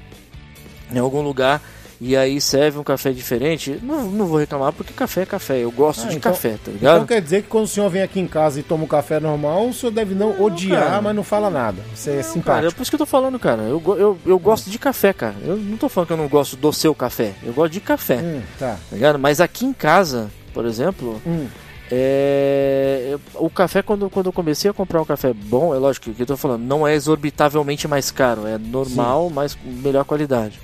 em 0.93 0.99
algum 0.99 1.21
lugar 1.21 1.61
e 1.99 2.15
aí 2.15 2.39
serve 2.39 2.77
um 2.77 2.83
café 2.83 3.11
diferente. 3.11 3.79
Não, 3.81 4.03
não 4.03 4.25
vou 4.27 4.37
reclamar 4.37 4.71
porque 4.73 4.93
café 4.93 5.21
é 5.23 5.25
café. 5.25 5.57
Eu 5.59 5.71
gosto 5.71 6.05
Ah, 6.05 6.09
de 6.09 6.17
então- 6.17 6.31
café, 6.31 6.55
tá 6.63 6.71
ligado? 6.71 6.95
Então 6.97 7.07
quer 7.07 7.21
dizer 7.21 7.41
que 7.41 7.47
quando 7.47 7.65
o 7.65 7.67
senhor 7.67 7.89
vem 7.89 8.01
aqui 8.03 8.19
em 8.19 8.27
casa 8.27 8.59
e 8.59 8.63
toma 8.63 8.83
um 8.83 8.87
café 8.87 9.19
normal, 9.19 9.67
o 9.67 9.73
senhor 9.73 9.91
deve 9.91 10.13
não, 10.13 10.39
odiar, 10.41 10.83
cara. 10.83 11.01
mas 11.01 11.15
não 11.15 11.23
fala 11.23 11.49
nada. 11.49 11.81
Você 11.95 12.09
é 12.09 12.13
Cara, 12.13 12.19
é 12.19 12.23
simpático. 12.31 12.75
por 12.75 12.81
isso 12.83 12.91
que 12.91 12.95
eu 12.95 12.99
tô 12.99 13.05
falando, 13.05 13.39
cara. 13.39 13.63
Eu, 13.63 13.81
eu, 13.97 14.17
eu 14.25 14.39
gosto 14.39 14.69
de 14.69 14.77
café, 14.77 15.11
cara. 15.13 15.35
Eu 15.43 15.57
não 15.57 15.77
tô 15.77 15.89
falando 15.89 16.07
que 16.07 16.13
eu 16.13 16.17
não 16.17 16.27
gosto 16.27 16.55
do 16.55 16.71
seu 16.71 16.93
café. 16.93 17.33
Eu 17.43 17.53
gosto 17.53 17.73
de 17.73 17.79
café, 17.79 18.17
Hum, 18.17 18.41
tá. 18.59 18.77
tá 18.89 18.95
ligado? 18.95 19.17
Mas 19.17 19.41
aqui 19.41 19.65
em 19.65 19.73
casa, 19.73 20.29
por 20.53 20.65
exemplo, 20.65 21.21
Hum. 21.25 21.47
É, 21.89 23.17
o 23.35 23.49
café, 23.49 23.81
quando, 23.81 24.09
quando 24.09 24.25
eu 24.27 24.33
comecei 24.33 24.69
a 24.69 24.73
comprar 24.73 25.01
um 25.01 25.05
café 25.05 25.33
bom, 25.33 25.73
é 25.73 25.77
lógico 25.77 26.11
que 26.11 26.21
eu 26.21 26.25
tô 26.25 26.35
falando, 26.37 26.61
não 26.63 26.87
é 26.87 26.93
exorbitavelmente 26.93 27.87
mais 27.87 28.11
caro, 28.11 28.45
é 28.45 28.57
normal, 28.57 29.29
mas 29.29 29.55
com 29.55 29.69
melhor 29.69 30.03
qualidade. 30.05 30.59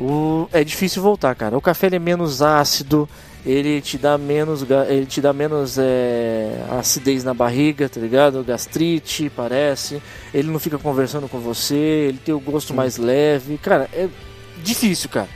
O, 0.00 0.48
é 0.50 0.64
difícil 0.64 1.02
voltar, 1.02 1.34
cara. 1.34 1.56
O 1.58 1.60
café 1.60 1.88
é 1.92 1.98
menos 1.98 2.40
ácido, 2.40 3.06
ele 3.44 3.82
te 3.82 3.98
dá 3.98 4.16
menos, 4.16 4.64
ele 4.88 5.04
te 5.04 5.20
dá 5.20 5.30
menos 5.32 5.76
é, 5.78 6.64
acidez 6.70 7.22
na 7.22 7.34
barriga, 7.34 7.86
tá 7.86 8.00
ligado? 8.00 8.42
Gastrite, 8.42 9.30
parece. 9.36 10.00
Ele 10.32 10.50
não 10.50 10.58
fica 10.58 10.78
conversando 10.78 11.28
com 11.28 11.38
você, 11.38 11.74
ele 11.74 12.18
tem 12.18 12.34
o 12.34 12.40
gosto 12.40 12.72
mais 12.72 12.96
leve. 12.96 13.58
Cara, 13.58 13.90
é 13.92 14.08
difícil, 14.62 15.10
cara. 15.10 15.28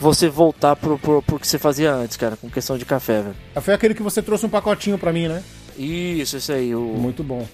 Você 0.00 0.28
voltar 0.28 0.74
pro, 0.76 0.98
pro, 0.98 1.22
pro 1.22 1.38
que 1.38 1.46
você 1.46 1.58
fazia 1.58 1.92
antes, 1.92 2.16
cara, 2.16 2.36
com 2.36 2.48
questão 2.50 2.76
de 2.76 2.84
café, 2.84 3.22
velho. 3.22 3.36
Foi 3.60 3.74
aquele 3.74 3.94
que 3.94 4.02
você 4.02 4.20
trouxe 4.20 4.46
um 4.46 4.48
pacotinho 4.48 4.98
pra 4.98 5.12
mim, 5.12 5.28
né? 5.28 5.42
Isso, 5.76 6.36
esse 6.36 6.52
aí, 6.52 6.74
o. 6.74 6.80
Muito 6.80 7.22
bom. 7.22 7.46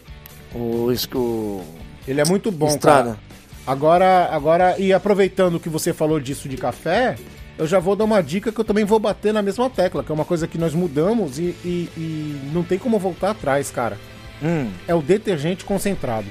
O. 0.54 0.90
isso 0.92 1.08
que 1.08 1.16
o 1.16 1.62
Ele 2.08 2.20
é 2.20 2.24
muito 2.24 2.50
bom, 2.50 2.68
Estrada. 2.68 3.10
cara. 3.10 3.33
Agora, 3.66 4.28
agora, 4.30 4.78
e 4.78 4.92
aproveitando 4.92 5.58
que 5.58 5.68
você 5.68 5.92
falou 5.92 6.20
disso 6.20 6.48
de 6.48 6.56
café, 6.56 7.16
eu 7.56 7.66
já 7.66 7.78
vou 7.78 7.96
dar 7.96 8.04
uma 8.04 8.22
dica 8.22 8.52
que 8.52 8.60
eu 8.60 8.64
também 8.64 8.84
vou 8.84 8.98
bater 8.98 9.32
na 9.32 9.40
mesma 9.40 9.70
tecla, 9.70 10.04
que 10.04 10.10
é 10.12 10.14
uma 10.14 10.24
coisa 10.24 10.46
que 10.46 10.58
nós 10.58 10.74
mudamos 10.74 11.38
e, 11.38 11.54
e- 11.64 11.88
e 11.96 12.50
não 12.52 12.62
tem 12.62 12.78
como 12.78 12.98
voltar 12.98 13.30
atrás, 13.30 13.70
cara. 13.70 13.96
Hum. 14.42 14.70
É 14.86 14.94
o 14.94 15.00
detergente 15.00 15.64
concentrado. 15.64 16.26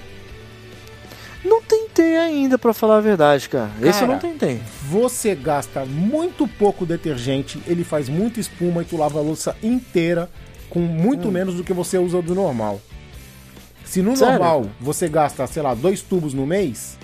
Não 1.44 1.62
tentei 1.62 2.16
ainda, 2.18 2.58
pra 2.58 2.74
falar 2.74 2.98
a 2.98 3.02
verdade, 3.02 3.50
cara. 3.50 3.72
Esse 3.82 3.88
eu 4.02 4.08
Cara, 4.08 4.08
não 4.08 4.20
tentei. 4.20 4.62
Você 4.90 5.34
gasta 5.36 5.84
muito 5.86 6.48
pouco 6.48 6.86
detergente, 6.86 7.60
ele 7.68 7.84
faz 7.84 8.08
muita 8.08 8.40
espuma 8.40 8.82
e 8.84 8.86
tu 8.86 8.96
lava 8.96 9.20
a 9.20 9.22
louça 9.22 9.56
inteira 9.62 10.30
com 10.70 10.80
muito 10.80 11.32
menos 11.32 11.56
do 11.56 11.64
que 11.64 11.74
você 11.74 11.98
usa 11.98 12.22
do 12.22 12.34
normal. 12.36 12.80
Se 13.84 14.02
no 14.02 14.12
Hum. 14.12 14.16
Sério? 14.16 14.34
normal 14.40 14.66
você 14.80 15.08
gasta, 15.10 15.46
sei 15.48 15.62
lá, 15.64 15.74
dois 15.74 16.02
tubos 16.02 16.34
no 16.34 16.48
mês, 16.48 16.98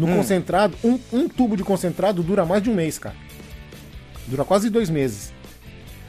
no 0.00 0.12
Hum. 0.12 0.16
concentrado, 0.16 0.76
um, 0.82 0.98
um 1.12 1.28
tubo 1.28 1.56
de 1.56 1.62
concentrado 1.62 2.22
dura 2.22 2.44
mais 2.44 2.62
de 2.62 2.70
um 2.70 2.74
mês, 2.74 2.98
cara. 2.98 3.14
Dura 4.26 4.44
quase 4.44 4.70
dois 4.70 4.88
meses. 4.90 5.32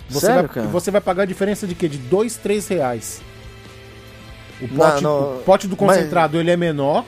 Você, 0.10 0.26
Sério, 0.28 0.42
vai, 0.48 0.50
cara? 0.56 0.68
você 0.68 0.92
vai 0.92 1.02
pagar 1.02 1.24
a 1.24 1.26
diferença 1.26 1.66
de 1.66 1.74
quê? 1.76 1.88
De 1.88 1.98
dois, 1.98 2.36
três 2.36 2.68
reais. 2.68 3.22
O 4.62 4.68
Não, 4.68 4.76
pote, 4.78 5.04
não, 5.04 5.20
o 5.38 5.44
pote 5.44 5.68
do 5.68 5.78
mas- 5.80 5.98
concentrado 5.98 6.38
ele 6.40 6.52
é 6.52 6.58
menor, 6.58 7.04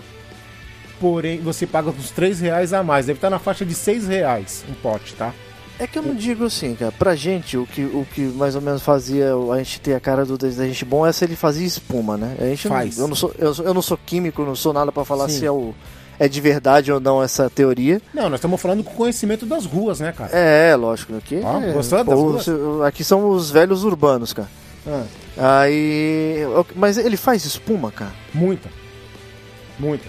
porém 1.00 1.40
você 1.40 1.68
paga 1.68 1.90
uns 1.90 2.10
3 2.12 2.40
reais 2.40 2.74
a 2.74 2.82
mais. 2.82 3.06
Deve 3.06 3.18
estar 3.18 3.30
na 3.30 3.40
faixa 3.40 3.66
de 3.66 3.74
6 3.76 4.08
reais 4.08 4.64
um 4.70 4.74
pote, 4.74 5.14
tá? 5.14 5.34
É 5.80 5.86
que 5.88 5.98
eu 6.00 6.04
não 6.04 6.16
digo 6.16 6.46
assim, 6.46 6.76
cara. 6.76 6.92
Pra 6.92 7.16
gente, 7.16 7.58
o 7.58 7.66
que, 7.68 7.84
o 7.84 8.08
que 8.14 8.22
mais 8.22 8.56
ou 8.56 8.62
menos 8.62 8.82
fazia 8.84 9.34
a 9.52 9.58
gente 9.58 9.82
ter 9.82 9.96
a 9.96 10.00
cara 10.00 10.24
do 10.26 10.38
detergente 10.38 10.86
bom 10.86 11.06
é 11.06 11.12
se 11.12 11.26
ele 11.26 11.36
fazia 11.36 11.66
espuma, 11.66 12.16
né? 12.16 12.36
A 12.40 12.46
gente 12.46 12.68
não- 12.70 12.76
Faz. 12.76 12.98
eu, 12.98 13.08
não 13.08 13.16
sou, 13.16 13.34
eu, 13.38 13.54
eu 13.66 13.74
não 13.74 13.82
sou 13.82 13.98
químico, 14.04 14.44
não 14.44 14.56
sou 14.56 14.72
nada 14.72 14.92
pra 14.92 15.04
falar 15.04 15.28
Sim. 15.30 15.40
se 15.40 15.46
é, 15.46 15.52
o, 15.52 15.74
é 16.20 16.28
de 16.28 16.40
verdade 16.42 16.92
ou 16.92 17.00
não 17.00 17.22
essa 17.22 17.50
teoria. 17.50 18.02
Não, 18.14 18.24
nós 18.30 18.36
estamos 18.40 18.62
falando 18.62 18.84
com 18.84 18.94
conhecimento 18.94 19.46
das 19.46 19.66
ruas, 19.66 20.00
né, 20.00 20.12
cara? 20.12 20.30
É, 20.36 20.76
lógico. 20.76 21.16
Aqui, 21.18 21.40
Ó, 21.44 21.62
é, 21.62 21.72
gostou 21.72 22.04
das 22.04 22.14
pô, 22.16 22.32
duas? 22.32 22.44
se- 22.46 22.52
aqui 22.88 23.04
são 23.04 23.30
os 23.30 23.50
velhos 23.52 23.84
urbanos, 23.84 24.34
cara. 24.34 24.50
Ah, 24.86 25.62
Aí. 25.62 26.38
Mas 26.76 26.98
ele 26.98 27.18
faz 27.18 27.46
espuma, 27.46 27.92
cara? 27.92 28.12
muita. 28.34 28.70
Muita. 29.80 30.06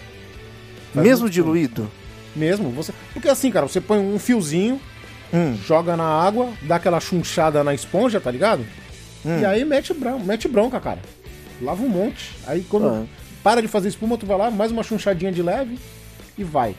Faz 0.93 1.07
Mesmo 1.07 1.29
diluído? 1.31 1.91
Mesmo. 2.37 2.71
Você... 2.71 2.93
Porque 3.13 3.29
assim, 3.29 3.51
cara, 3.51 3.67
você 3.67 3.81
põe 3.81 3.99
um 3.99 4.19
fiozinho, 4.19 4.81
Hum. 5.33 5.57
joga 5.67 5.97
na 5.97 6.05
água, 6.05 6.51
dá 6.63 6.77
aquela 6.77 7.01
chunchada 7.01 7.65
na 7.65 7.75
esponja, 7.75 8.21
tá 8.21 8.31
ligado? 8.31 8.65
Hum. 9.25 9.41
E 9.41 9.45
aí 9.45 9.65
mete, 9.65 9.93
bron 9.95 10.19
mete 10.19 10.47
bronca, 10.47 10.79
cara. 10.79 10.99
Lava 11.63 11.83
um 11.83 11.89
monte. 11.89 12.33
Aí 12.47 12.63
quando 12.69 12.87
Ah. 12.89 13.05
para 13.43 13.63
de 13.63 13.69
fazer 13.69 13.89
espuma, 13.89 14.19
tu 14.19 14.27
vai 14.27 14.37
lá, 14.37 14.51
mais 14.51 14.71
uma 14.71 14.83
chunchadinha 14.83 15.33
de 15.33 15.43
leve 15.43 15.79
e 16.37 16.45
vai. 16.45 16.71
O 16.71 16.75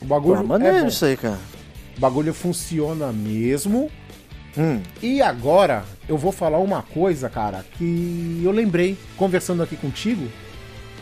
Pô, 0.00 0.06
bagulho, 0.06 0.40
é 0.40 0.42
maneiro 0.42 0.80
bom. 0.80 0.86
isso 0.86 1.04
aí, 1.04 1.16
cara. 1.16 1.38
o 1.96 2.00
bagulho 2.00 2.32
funciona 2.34 3.12
mesmo. 3.12 3.90
Hum. 4.58 4.80
E 5.02 5.22
agora 5.22 5.84
eu 6.08 6.18
vou 6.18 6.32
falar 6.32 6.58
uma 6.58 6.82
coisa, 6.82 7.28
cara, 7.28 7.64
que 7.78 8.40
eu 8.44 8.50
lembrei 8.50 8.96
conversando 9.16 9.62
aqui 9.62 9.76
contigo. 9.76 10.26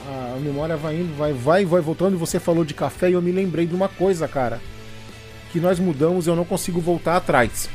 A 0.06 0.38
memória 0.40 0.76
vai 0.76 0.96
indo, 0.96 1.16
vai, 1.16 1.32
vai, 1.32 1.64
vai 1.64 1.80
voltando 1.80 2.14
e 2.14 2.18
você 2.18 2.38
falou 2.40 2.64
de 2.64 2.72
café 2.74 3.10
e 3.10 3.12
eu 3.14 3.22
me 3.22 3.30
lembrei 3.32 3.66
de 3.66 3.74
uma 3.74 3.88
coisa, 3.88 4.26
cara, 4.28 4.60
que 5.52 5.60
nós 5.60 5.78
mudamos 5.78 6.26
eu 6.26 6.34
não 6.36 6.44
consigo 6.44 6.80
voltar 6.80 7.16
atrás. 7.16 7.68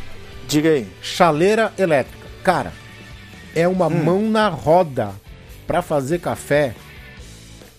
Diga 0.48 0.70
aí. 0.70 0.88
Chaleira 1.02 1.72
elétrica. 1.78 2.26
Cara, 2.44 2.72
é 3.56 3.68
uma 3.68 3.88
Hum. 3.88 4.04
mão 4.04 4.22
na 4.30 4.48
roda 4.50 5.12
pra 5.68 5.82
fazer 5.82 6.20
café 6.20 6.74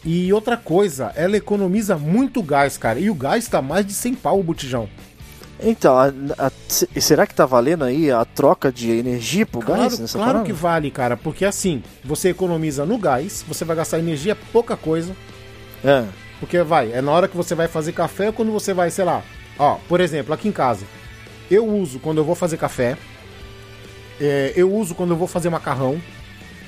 E 0.04 0.32
outra 0.32 0.56
coisa, 0.56 1.12
ela 1.16 1.36
economiza 1.36 1.96
muito 1.96 2.42
gás, 2.42 2.76
cara. 2.76 2.98
E 3.00 3.08
o 3.08 3.14
gás 3.14 3.48
tá 3.48 3.62
mais 3.62 3.86
de 3.86 3.92
100 3.94 4.14
pau 4.14 4.38
o 4.38 4.42
botijão. 4.42 4.88
Então, 5.62 5.96
a- 5.96 6.12
a- 6.36 6.52
se- 6.68 6.88
será 7.00 7.26
que 7.26 7.34
tá 7.34 7.46
valendo 7.46 7.84
aí 7.84 8.10
a 8.10 8.24
troca 8.24 8.70
de 8.70 8.90
energia 8.90 9.46
pro 9.46 9.60
Claro, 9.60 9.82
gás 9.82 9.98
nessa 9.98 10.18
claro 10.18 10.32
parada? 10.32 10.46
que 10.46 10.52
vale, 10.52 10.90
cara. 10.90 11.16
Porque 11.16 11.44
assim, 11.44 11.82
você 12.04 12.28
economiza 12.30 12.84
no 12.84 12.98
gás, 12.98 13.42
você 13.48 13.64
vai 13.64 13.76
gastar 13.76 13.98
energia 13.98 14.36
pouca 14.52 14.76
coisa. 14.76 15.16
É. 15.82 16.04
Porque 16.40 16.60
vai, 16.62 16.92
é 16.92 17.00
na 17.00 17.12
hora 17.12 17.28
que 17.28 17.36
você 17.36 17.54
vai 17.54 17.68
fazer 17.68 17.92
café 17.92 18.26
ou 18.26 18.32
quando 18.32 18.52
você 18.52 18.74
vai, 18.74 18.90
sei 18.90 19.04
lá. 19.04 19.22
Ó, 19.58 19.76
por 19.88 20.00
exemplo, 20.00 20.34
aqui 20.34 20.48
em 20.48 20.52
casa, 20.52 20.84
eu 21.50 21.64
uso 21.66 21.98
quando 21.98 22.18
eu 22.18 22.24
vou 22.24 22.34
fazer 22.34 22.56
café. 22.58 22.96
é, 24.20 24.52
eu 24.54 24.72
uso 24.72 24.94
quando 24.94 25.10
eu 25.10 25.16
vou 25.16 25.26
fazer 25.26 25.48
macarrão. 25.50 26.00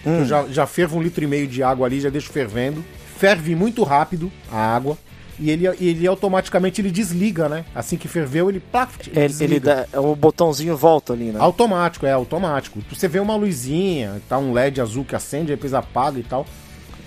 Eu 0.04 0.24
já, 0.24 0.44
já 0.48 0.66
fervo 0.66 0.96
um 0.98 1.02
litro 1.02 1.22
e 1.24 1.26
meio 1.26 1.48
de 1.48 1.62
água 1.64 1.86
ali, 1.86 2.00
já 2.00 2.08
deixo 2.08 2.30
fervendo. 2.30 2.84
Ferve 3.18 3.54
muito 3.54 3.82
rápido 3.82 4.30
a 4.50 4.56
água. 4.58 4.96
E 5.38 5.50
ele, 5.50 5.66
ele 5.78 6.06
automaticamente 6.06 6.80
ele 6.80 6.90
desliga, 6.90 7.46
né? 7.46 7.66
Assim 7.74 7.98
que 7.98 8.08
ferveu, 8.08 8.48
ele 8.48 8.58
plaf, 8.58 8.96
Ele, 9.08 9.18
ele 9.20 9.28
desliga. 9.28 9.86
dá, 9.92 10.00
o 10.00 10.16
botãozinho 10.16 10.74
volta 10.74 11.12
ali, 11.12 11.26
né? 11.26 11.38
Automático, 11.38 12.06
é 12.06 12.12
automático. 12.12 12.80
Você 12.90 13.06
vê 13.06 13.20
uma 13.20 13.36
luzinha, 13.36 14.22
tá 14.30 14.38
um 14.38 14.52
LED 14.54 14.80
azul 14.80 15.04
que 15.04 15.14
acende, 15.14 15.48
depois 15.48 15.74
apaga 15.74 16.18
e 16.18 16.22
tal. 16.22 16.46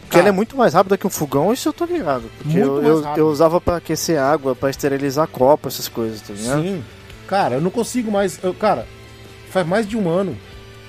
Porque 0.02 0.20
ela 0.20 0.30
é 0.30 0.32
muito 0.32 0.56
mais 0.56 0.76
rápida 0.76 0.96
que 0.96 1.08
um 1.08 1.10
fogão, 1.10 1.52
isso 1.52 1.70
eu 1.70 1.74
tô 1.74 1.86
ligado. 1.86 2.30
Porque 2.38 2.60
Muito 2.60 2.86
eu, 2.88 3.02
mais 3.02 3.18
eu, 3.18 3.26
eu 3.26 3.32
usava 3.32 3.60
pra 3.60 3.78
aquecer 3.78 4.20
água, 4.20 4.56
pra 4.56 4.70
esterilizar 4.70 5.28
copo, 5.28 5.68
essas 5.68 5.88
coisas, 5.88 6.22
tá 6.22 6.32
ligado? 6.34 6.62
Sim. 6.62 6.84
Cara, 7.28 7.56
eu 7.56 7.62
não 7.62 7.72
consigo 7.72 8.12
mais. 8.12 8.40
eu- 8.44 8.54
cara, 8.54 8.88
faz 9.50 9.66
mais 9.68 9.88
de 9.88 9.98
um 9.98 10.08
ano, 10.08 10.38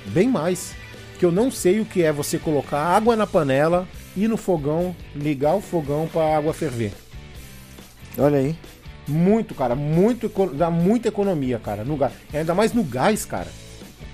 bem 0.06 0.28
mais, 0.28 0.72
que 1.18 1.24
eu 1.24 1.32
não 1.32 1.50
sei 1.50 1.80
o 1.80 1.86
que 1.86 2.02
é 2.02 2.12
você 2.12 2.38
colocar 2.38 2.78
água 2.80 3.16
na 3.16 3.26
panela, 3.26 3.86
ir 4.16 4.28
no 4.28 4.36
fogão, 4.36 4.94
ligar 5.14 5.54
o 5.54 5.60
fogão 5.60 6.08
pra 6.12 6.36
água 6.36 6.52
ferver. 6.52 6.92
Olha 8.18 8.38
aí. 8.38 8.56
Muito, 9.08 9.54
cara, 9.54 9.74
muito, 9.74 10.28
dá 10.54 10.70
muita 10.70 11.08
economia, 11.08 11.58
cara, 11.58 11.84
no 11.84 11.96
gás. 11.96 12.12
Ainda 12.32 12.54
mais 12.54 12.72
no 12.72 12.82
gás, 12.84 13.24
cara. 13.24 13.48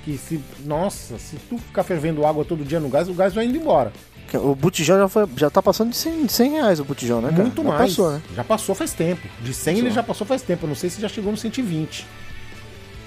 Que 0.05 0.17
se. 0.17 0.41
Nossa, 0.65 1.19
se 1.19 1.37
tu 1.49 1.59
ficar 1.59 1.83
fervendo 1.83 2.25
água 2.25 2.45
todo 2.45 2.65
dia 2.65 2.79
no 2.81 2.89
gás, 2.89 3.09
o 3.09 3.15
gás 3.15 3.35
vai 3.35 3.45
indo 3.47 3.59
embora. 3.59 3.93
O 4.35 4.55
botijão 4.55 4.99
já, 4.99 5.09
foi, 5.09 5.27
já 5.37 5.49
tá 5.51 5.63
passando 5.63 5.91
de 5.91 5.97
100, 5.97 6.27
de 6.27 6.33
100 6.33 6.51
reais 6.53 6.81
o 6.81 6.85
botijão, 6.85 7.21
né, 7.21 7.31
cara? 7.31 7.43
Muito 7.43 7.63
Já 7.63 7.69
mais. 7.69 7.91
Passou, 7.91 8.11
né? 8.13 8.23
Já 8.35 8.45
passou 8.45 8.75
faz 8.75 8.93
tempo. 8.93 9.27
De 9.41 9.55
100 9.55 9.79
ele 9.79 9.91
já 9.91 10.03
passou 10.03 10.27
faz 10.27 10.43
tempo. 10.43 10.65
Eu 10.65 10.69
não 10.69 10.75
sei 10.77 10.91
se 10.91 11.01
já 11.01 11.09
chegou 11.09 11.31
no 11.31 11.39
120. 11.39 12.07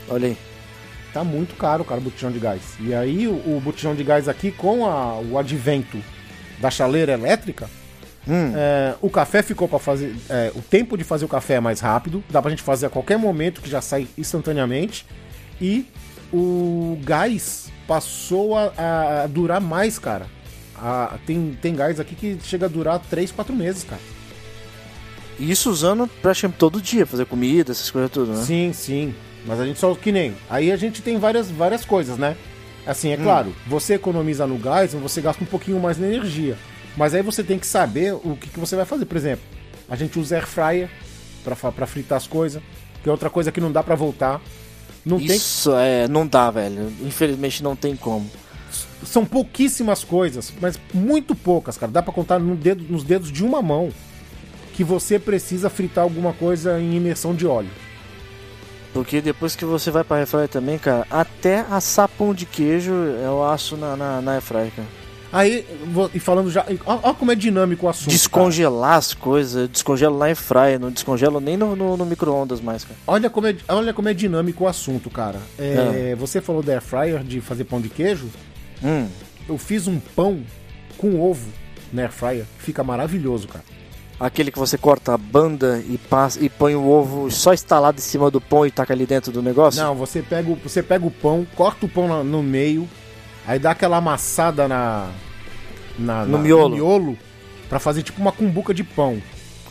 Olha 0.09 0.27
aí. 0.29 0.37
Tá 1.13 1.23
muito 1.23 1.55
caro, 1.55 1.83
cara, 1.83 1.99
o 1.99 2.03
botijão 2.03 2.31
de 2.31 2.39
gás. 2.39 2.61
E 2.79 2.93
aí 2.93 3.27
o, 3.27 3.31
o 3.33 3.61
botijão 3.63 3.95
de 3.95 4.03
gás 4.03 4.27
aqui, 4.29 4.51
com 4.51 4.85
a- 4.85 5.19
o 5.19 5.37
advento 5.37 5.97
da 6.61 6.69
chaleira 6.69 7.11
elétrica, 7.13 7.69
Hum. 8.27 8.51
é, 8.55 8.93
o 9.01 9.09
café 9.09 9.41
ficou 9.41 9.67
para 9.67 9.79
fazer. 9.79 10.15
é, 10.29 10.51
o 10.55 10.61
tempo 10.61 10.97
de 10.97 11.03
fazer 11.03 11.25
o 11.25 11.27
café 11.27 11.55
é 11.55 11.59
mais 11.59 11.79
rápido, 11.79 12.23
dá 12.29 12.41
pra 12.41 12.51
gente 12.51 12.61
fazer 12.61 12.85
a 12.85 12.89
qualquer 12.89 13.17
momento, 13.17 13.61
que 13.61 13.69
já 13.69 13.81
sai 13.81 14.07
instantaneamente. 14.17 15.05
E 15.59 15.85
o 16.31 16.99
gás 17.03 17.71
passou 17.87 18.55
a, 18.55 19.23
a 19.23 19.27
durar 19.27 19.59
mais, 19.59 19.97
cara. 19.97 20.27
A- 20.75 21.17
tem, 21.25 21.57
tem 21.61 21.75
gás 21.75 21.99
aqui 21.99 22.13
que 22.15 22.37
chega 22.43 22.67
a 22.67 22.69
durar 22.69 22.99
3, 23.09 23.31
4 23.31 23.53
meses, 23.55 23.83
cara. 23.83 24.01
E 25.39 25.49
isso 25.49 25.69
usando 25.71 26.07
praticamente 26.21 26.57
todo 26.59 26.81
dia, 26.81 27.05
fazer 27.05 27.25
comida, 27.25 27.71
essas 27.71 27.89
coisas 27.89 28.11
tudo, 28.11 28.33
né? 28.33 28.43
Sim, 28.43 28.71
sim. 28.73 29.15
Mas 29.45 29.59
a 29.59 29.65
gente 29.65 29.79
só 29.79 29.93
que 29.95 30.11
nem. 30.11 30.35
Aí 30.49 30.71
a 30.71 30.75
gente 30.75 31.01
tem 31.01 31.17
várias, 31.17 31.49
várias 31.49 31.85
coisas, 31.85 32.17
né? 32.17 32.35
Assim, 32.85 33.11
é 33.11 33.17
Hum. 33.17 33.23
claro, 33.23 33.55
você 33.67 33.95
economiza 33.95 34.47
no 34.47 34.57
gás, 34.57 34.93
você 34.93 35.21
gasta 35.21 35.43
um 35.43 35.47
pouquinho 35.47 35.79
mais 35.79 35.97
na 35.97 36.07
energia. 36.07 36.57
Mas 36.97 37.13
aí 37.13 37.21
você 37.21 37.43
tem 37.43 37.59
que 37.59 37.67
saber 37.67 38.13
o 38.13 38.35
que, 38.39 38.49
que 38.49 38.59
você 38.59 38.75
vai 38.75 38.85
fazer. 38.85 39.05
Por 39.05 39.15
exemplo, 39.17 39.43
a 39.87 39.95
gente 39.95 40.17
usa 40.19 40.35
air 40.35 40.47
fryer 40.47 40.89
pra 41.43 41.85
fritar 41.85 42.17
as 42.17 42.27
coisas, 42.27 42.61
que 43.03 43.07
é 43.09 43.11
outra 43.11 43.29
coisa 43.29 43.51
que 43.51 43.61
não 43.61 43.71
dá 43.71 43.83
pra 43.83 43.95
voltar. 43.95 44.41
Não 45.05 45.17
tem, 45.17 45.35
Isso 45.37 45.73
é, 45.75 46.07
não 46.07 46.27
dá, 46.27 46.51
velho. 46.51 46.91
Infelizmente 47.01 47.63
não 47.63 47.75
tem 47.75 47.95
como. 47.95 48.29
são 49.05 49.25
pouquíssimas 49.25 50.03
coisas, 50.03 50.51
mas 50.61 50.77
muito 50.93 51.33
poucas, 51.33 51.77
cara. 51.77 51.89
Dá 51.91 52.01
pra 52.01 52.11
contar 52.13 52.37
no 52.37 52.55
dedo- 52.55 52.83
nos 52.89 53.03
dedos 53.03 53.31
de 53.31 53.43
uma 53.45 53.61
mão 53.61 53.89
que 54.73 54.83
você 54.83 55.17
precisa 55.17 55.69
fritar 55.69 56.03
alguma 56.03 56.33
coisa 56.33 56.79
em 56.79 56.95
imersão 56.95 57.33
de 57.33 57.47
óleo. 57.47 57.69
Porque 58.93 59.21
depois 59.21 59.55
que 59.55 59.63
você 59.65 59.91
vai 59.91 60.03
pra 60.03 60.17
airfryer 60.17 60.47
também, 60.47 60.77
cara, 60.79 61.05
até 61.11 61.65
assar 61.69 62.07
pão 62.07 62.33
de 62.33 62.45
queijo 62.45 62.91
eu 62.91 63.43
aço 63.43 63.77
na, 63.77 63.95
na, 63.95 64.21
na 64.21 64.31
airfryer, 64.33 64.71
cara. 64.75 64.87
Aí, 65.31 65.63
e 66.11 66.19
falando 66.19 66.49
já. 66.49 66.65
Olha 66.87 67.13
como 67.13 67.31
é 67.31 67.35
dinâmico 67.35 67.85
o 67.85 67.89
assunto. 67.89 68.05
cara. 68.07 68.17
Descongelar 68.17 68.95
as 68.95 69.13
coisas, 69.13 69.61
eu 69.61 69.67
descongelo 69.67 70.17
na 70.17 70.25
airfryer, 70.25 70.79
não 70.79 70.89
descongelo 70.89 71.39
nem 71.39 71.55
no, 71.55 71.75
no, 71.75 71.95
no 71.95 72.03
micro-ondas 72.03 72.59
mais, 72.59 72.83
cara. 72.83 72.95
Olha 73.05 73.29
como, 73.29 73.45
é, 73.45 73.55
olha 73.67 73.93
como 73.93 74.09
é 74.09 74.13
dinâmico 74.15 74.63
o 74.63 74.67
assunto, 74.67 75.07
cara. 75.11 75.37
É, 75.59 76.15
Você 76.15 76.41
falou 76.41 76.63
da 76.63 76.71
air 76.73 76.81
fryer 76.81 77.23
de 77.23 77.41
fazer 77.41 77.65
pão 77.65 77.79
de 77.79 77.89
queijo. 77.89 78.27
Hum, 78.83 79.07
Eu 79.47 79.59
fiz 79.59 79.85
um 79.85 79.99
pão 79.99 80.41
com 80.97 81.21
ovo 81.21 81.47
na 81.93 82.01
air 82.01 82.11
fryer. 82.11 82.45
Fica 82.57 82.83
maravilhoso, 82.83 83.47
cara. 83.47 83.63
Aquele 84.19 84.51
que 84.51 84.59
você 84.59 84.77
corta 84.77 85.13
a 85.13 85.17
banda 85.17 85.81
e 85.87 85.97
passa 85.97 86.43
e 86.43 86.49
põe 86.49 86.75
o 86.75 86.87
ovo 86.87 87.31
só 87.31 87.53
instalado 87.53 87.97
em 87.97 88.01
cima 88.01 88.29
do 88.29 88.41
pão 88.41 88.65
e 88.65 88.71
taca 88.71 88.93
ali 88.93 89.05
dentro 89.05 89.31
do 89.31 89.41
negócio? 89.41 89.81
Não, 89.81 89.95
você 89.95 90.21
pega, 90.21 90.49
o, 90.51 90.55
você 90.55 90.83
pega 90.83 91.05
o 91.05 91.11
pão, 91.11 91.47
corta 91.55 91.85
o 91.85 91.89
pão 91.89 92.23
no 92.23 92.43
meio, 92.43 92.87
aí 93.47 93.57
dá 93.59 93.71
aquela 93.71 93.97
amassada 93.97 94.67
na, 94.67 95.09
na- 95.97 96.25
No 96.25 96.37
na- 96.37 96.43
miolo. 96.43 96.75
miolo 96.75 97.17
pra 97.69 97.79
fazer 97.79 98.03
tipo 98.03 98.19
uma 98.21 98.31
cumbuca 98.31 98.73
de 98.73 98.83
pão. 98.83 99.21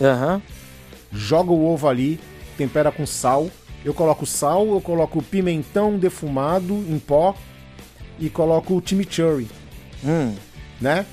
Aham. 0.00 0.40
Joga 1.12 1.50
o 1.52 1.66
ovo 1.72 1.88
ali, 1.88 2.18
tempera 2.56 2.90
com 2.92 3.04
sal. 3.06 3.50
Eu 3.84 3.94
coloco 3.94 4.26
sal, 4.26 4.66
eu 4.68 4.80
coloco 4.80 5.22
pimentão 5.22 5.98
defumado 5.98 6.74
em 6.88 6.98
pó 6.98 7.34
e 8.18 8.28
coloco 8.28 8.74
o 8.76 8.82
chimichurri. 8.84 9.48
Hum. 10.04 10.34
né? 10.80 11.04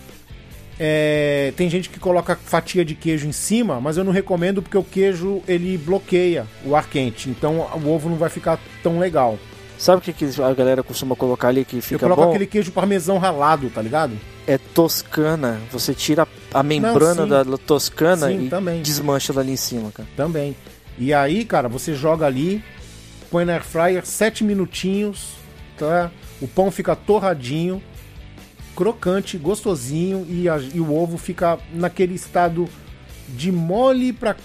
É, 0.80 1.54
tem 1.56 1.70
gente 1.70 1.90
que 1.90 2.00
coloca 2.00 2.36
fatia 2.36 2.84
de 2.84 2.96
queijo 2.96 3.28
em 3.28 3.32
cima, 3.32 3.80
mas 3.80 3.98
eu 3.98 4.04
não 4.04 4.12
recomendo 4.12 4.62
porque 4.62 4.78
o 4.78 4.84
queijo 4.84 5.42
ele 5.48 5.78
bloqueia 5.78 6.46
o 6.66 6.76
ar 6.76 6.90
quente, 6.90 7.30
então 7.30 7.60
o 7.60 7.90
ovo 7.90 8.10
não 8.10 8.18
vai 8.18 8.30
ficar 8.30 8.60
tão 8.84 9.00
legal. 9.00 9.40
Sabe 9.78 9.98
o 9.98 10.02
que, 10.02 10.14
que 10.14 10.42
a 10.42 10.54
galera 10.54 10.82
costuma 10.84 11.16
colocar 11.16 11.50
ali 11.50 11.66
que 11.66 11.78
eu 11.78 11.82
fica 11.82 12.00
coloco 12.00 12.24
bom? 12.24 12.30
aquele 12.30 12.48
queijo 12.48 12.72
parmesão 12.72 13.18
ralado, 13.18 13.70
tá 13.70 13.82
ligado? 13.82 14.18
É 14.48 14.58
toscana. 14.58 15.60
Você 15.72 15.94
tira 15.94 16.28
a 16.54 16.64
membrana 16.64 17.24
sim. 17.24 17.30
da 17.30 17.58
toscana 17.58 18.28
Sim, 18.28 18.46
e 18.46 18.50
também. 18.50 18.82
desmancha 18.82 19.34
dali 19.34 19.52
em 19.52 19.58
cima, 19.58 19.92
cara. 19.92 20.08
Também. 20.16 20.56
E 20.98 21.14
aí, 21.14 21.44
cara, 21.44 21.68
você 21.68 21.94
joga 21.94 22.26
ali, 22.26 22.64
põe 23.30 23.44
na 23.44 23.54
air 23.54 23.64
fryer 23.64 24.06
7 24.06 24.44
minutinhos, 24.44 25.34
tá? 25.78 26.10
O 26.42 26.48
pão 26.48 26.72
fica 26.72 26.96
torradinho, 26.96 27.82
crocante, 28.76 29.38
gostosinho 29.38 30.26
e, 30.30 30.50
a- 30.50 30.58
e 30.58 30.80
o 30.80 30.94
ovo 30.94 31.18
fica 31.18 31.58
naquele 31.74 32.14
estado 32.16 32.68
de 33.30 33.52
mole 33.52 34.12
pra 34.14 34.36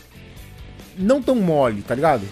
não 0.97 1.23
tão 1.23 1.35
mole, 1.37 1.83
tá 1.83 1.95
ligado? 1.95 2.23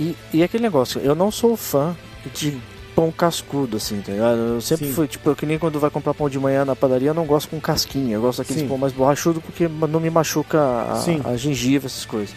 E, 0.00 0.14
e 0.32 0.42
aquele 0.42 0.62
negócio, 0.62 1.00
eu 1.00 1.14
não 1.14 1.30
sou 1.30 1.56
fã 1.56 1.96
de 2.34 2.56
pão 2.94 3.12
cascudo, 3.12 3.76
assim, 3.76 4.00
tá 4.00 4.10
ligado? 4.12 4.36
Eu 4.38 4.60
sempre 4.60 4.86
Sim. 4.86 4.92
fui, 4.92 5.06
tipo, 5.06 5.34
que 5.34 5.44
nem 5.46 5.58
quando 5.58 5.78
vai 5.78 5.90
comprar 5.90 6.14
pão 6.14 6.28
de 6.28 6.38
manhã 6.38 6.64
na 6.64 6.74
padaria, 6.74 7.10
eu 7.10 7.14
não 7.14 7.26
gosto 7.26 7.48
com 7.50 7.60
casquinha. 7.60 8.14
Eu 8.14 8.22
gosto 8.22 8.38
daqueles 8.38 8.62
Sim. 8.62 8.68
pão 8.68 8.78
mais 8.78 8.92
borrachudo 8.92 9.40
porque 9.40 9.68
não 9.68 10.00
me 10.00 10.08
machuca 10.10 10.58
a, 10.58 11.02
a 11.30 11.36
gengiva, 11.36 11.86
essas 11.86 12.04
coisas. 12.06 12.34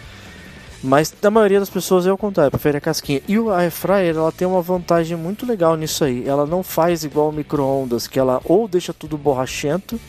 Mas 0.82 1.12
da 1.20 1.30
maioria 1.30 1.60
das 1.60 1.68
pessoas 1.68 2.06
é 2.06 2.12
o 2.12 2.16
contrário, 2.16 2.50
prefere 2.50 2.78
a 2.78 2.80
casquinha. 2.80 3.20
E 3.28 3.38
o 3.38 3.50
air 3.50 3.70
fryer, 3.70 4.16
ela 4.16 4.32
tem 4.32 4.48
uma 4.48 4.62
vantagem 4.62 5.16
muito 5.16 5.44
legal 5.44 5.76
nisso 5.76 6.04
aí. 6.04 6.26
Ela 6.26 6.46
não 6.46 6.62
faz 6.62 7.04
igual 7.04 7.28
o 7.28 7.32
micro-ondas, 7.32 8.06
que 8.06 8.18
ela 8.18 8.40
ou 8.44 8.66
deixa 8.66 8.92
tudo 8.94 9.18
borrachento, 9.18 10.00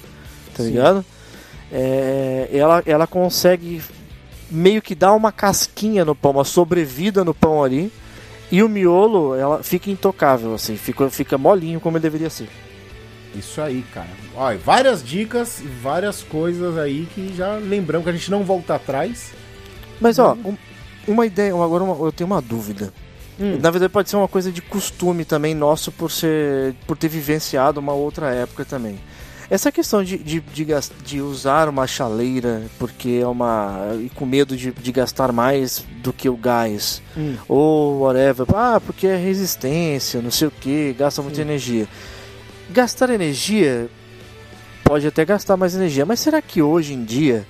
tá 0.56 0.64
Sim. 0.64 0.70
ligado? 0.70 1.06
É, 1.72 2.50
ela, 2.54 2.82
ela 2.86 3.06
consegue 3.06 3.82
meio 4.50 4.82
que 4.82 4.96
dar 4.96 5.14
uma 5.14 5.32
casquinha 5.32 6.06
no 6.06 6.16
pão, 6.16 6.32
uma 6.32 6.44
sobrevida 6.46 7.24
no 7.24 7.34
pão 7.34 7.64
ali. 7.64 7.92
E 8.50 8.62
o 8.62 8.68
miolo, 8.68 9.34
ela 9.36 9.64
fica 9.64 9.90
intocável, 9.90 10.54
assim, 10.54 10.76
fica, 10.76 11.10
fica 11.10 11.38
molinho 11.38 11.80
como 11.80 11.98
ele 11.98 12.02
deveria 12.04 12.30
ser. 12.30 12.50
Isso 13.34 13.62
aí, 13.62 13.82
cara. 13.94 14.10
Olha, 14.36 14.58
várias 14.58 15.02
dicas 15.02 15.60
e 15.62 15.68
várias 15.68 16.22
coisas 16.22 16.78
aí 16.78 17.08
que 17.16 17.34
já 17.34 17.56
lembramos 17.56 18.04
que 18.04 18.10
a 18.10 18.14
gente 18.14 18.30
não 18.30 18.44
volta 18.44 18.76
atrás. 18.76 19.32
Mas 20.02 20.20
ó, 20.20 20.34
um- 20.44 20.58
uma 21.08 21.26
ideia, 21.26 21.54
agora 21.54 21.84
uma- 21.84 22.06
eu 22.06 22.12
tenho 22.12 22.28
uma 22.30 22.42
dúvida. 22.42 22.92
Hum. 23.40 23.58
Na 23.62 23.70
verdade 23.72 23.92
pode 23.94 24.10
ser 24.10 24.18
uma 24.18 24.28
coisa 24.28 24.52
de 24.52 24.62
costume 24.62 25.24
também 25.24 25.56
nosso 25.56 25.92
por 25.92 26.12
ser 26.12 26.76
por 26.86 26.98
ter 26.98 27.08
vivenciado 27.08 27.80
uma 27.80 27.94
outra 27.94 28.30
época 28.34 28.66
também. 28.66 29.00
Essa 29.50 29.70
questão 29.72 30.02
de, 30.04 30.18
de, 30.18 30.40
de, 30.40 30.66
de 31.06 31.22
usar 31.22 31.68
uma 31.68 31.86
chaleira 31.86 32.64
porque 32.80 33.20
é 33.22 33.28
uma. 33.28 33.96
e 34.00 34.10
com 34.10 34.26
medo 34.26 34.56
de, 34.56 34.72
de 34.72 34.92
gastar 34.92 35.32
mais 35.34 35.84
do 36.02 36.14
que 36.14 36.30
o 36.30 36.38
gás, 36.38 37.02
Hum. 37.18 37.36
ou 37.50 38.00
whatever, 38.02 38.46
ah, 38.56 38.80
porque 38.80 39.08
é 39.08 39.18
resistência, 39.18 40.22
não 40.22 40.32
sei 40.32 40.48
o 40.48 40.52
que, 40.52 40.94
gasta 40.98 41.22
muita 41.22 41.42
energia. 41.42 41.86
Gastar 42.70 43.10
energia 43.10 43.90
pode 44.84 45.06
até 45.08 45.26
gastar 45.26 45.58
mais 45.58 45.76
energia. 45.76 46.06
Mas 46.06 46.20
será 46.22 46.42
que 46.42 46.62
hoje 46.62 46.94
em 46.94 47.04
dia 47.04 47.46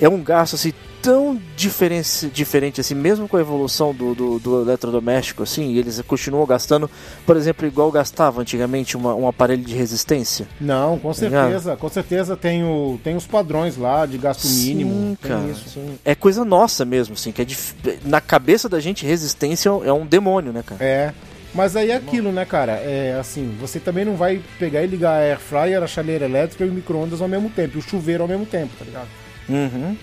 é 0.00 0.08
um 0.08 0.22
gasto 0.22 0.54
assim 0.54 0.72
tão 1.06 1.40
diferente, 1.54 2.26
diferente 2.34 2.80
assim, 2.80 2.96
mesmo 2.96 3.28
com 3.28 3.36
a 3.36 3.40
evolução 3.40 3.94
do, 3.94 4.12
do, 4.12 4.38
do 4.40 4.62
eletrodoméstico, 4.62 5.40
assim, 5.40 5.76
eles 5.76 6.02
continuam 6.02 6.44
gastando, 6.44 6.90
por 7.24 7.36
exemplo, 7.36 7.64
igual 7.64 7.92
gastava 7.92 8.40
antigamente 8.40 8.96
uma, 8.96 9.14
um 9.14 9.28
aparelho 9.28 9.62
de 9.62 9.72
resistência? 9.72 10.48
Não, 10.60 10.98
com 10.98 11.10
Tá 11.10 11.14
certeza, 11.14 11.76
com 11.76 11.88
certeza 11.88 12.36
tem, 12.36 12.64
o, 12.64 12.98
tem 13.04 13.14
os 13.14 13.24
padrões 13.24 13.76
lá 13.76 14.04
de 14.04 14.18
gasto 14.18 14.48
mínimo. 14.48 15.16
tem 15.22 15.30
cara. 15.30 15.48
isso, 15.48 15.68
sim. 15.68 15.96
É 16.04 16.16
coisa 16.16 16.44
nossa 16.44 16.84
mesmo, 16.84 17.14
assim, 17.14 17.30
que 17.30 17.40
é 17.40 17.44
dif... 17.44 17.74
na 18.04 18.20
cabeça 18.20 18.68
da 18.68 18.80
gente 18.80 19.06
resistência 19.06 19.68
é 19.68 19.92
um 19.92 20.04
demônio, 20.04 20.52
né, 20.52 20.64
cara? 20.66 20.84
É. 20.84 21.14
Mas 21.54 21.76
aí 21.76 21.92
é 21.92 21.94
aquilo, 21.94 22.32
né, 22.32 22.44
cara? 22.44 22.72
É 22.72 23.16
assim, 23.18 23.56
você 23.60 23.78
também 23.78 24.04
não 24.04 24.16
vai 24.16 24.42
pegar 24.58 24.82
e 24.82 24.88
ligar 24.88 25.12
a 25.12 25.18
air 25.18 25.38
fryer, 25.38 25.84
a 25.84 25.86
chaleira 25.86 26.24
elétrica 26.24 26.64
e 26.64 26.68
o 26.68 26.72
micro-ondas 26.72 27.22
ao 27.22 27.28
mesmo 27.28 27.48
tempo, 27.48 27.76
e 27.76 27.78
o 27.78 27.82
chuveiro 27.82 28.24
ao 28.24 28.28
mesmo 28.28 28.44
tempo, 28.44 28.72
tá 28.76 28.84
ligado? 28.84 29.08
Uhum. 29.48 29.96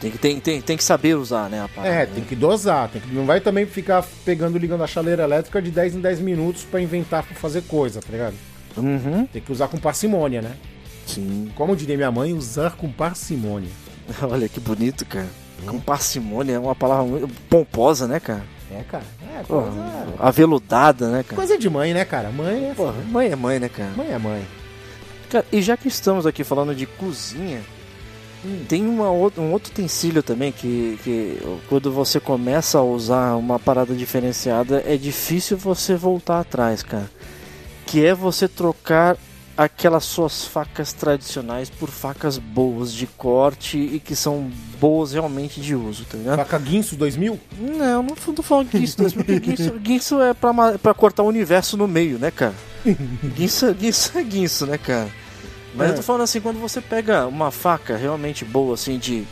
Tem 0.00 0.10
que, 0.10 0.16
tem, 0.18 0.40
tem, 0.40 0.60
tem 0.62 0.76
que 0.78 0.84
saber 0.84 1.14
usar, 1.14 1.50
né, 1.50 1.62
a 1.62 1.68
parada, 1.68 1.94
É, 1.94 1.98
né? 2.06 2.12
tem 2.14 2.24
que 2.24 2.34
dosar, 2.34 2.88
tem 2.88 3.02
que, 3.02 3.14
não 3.14 3.26
vai 3.26 3.38
também 3.40 3.66
ficar 3.66 4.02
pegando 4.24 4.56
e 4.56 4.58
ligando 4.58 4.82
a 4.82 4.86
chaleira 4.86 5.24
elétrica 5.24 5.60
de 5.60 5.70
10 5.70 5.96
em 5.96 6.00
10 6.00 6.20
minutos 6.20 6.62
pra 6.64 6.80
inventar 6.80 7.22
pra 7.22 7.34
fazer 7.36 7.62
coisa, 7.64 8.00
tá 8.00 8.08
ligado? 8.10 8.34
Uhum. 8.78 9.26
Tem 9.26 9.42
que 9.42 9.52
usar 9.52 9.68
com 9.68 9.76
parcimônia, 9.76 10.40
né? 10.40 10.52
Sim. 11.06 11.50
Como 11.54 11.76
diria 11.76 11.96
minha 11.96 12.10
mãe, 12.10 12.32
usar 12.32 12.76
com 12.76 12.90
parcimônia. 12.90 13.68
Olha 14.22 14.48
que 14.48 14.58
bonito, 14.58 15.04
cara. 15.04 15.28
Com 15.66 15.78
parcimônia 15.78 16.54
é 16.54 16.58
uma 16.58 16.74
palavra 16.74 17.04
muito 17.04 17.28
pomposa, 17.50 18.06
né, 18.08 18.18
cara? 18.20 18.42
É, 18.72 18.82
cara. 18.84 19.04
É, 19.36 19.42
Pô, 19.42 19.62
coisa, 19.62 20.06
aveludada, 20.18 21.10
né, 21.10 21.22
cara? 21.22 21.36
coisa 21.36 21.58
de 21.58 21.68
mãe, 21.68 21.92
né, 21.92 22.04
cara? 22.04 22.30
Mãe 22.30 22.70
é, 22.70 22.74
Pô, 22.74 22.90
mãe 23.10 23.28
é 23.30 23.36
mãe, 23.36 23.58
né, 23.58 23.68
cara? 23.68 23.90
mãe 23.96 24.10
é 24.10 24.18
mãe. 24.18 24.46
Cara, 25.28 25.44
e 25.52 25.60
já 25.60 25.76
que 25.76 25.88
estamos 25.88 26.26
aqui 26.26 26.42
falando 26.44 26.74
de 26.74 26.86
cozinha, 26.86 27.60
tem 28.68 28.86
uma 28.86 29.10
um 29.10 29.52
outro 29.52 29.70
utensílio 29.70 30.22
também 30.22 30.52
que, 30.52 30.98
que 31.04 31.38
quando 31.68 31.92
você 31.92 32.18
começa 32.18 32.78
a 32.78 32.82
usar 32.82 33.36
uma 33.36 33.58
parada 33.58 33.94
diferenciada 33.94 34.82
é 34.86 34.96
difícil 34.96 35.56
você 35.56 35.94
voltar 35.94 36.40
atrás, 36.40 36.82
cara. 36.82 37.10
Que 37.86 38.04
é 38.04 38.14
você 38.14 38.46
trocar 38.48 39.16
aquelas 39.56 40.04
suas 40.04 40.44
facas 40.44 40.92
tradicionais 40.94 41.68
por 41.68 41.90
facas 41.90 42.38
boas 42.38 42.92
de 42.92 43.06
corte 43.06 43.76
e 43.76 44.00
que 44.00 44.16
são 44.16 44.50
boas 44.80 45.12
realmente 45.12 45.60
de 45.60 45.74
uso, 45.74 46.06
tá 46.06 46.16
ligado? 46.16 46.38
Faca 46.38 46.58
Guinso 46.58 46.96
2000? 46.96 47.38
Não, 47.58 48.02
não 48.02 48.14
tô 48.14 48.42
falando 48.42 48.70
guinso, 48.70 48.96
porque 48.96 49.38
guinso, 49.38 49.72
guinso 49.78 50.22
é 50.22 50.32
pra 50.32 50.94
cortar 50.94 51.24
o 51.24 51.26
universo 51.26 51.76
no 51.76 51.86
meio, 51.86 52.18
né, 52.18 52.30
cara? 52.30 52.54
Guinso, 53.36 53.74
guinso 53.74 54.18
é 54.18 54.22
guinso, 54.22 54.66
né, 54.66 54.78
cara? 54.78 55.10
Mas 55.74 55.88
É. 55.88 55.92
eu 55.92 55.96
tô 55.96 56.02
falando 56.02 56.22
assim, 56.22 56.40
quando 56.40 56.58
você 56.58 56.80
pega 56.80 57.26
uma 57.26 57.50
faca 57.50 57.96
realmente 57.96 58.44
boa, 58.44 58.74
assim, 58.74 58.98
de. 58.98 59.24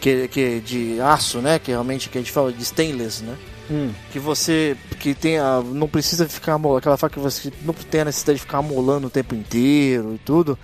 Que, 0.00 0.28
que 0.28 0.60
de 0.60 1.00
aço, 1.00 1.38
né? 1.38 1.58
Que 1.58 1.70
realmente 1.70 2.08
que 2.10 2.18
a 2.18 2.20
gente 2.20 2.30
fala 2.32 2.52
de 2.52 2.62
stainless, 2.62 3.22
né? 3.22 3.36
Hum. 3.70 3.90
Que 4.12 4.18
você. 4.18 4.76
Que 5.00 5.14
tem 5.14 5.38
a, 5.38 5.62
não 5.64 5.88
precisa 5.88 6.28
ficar. 6.28 6.56
Aquela 6.76 6.96
faca 6.96 7.14
que 7.14 7.20
você 7.20 7.52
não 7.62 7.72
tem 7.72 8.02
a 8.02 8.04
necessidade 8.06 8.36
de 8.38 8.44
ficar 8.44 8.58
amolando 8.58 9.06
o 9.06 9.10
tempo 9.10 9.34
inteiro 9.34 10.14
e 10.14 10.18
tudo. 10.18 10.58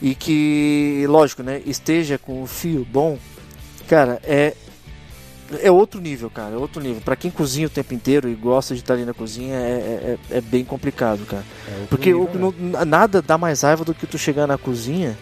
E 0.00 0.14
que, 0.14 1.04
lógico, 1.08 1.42
né? 1.42 1.60
Esteja 1.66 2.16
com 2.16 2.42
o 2.42 2.46
fio 2.46 2.86
bom. 2.90 3.18
Cara, 3.88 4.18
é. 4.24 4.54
É 5.62 5.70
outro 5.70 6.00
nível, 6.00 6.30
cara. 6.30 6.54
É 6.54 6.56
outro 6.58 6.80
nível. 6.80 7.00
Pra 7.02 7.16
quem 7.16 7.30
cozinha 7.30 7.66
o 7.66 7.70
tempo 7.70 7.92
inteiro 7.94 8.28
e 8.28 8.34
gosta 8.34 8.74
de 8.74 8.80
estar 8.80 8.94
ali 8.94 9.04
na 9.04 9.12
cozinha, 9.14 9.56
é, 9.56 10.16
é, 10.30 10.36
é 10.38 10.40
bem 10.40 10.64
complicado, 10.64 11.24
cara. 11.26 11.42
É 11.68 11.86
Porque 11.88 12.12
nível, 12.12 12.30
não- 12.34 12.84
nada 12.86 13.20
dá 13.20 13.36
mais 13.36 13.62
raiva 13.62 13.84
do 13.84 13.94
que 13.94 14.06
tu 14.06 14.16
chegar 14.16 14.46
na 14.46 14.56
cozinha 14.56 15.16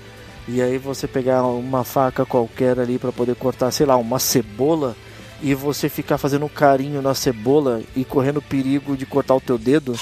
e 0.46 0.60
aí 0.62 0.78
você 0.78 1.06
pegar 1.06 1.42
uma 1.44 1.84
faca 1.84 2.24
qualquer 2.26 2.78
ali 2.78 2.98
pra 2.98 3.12
poder 3.12 3.34
cortar, 3.36 3.70
sei 3.70 3.86
lá, 3.86 3.96
uma 3.96 4.18
cebola 4.18 4.94
e 5.42 5.54
você 5.54 5.88
ficar 5.88 6.18
fazendo 6.18 6.48
carinho 6.48 7.00
na 7.00 7.14
cebola 7.14 7.80
e 7.94 8.04
correndo 8.04 8.42
perigo 8.42 8.96
de 8.96 9.06
cortar 9.06 9.34
o 9.34 9.40
teu 9.40 9.56
dedo 9.58 9.94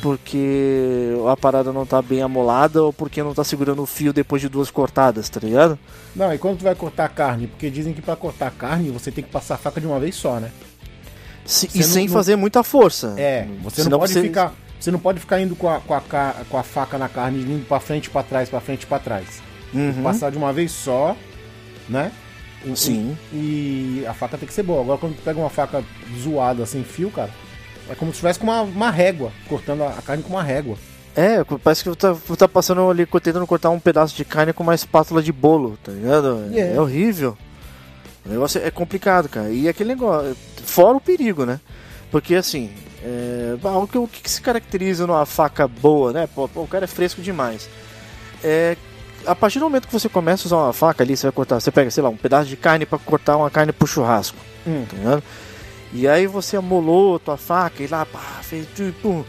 porque 0.00 1.12
a 1.30 1.36
parada 1.36 1.72
não 1.72 1.84
tá 1.84 2.00
bem 2.00 2.22
amolada 2.22 2.82
ou 2.82 2.92
porque 2.92 3.22
não 3.22 3.34
tá 3.34 3.44
segurando 3.44 3.82
o 3.82 3.86
fio 3.86 4.12
depois 4.12 4.40
de 4.40 4.48
duas 4.48 4.70
cortadas, 4.70 5.28
tá 5.28 5.38
ligado? 5.40 5.78
Não, 6.16 6.32
e 6.32 6.38
quando 6.38 6.58
tu 6.58 6.64
vai 6.64 6.74
cortar 6.74 7.08
carne? 7.08 7.46
Porque 7.46 7.70
dizem 7.70 7.92
que 7.92 8.02
pra 8.02 8.16
cortar 8.16 8.50
carne 8.50 8.90
você 8.90 9.10
tem 9.10 9.22
que 9.22 9.30
passar 9.30 9.54
a 9.54 9.58
faca 9.58 9.80
de 9.80 9.86
uma 9.86 10.00
vez 10.00 10.14
só, 10.14 10.40
né? 10.40 10.50
Se- 11.44 11.68
e 11.74 11.78
não- 11.78 11.84
sem 11.86 12.06
não- 12.06 12.12
fazer 12.14 12.36
muita 12.36 12.62
força. 12.62 13.14
É, 13.18 13.46
você 13.62 13.80
não 13.82 13.84
Senão 13.84 13.98
pode 13.98 14.12
você- 14.12 14.22
ficar. 14.22 14.54
Você 14.80 14.90
não 14.90 14.98
pode 14.98 15.20
ficar 15.20 15.40
indo 15.40 15.54
com 15.54 15.68
a, 15.68 15.78
com 15.80 15.94
a, 15.94 16.00
com 16.50 16.58
a 16.58 16.62
faca 16.64 16.98
na 16.98 17.08
carne, 17.08 17.40
indo 17.40 17.64
pra 17.68 17.78
frente, 17.78 18.10
pra 18.10 18.22
trás, 18.24 18.48
pra 18.48 18.60
frente, 18.60 18.84
pra 18.84 18.98
trás. 18.98 19.40
Uhum. 19.72 20.02
Passar 20.02 20.30
de 20.30 20.36
uma 20.36 20.52
vez 20.52 20.72
só, 20.72 21.16
né? 21.88 22.10
O- 22.66 22.76
Sim. 22.76 23.16
E 23.32 24.04
a 24.08 24.14
faca 24.14 24.38
tem 24.38 24.46
que 24.46 24.54
ser 24.54 24.62
boa. 24.62 24.80
Agora 24.82 24.98
quando 24.98 25.16
tu 25.16 25.22
pega 25.22 25.38
uma 25.38 25.50
faca 25.50 25.82
zoada 26.22 26.64
sem 26.66 26.84
fio, 26.84 27.10
cara, 27.10 27.30
é 27.88 27.94
como 27.94 28.12
se 28.12 28.18
tivesse 28.18 28.38
com 28.38 28.46
uma, 28.46 28.62
uma 28.62 28.90
régua, 28.90 29.32
cortando 29.48 29.82
a, 29.82 29.90
carne 30.02 30.22
com 30.22 30.30
uma 30.30 30.42
régua. 30.42 30.76
É, 31.14 31.44
parece 31.62 31.82
que 31.84 31.90
tu 31.90 31.96
tá, 31.96 32.16
tá 32.36 32.48
passando 32.48 32.88
ali, 32.88 33.04
tentando 33.04 33.46
cortar 33.46 33.68
um 33.70 33.78
pedaço 33.80 34.16
de 34.16 34.24
carne 34.24 34.52
com 34.52 34.62
uma 34.62 34.74
espátula 34.74 35.22
de 35.22 35.30
bolo, 35.32 35.76
tá 35.82 35.92
ligado? 35.92 36.48
É, 36.54 36.58
É. 36.60 36.74
é 36.76 36.80
horrível. 36.80 37.36
O 38.24 38.28
negócio 38.30 38.60
é 38.64 38.70
complicado, 38.70 39.28
cara. 39.28 39.50
E 39.50 39.68
aquele 39.68 39.90
negócio, 39.90 40.34
fora 40.64 40.96
o 40.96 41.00
perigo, 41.00 41.44
né? 41.44 41.60
Porque 42.10 42.34
assim, 42.36 42.70
é, 43.04 43.56
o, 43.62 43.86
que, 43.88 43.98
o 43.98 44.06
que 44.06 44.30
se 44.30 44.40
caracteriza 44.40 45.06
numa 45.06 45.26
faca 45.26 45.66
boa, 45.66 46.12
né? 46.12 46.28
Pô, 46.32 46.48
o 46.54 46.66
cara 46.68 46.84
é 46.84 46.88
fresco 46.88 47.20
demais. 47.20 47.68
É, 48.42 48.76
a 49.26 49.34
partir 49.34 49.58
do 49.58 49.64
momento 49.64 49.86
que 49.86 49.92
você 49.92 50.08
começa 50.08 50.44
a 50.44 50.46
usar 50.46 50.56
uma 50.56 50.72
faca 50.72 51.02
ali, 51.04 51.16
você 51.16 51.26
vai 51.26 51.32
cortar, 51.32 51.60
você 51.60 51.70
pega, 51.70 51.90
sei 51.90 52.02
lá, 52.02 52.08
um 52.08 52.16
pedaço 52.16 52.48
de 52.48 52.56
carne 52.56 52.84
pra 52.86 52.98
cortar 52.98 53.36
uma 53.36 53.50
carne 53.50 53.72
pro 53.72 53.86
churrasco, 53.86 54.36
Hum. 54.66 54.84
tá? 55.04 55.22
E 55.92 56.08
aí 56.08 56.26
você 56.26 56.56
amolou 56.56 57.16
a 57.16 57.18
tua 57.18 57.36
faca 57.36 57.82
e 57.82 57.86
lá, 57.86 58.06
pá, 58.06 58.18
fez 58.42 58.66
tudo, 58.74 58.94
pum. 59.02 59.24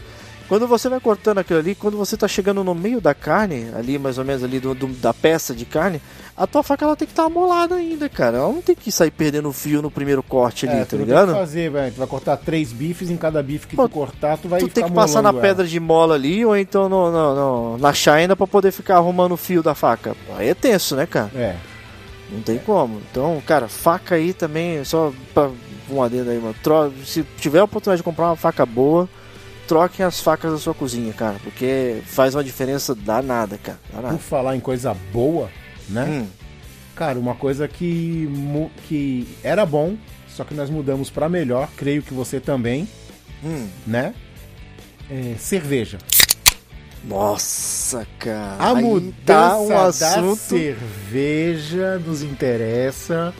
Quando 0.54 0.68
você 0.68 0.88
vai 0.88 1.00
cortando 1.00 1.38
aquilo 1.38 1.58
ali, 1.58 1.74
quando 1.74 1.96
você 1.96 2.16
tá 2.16 2.28
chegando 2.28 2.62
no 2.62 2.76
meio 2.76 3.00
da 3.00 3.12
carne, 3.12 3.70
ali 3.76 3.98
mais 3.98 4.18
ou 4.18 4.24
menos 4.24 4.44
ali 4.44 4.60
do, 4.60 4.72
do- 4.72 4.86
da 4.86 5.12
peça 5.12 5.52
de 5.52 5.64
carne, 5.64 6.00
a 6.36 6.46
tua 6.46 6.62
faca 6.62 6.84
ela 6.84 6.94
tem 6.94 7.06
que 7.08 7.12
estar 7.12 7.24
amolada 7.24 7.74
ainda, 7.74 8.08
cara. 8.08 8.36
Ela 8.36 8.52
não 8.52 8.62
tem 8.62 8.76
que 8.76 8.92
sair 8.92 9.10
perdendo 9.10 9.52
fio 9.52 9.82
no 9.82 9.90
primeiro 9.90 10.22
corte 10.22 10.64
ali, 10.68 10.76
É, 10.76 10.84
tá 10.84 10.96
não 10.96 10.98
tem 10.98 10.98
ligado? 11.00 11.32
que 11.32 11.38
fazer, 11.40 11.70
velho. 11.72 11.92
Tu 11.92 11.98
vai 11.98 12.06
cortar 12.06 12.36
três 12.36 12.72
bifes 12.72 13.10
em 13.10 13.16
cada 13.16 13.42
bife 13.42 13.66
que 13.66 13.74
Pô, 13.74 13.88
tu 13.88 13.92
cortar, 13.94 14.38
tu 14.38 14.48
vai 14.48 14.60
tu 14.60 14.68
tem 14.68 14.84
que 14.84 14.92
passar 14.92 15.22
na 15.22 15.30
ela. 15.30 15.40
pedra 15.40 15.66
de 15.66 15.80
mola 15.80 16.14
ali, 16.14 16.46
ou 16.46 16.56
então 16.56 16.88
no, 16.88 17.10
no- 17.10 17.34
no- 17.34 17.78
na 17.78 17.92
china 17.92 18.36
pra 18.36 18.46
poder 18.46 18.70
ficar 18.70 18.94
arrumando 18.98 19.32
o 19.32 19.36
fio 19.36 19.60
da 19.60 19.74
faca. 19.74 20.14
Aí 20.36 20.48
é 20.50 20.54
tenso, 20.54 20.94
né, 20.94 21.04
cara? 21.04 21.32
É. 21.34 21.56
Não 22.30 22.42
tem 22.42 22.58
como. 22.58 23.02
Então, 23.10 23.42
cara, 23.44 23.66
faca 23.66 24.14
aí 24.14 24.32
também, 24.32 24.84
só 24.84 25.12
pra 25.34 25.50
um 25.90 26.00
adendo 26.00 26.30
aí, 26.30 26.38
mano. 26.38 26.54
Se 27.04 27.24
tiver 27.38 27.58
a 27.58 27.64
oportunidade 27.64 27.98
de 27.98 28.04
comprar 28.04 28.26
uma 28.26 28.36
faca 28.36 28.64
boa, 28.64 29.08
troquem 29.66 30.04
as 30.04 30.20
facas 30.20 30.52
da 30.52 30.58
sua 30.58 30.74
cozinha, 30.74 31.12
cara. 31.12 31.36
Porque 31.42 32.02
faz 32.06 32.34
uma 32.34 32.44
diferença 32.44 32.94
danada, 32.94 33.58
cara. 33.58 33.78
Danada. 33.92 34.14
Por 34.14 34.22
falar 34.22 34.56
em 34.56 34.60
coisa 34.60 34.94
boa, 35.12 35.50
né? 35.88 36.04
Hum, 36.04 36.26
Cara, 36.94 37.18
uma 37.18 37.34
coisa 37.34 37.66
que, 37.66 38.28
que 38.86 39.26
era 39.42 39.66
bom, 39.66 39.96
só 40.28 40.44
que 40.44 40.54
nós 40.54 40.70
mudamos 40.70 41.10
pra 41.10 41.28
melhor, 41.28 41.68
creio 41.76 42.02
que 42.02 42.14
você 42.14 42.38
também, 42.38 42.88
hum. 43.42 43.66
né? 43.84 44.14
É, 45.10 45.34
cerveja. 45.36 45.98
Nossa, 47.04 48.06
cara. 48.18 48.56
A 48.58 48.76
Aí 48.76 48.82
mudança 48.82 49.14
tá 49.26 49.58
um 49.60 49.68
da 49.68 49.86
assunto. 49.86 50.36
cerveja 50.38 51.98
nos 51.98 52.22
interessa. 52.22 53.34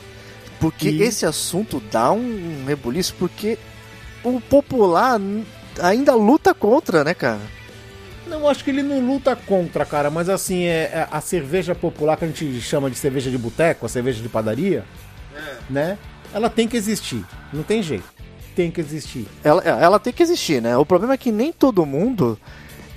Porque 0.61 0.89
E- 0.91 1.03
esse 1.03 1.25
assunto 1.25 1.81
dá 1.91 2.12
um 2.12 2.64
rebuliço, 2.66 3.14
porque 3.18 3.59
o 4.22 4.41
popular 4.41 5.18
ainda 5.81 6.14
luta 6.14 6.55
contra, 6.55 7.05
né, 7.05 7.14
cara? 7.14 7.41
Não, 8.27 8.49
acho 8.49 8.64
que 8.64 8.70
ele 8.70 8.83
não 8.83 9.01
luta 9.07 9.37
contra, 9.37 9.85
cara, 9.85 10.11
mas 10.11 10.29
assim, 10.29 10.64
é, 10.64 10.85
é 10.85 11.09
a 11.11 11.20
cerveja 11.20 11.75
popular 11.75 12.16
que 12.16 12.25
a 12.25 12.29
gente 12.29 12.61
chama 12.61 12.91
de 12.91 12.97
cerveja 12.97 13.31
de 13.31 13.37
boteco, 13.37 13.85
a 13.85 13.89
cerveja 13.89 14.22
de 14.22 14.29
padaria, 14.29 14.85
né? 15.68 15.99
Ela 16.33 16.49
tem 16.49 16.66
que 16.66 16.77
existir. 16.77 17.25
Não 17.53 17.62
tem 17.62 17.83
jeito. 17.83 18.05
Tem 18.57 18.70
que 18.70 18.81
existir. 18.81 19.27
Ela, 19.43 19.62
ela 19.62 19.99
tem 19.99 20.12
que 20.12 20.22
existir, 20.22 20.62
né? 20.62 20.77
O 20.77 20.87
problema 20.87 21.14
é 21.14 21.16
que 21.18 21.31
nem 21.31 21.53
todo 21.53 21.85
mundo 21.85 22.39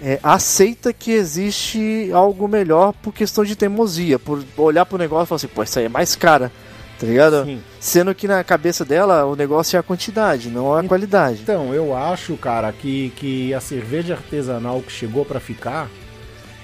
é, 0.02 0.20
aceita 0.24 0.94
que 0.94 1.12
existe 1.12 2.10
algo 2.14 2.48
melhor 2.48 2.94
por 2.94 3.14
questão 3.14 3.44
de 3.44 3.56
teimosia, 3.56 4.18
por 4.18 4.44
olhar 4.58 4.86
pro 4.86 4.98
negócio 4.98 5.26
e 5.26 5.28
falar 5.28 5.38
assim, 5.38 5.48
pô, 5.48 5.64
isso 5.64 5.80
aí 5.80 5.86
é 5.86 5.90
mais 5.90 6.16
cara, 6.16 6.52
tá 7.00 7.06
ligado? 7.06 7.46
Sim. 7.46 7.62
Sendo 7.80 8.14
que 8.16 8.28
na 8.28 8.44
cabeça 8.44 8.84
dela 8.84 9.26
o 9.26 9.36
negócio 9.36 9.78
é 9.78 9.80
a 9.80 9.84
quantidade, 9.84 10.50
não 10.50 10.74
a 10.74 10.84
qualidade. 10.84 11.42
Então, 11.44 11.74
eu 11.74 11.96
acho, 11.96 12.36
cara, 12.38 12.72
que, 12.72 13.12
que 13.16 13.54
a 13.54 13.60
cerveja 13.60 14.14
artesanal 14.16 14.82
que 14.82 14.92
chegou 14.92 15.24
pra 15.26 15.40
ficar, 15.40 15.90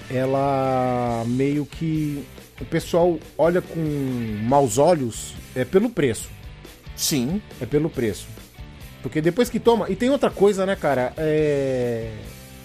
ela 0.09 1.23
meio 1.27 1.65
que. 1.65 2.23
O 2.61 2.65
pessoal 2.65 3.17
olha 3.37 3.61
com 3.61 3.79
maus 4.43 4.77
olhos 4.77 5.33
é 5.55 5.65
pelo 5.65 5.89
preço. 5.89 6.29
Sim, 6.95 7.41
É 7.59 7.65
pelo 7.65 7.89
preço. 7.89 8.27
Porque 9.01 9.19
depois 9.19 9.49
que 9.49 9.59
toma. 9.59 9.89
E 9.89 9.95
tem 9.95 10.09
outra 10.09 10.29
coisa, 10.29 10.65
né, 10.65 10.75
cara? 10.75 11.13
É. 11.17 12.11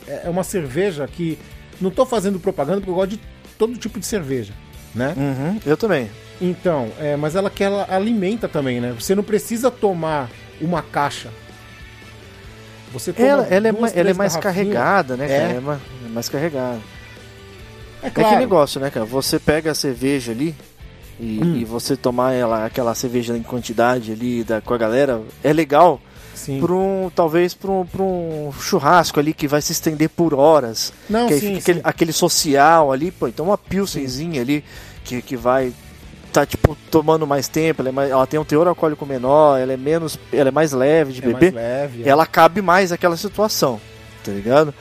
É 0.06 0.28
uma 0.30 0.42
cerveja 0.42 1.06
que 1.06 1.38
Não 1.80 1.90
tô 1.90 2.06
fazendo 2.06 2.40
propaganda 2.40 2.78
porque 2.78 2.90
eu 2.90 2.94
gosto 2.94 3.10
de 3.10 3.20
todo 3.58 3.76
tipo 3.76 3.98
de 4.00 4.06
cerveja, 4.06 4.52
né? 4.94 5.14
Uhum, 5.16 5.60
eu 5.66 5.76
também. 5.76 6.08
Então, 6.40 6.88
é, 7.00 7.16
mas 7.16 7.34
ela 7.34 7.50
que 7.50 7.64
ela 7.64 7.86
alimenta 7.90 8.48
também, 8.48 8.80
né? 8.80 8.94
Você 8.98 9.14
não 9.14 9.22
precisa 9.24 9.70
tomar 9.70 10.30
uma 10.60 10.82
caixa. 10.82 11.30
Você 12.92 13.12
toma 13.12 13.28
Ela, 13.28 13.46
ela 13.50 13.68
é, 13.68 13.72
duas, 13.72 13.92
ma- 13.92 14.00
ela 14.00 14.10
é 14.10 14.14
mais 14.14 14.36
carregada, 14.36 15.16
né, 15.16 15.26
É. 15.30 15.56
É, 15.56 15.60
ma- 15.60 15.80
é 16.06 16.08
mais 16.08 16.28
carregada. 16.28 16.78
É 18.02 18.06
É 18.06 18.10
claro. 18.10 18.30
que 18.30 18.36
negócio, 18.36 18.80
né, 18.80 18.90
cara? 18.90 19.04
Você 19.04 19.38
pega 19.38 19.72
a 19.72 19.74
cerveja 19.74 20.32
ali 20.32 20.54
e, 21.20 21.40
Hum. 21.42 21.56
e 21.56 21.64
você 21.64 21.96
tomar 21.96 22.32
ela, 22.32 22.64
aquela 22.64 22.94
cerveja 22.94 23.36
em 23.36 23.42
quantidade 23.42 24.12
ali 24.12 24.44
da, 24.44 24.60
com 24.60 24.72
a 24.72 24.78
galera, 24.78 25.20
é 25.42 25.52
legal 25.52 26.00
Sim. 26.34 26.60
pra 26.60 26.72
um, 26.72 27.10
talvez 27.14 27.52
para 27.52 27.70
um, 27.72 27.84
pra 27.84 28.00
um 28.02 28.52
churrasco 28.58 29.18
ali 29.18 29.34
que 29.34 29.48
vai 29.48 29.60
se 29.60 29.72
estender 29.72 30.08
por 30.08 30.32
horas. 30.32 30.92
Não, 31.10 31.26
que 31.26 31.34
sim, 31.34 31.40
fica 31.48 31.58
aquele, 31.58 31.78
sim. 31.78 31.84
aquele 31.84 32.12
social 32.12 32.92
ali, 32.92 33.10
pô, 33.10 33.26
então 33.26 33.46
uma 33.46 33.58
pilsenzinha 33.58 34.40
ali 34.40 34.64
que, 35.04 35.20
que 35.20 35.36
vai 35.36 35.72
tá 36.40 36.46
tipo 36.46 36.76
tomando 36.90 37.26
mais 37.26 37.48
tempo, 37.48 37.82
ela, 37.82 37.88
é 37.88 37.92
mais- 37.92 38.10
ela 38.10 38.26
tem 38.26 38.38
um 38.38 38.44
teor 38.44 38.66
alcoólico 38.68 39.04
menor, 39.06 39.58
ela 39.58 39.72
é 39.72 39.76
menos, 39.76 40.18
ela 40.32 40.48
é 40.48 40.52
mais 40.52 40.72
leve 40.72 41.12
de 41.12 41.22
É 41.22 41.26
beber, 41.26 41.54
leve. 41.54 42.02
é. 42.04 42.08
ela 42.08 42.26
cabe 42.26 42.62
mais 42.62 42.92
àquela 42.92 43.16
situação, 43.16 43.80
tá 44.24 44.30
ligado? 44.32 44.72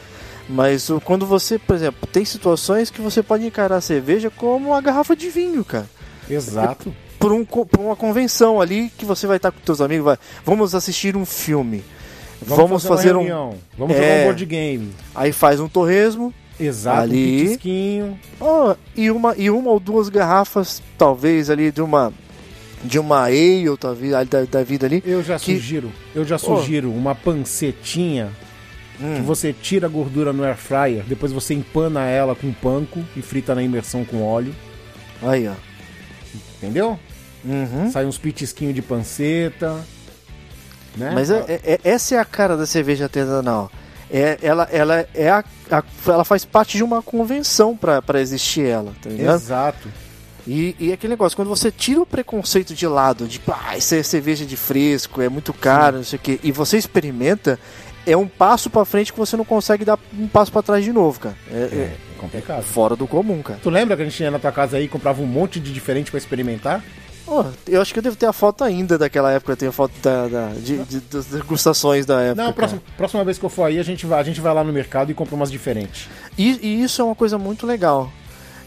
Mas 0.49 0.89
o- 0.89 1.01
quando 1.01 1.25
você, 1.25 1.57
por 1.59 1.75
exemplo, 1.75 2.07
tem 2.07 2.23
situações 2.23 2.89
que 2.89 3.01
você 3.01 3.21
pode 3.23 3.45
encarar 3.45 3.77
a 3.77 3.81
cerveja 3.81 4.29
como 4.29 4.69
uma 4.69 4.81
garrafa 4.81 5.15
de 5.15 5.29
vinho, 5.29 5.63
cara. 5.65 5.87
Exato. 6.29 6.93
Por, 7.19 7.31
um, 7.33 7.43
por 7.43 7.67
uma 7.79 7.95
convenção 7.95 8.61
ali 8.61 8.91
que 8.97 9.03
você 9.03 9.25
vai 9.25 9.37
estar 9.37 9.51
com 9.51 9.57
seus 9.65 9.81
amigos, 9.81 10.05
vai, 10.05 10.17
vamos 10.45 10.75
assistir 10.75 11.17
um 11.17 11.25
filme. 11.25 11.83
Vamos, 12.41 12.85
fazer, 12.85 13.15
uma 13.15 13.45
um. 13.47 13.55
Vamos 13.77 13.95
É. 13.95 13.99
jogar 14.01 14.19
um 14.19 14.23
board 14.25 14.45
game. 14.45 14.93
Aí 15.15 15.31
faz 15.31 15.59
um 15.59 15.67
torresmo, 15.67 16.31
Exato. 16.59 17.01
Ali. 17.01 17.35
Um 17.35 17.39
pitisquinho. 17.45 18.19
ó, 18.39 18.75
e, 18.95 19.11
uma, 19.11 19.35
e 19.37 19.49
uma 19.49 19.69
ou 19.71 19.79
duas 19.79 20.09
garrafas, 20.09 20.81
talvez, 20.97 21.49
ali 21.49 21.71
de 21.71 21.81
uma. 21.81 22.11
De 22.83 22.99
uma 22.99 23.23
ale, 23.25 23.65
talvez, 23.79 24.11
da, 24.29 24.43
da 24.43 24.63
vida 24.63 24.85
ali. 24.85 25.01
Eu 25.05 25.23
já 25.23 25.39
Que- 25.39 25.55
sugiro. 25.55 25.91
Eu 26.13 26.23
já 26.23 26.37
sugiro 26.37 26.91
uma 26.91 27.15
pancetinha 27.15 28.31
que 28.97 29.03
Hum, 29.03 29.23
você 29.23 29.51
tira 29.53 29.85
a 29.87 29.89
gordura 29.89 30.31
no 30.33 30.43
air 30.43 30.57
fryer, 30.57 31.03
depois 31.07 31.31
você 31.31 31.53
empana 31.53 32.05
ela 32.05 32.35
com 32.35 32.51
panko 32.53 33.03
e 33.15 33.21
frita 33.21 33.53
na 33.53 33.61
imersão 33.63 34.03
com 34.05 34.23
óleo. 34.23 34.53
aí, 35.21 35.47
ó. 35.47 35.53
Entendeu? 36.57 36.99
Uhum. 37.45 37.91
Sai 37.91 38.05
uns 38.05 38.17
pitisquinhos 38.17 38.73
de 38.75 38.81
panceta. 38.81 39.83
Né? 40.95 41.11
Mas 41.13 41.29
é- 41.29 41.45
é- 41.47 41.61
é- 41.73 41.79
essa 41.83 42.15
é 42.15 42.19
a 42.19 42.25
cara 42.25 42.57
da 42.57 42.65
cerveja 42.65 43.05
artesanal. 43.05 43.71
É, 44.09 44.37
ela, 44.41 44.67
ela, 44.71 45.05
é 45.13 45.29
a, 45.29 45.43
a- 45.69 45.83
ela 46.07 46.23
faz 46.23 46.45
parte 46.45 46.77
de 46.77 46.83
uma 46.83 47.01
convenção 47.01 47.75
pra 47.75 48.01
pra 48.01 48.21
existir 48.21 48.65
ela, 48.65 48.93
tá 49.01 49.09
ligado? 49.09 49.35
Exato. 49.35 49.89
E, 50.47 50.75
e 50.79 50.93
aquele 50.93 51.11
negócio, 51.11 51.35
quando 51.35 51.49
você 51.49 51.69
tira 51.69 51.99
o 52.01 52.05
preconceito 52.05 52.73
de 52.73 52.87
lado, 52.87 53.27
de 53.27 53.41
ah, 53.49 53.75
isso 53.77 53.93
é 53.95 54.01
cerveja 54.03 54.45
de 54.45 54.55
fresco, 54.55 55.21
é 55.21 55.27
muito 55.27 55.51
caro, 55.53 55.97
não 55.97 56.03
sei 56.05 56.17
o 56.17 56.21
quê, 56.21 56.39
e 56.41 56.53
você 56.53 56.77
experimenta, 56.77 57.59
é 58.05 58.15
um 58.15 58.25
passo 58.27 58.69
pra 58.69 58.85
frente 58.85 59.11
que 59.11 59.19
você 59.19 59.35
não 59.35 59.43
consegue 59.43 59.83
dar 59.83 59.99
um 60.17 60.25
passo 60.27 60.49
pra 60.49 60.61
trás 60.61 60.85
de 60.85 60.93
novo, 60.93 61.19
cara. 61.19 61.35
É, 61.51 61.57
É 61.57 61.65
é 61.65 61.97
complicado. 62.17 62.63
fora 62.63 62.95
do 62.95 63.05
comum, 63.05 63.41
cara. 63.41 63.59
Tu 63.61 63.69
lembra 63.69 63.97
que 63.97 64.03
a 64.03 64.05
gente 64.05 64.23
ia 64.23 64.31
na 64.31 64.39
tua 64.39 64.53
casa 64.53 64.77
aí 64.77 64.85
e 64.85 64.87
comprava 64.87 65.21
um 65.21 65.25
monte 65.27 65.59
de 65.59 65.73
diferente 65.73 66.09
pra 66.09 66.17
experimentar? 66.17 66.81
Ó, 67.27 67.45
eu 67.67 67.81
acho 67.81 67.91
que 67.93 67.99
eu 67.99 68.03
devo 68.03 68.15
ter 68.15 68.25
a 68.25 68.33
foto 68.33 68.63
ainda 68.63 68.97
daquela 68.97 69.31
época, 69.31 69.51
eu 69.51 69.57
tenho 69.57 69.69
a 69.69 69.73
foto 69.73 69.91
da, 70.01 70.27
da- 70.27 70.53
de, 70.53 70.77
de- 70.79 70.99
das 71.01 71.25
degustações 71.25 72.05
da 72.05 72.21
época. 72.21 72.43
Não, 72.43 72.53
próxima, 72.53 72.81
próxima 72.95 73.23
vez 73.25 73.37
que 73.37 73.43
eu 73.45 73.49
for 73.49 73.63
aí, 73.65 73.79
a 73.79 73.83
gente 73.83 74.05
vai, 74.05 74.19
a 74.19 74.23
gente 74.23 74.39
vai 74.39 74.53
lá 74.53 74.63
no 74.63 74.71
mercado 74.71 75.11
e 75.11 75.13
compra 75.13 75.35
umas 75.35 75.51
diferentes. 75.51 76.07
E, 76.37 76.57
e 76.65 76.83
isso 76.83 77.01
é 77.01 77.05
uma 77.05 77.15
coisa 77.15 77.37
muito 77.37 77.65
legal. 77.67 78.11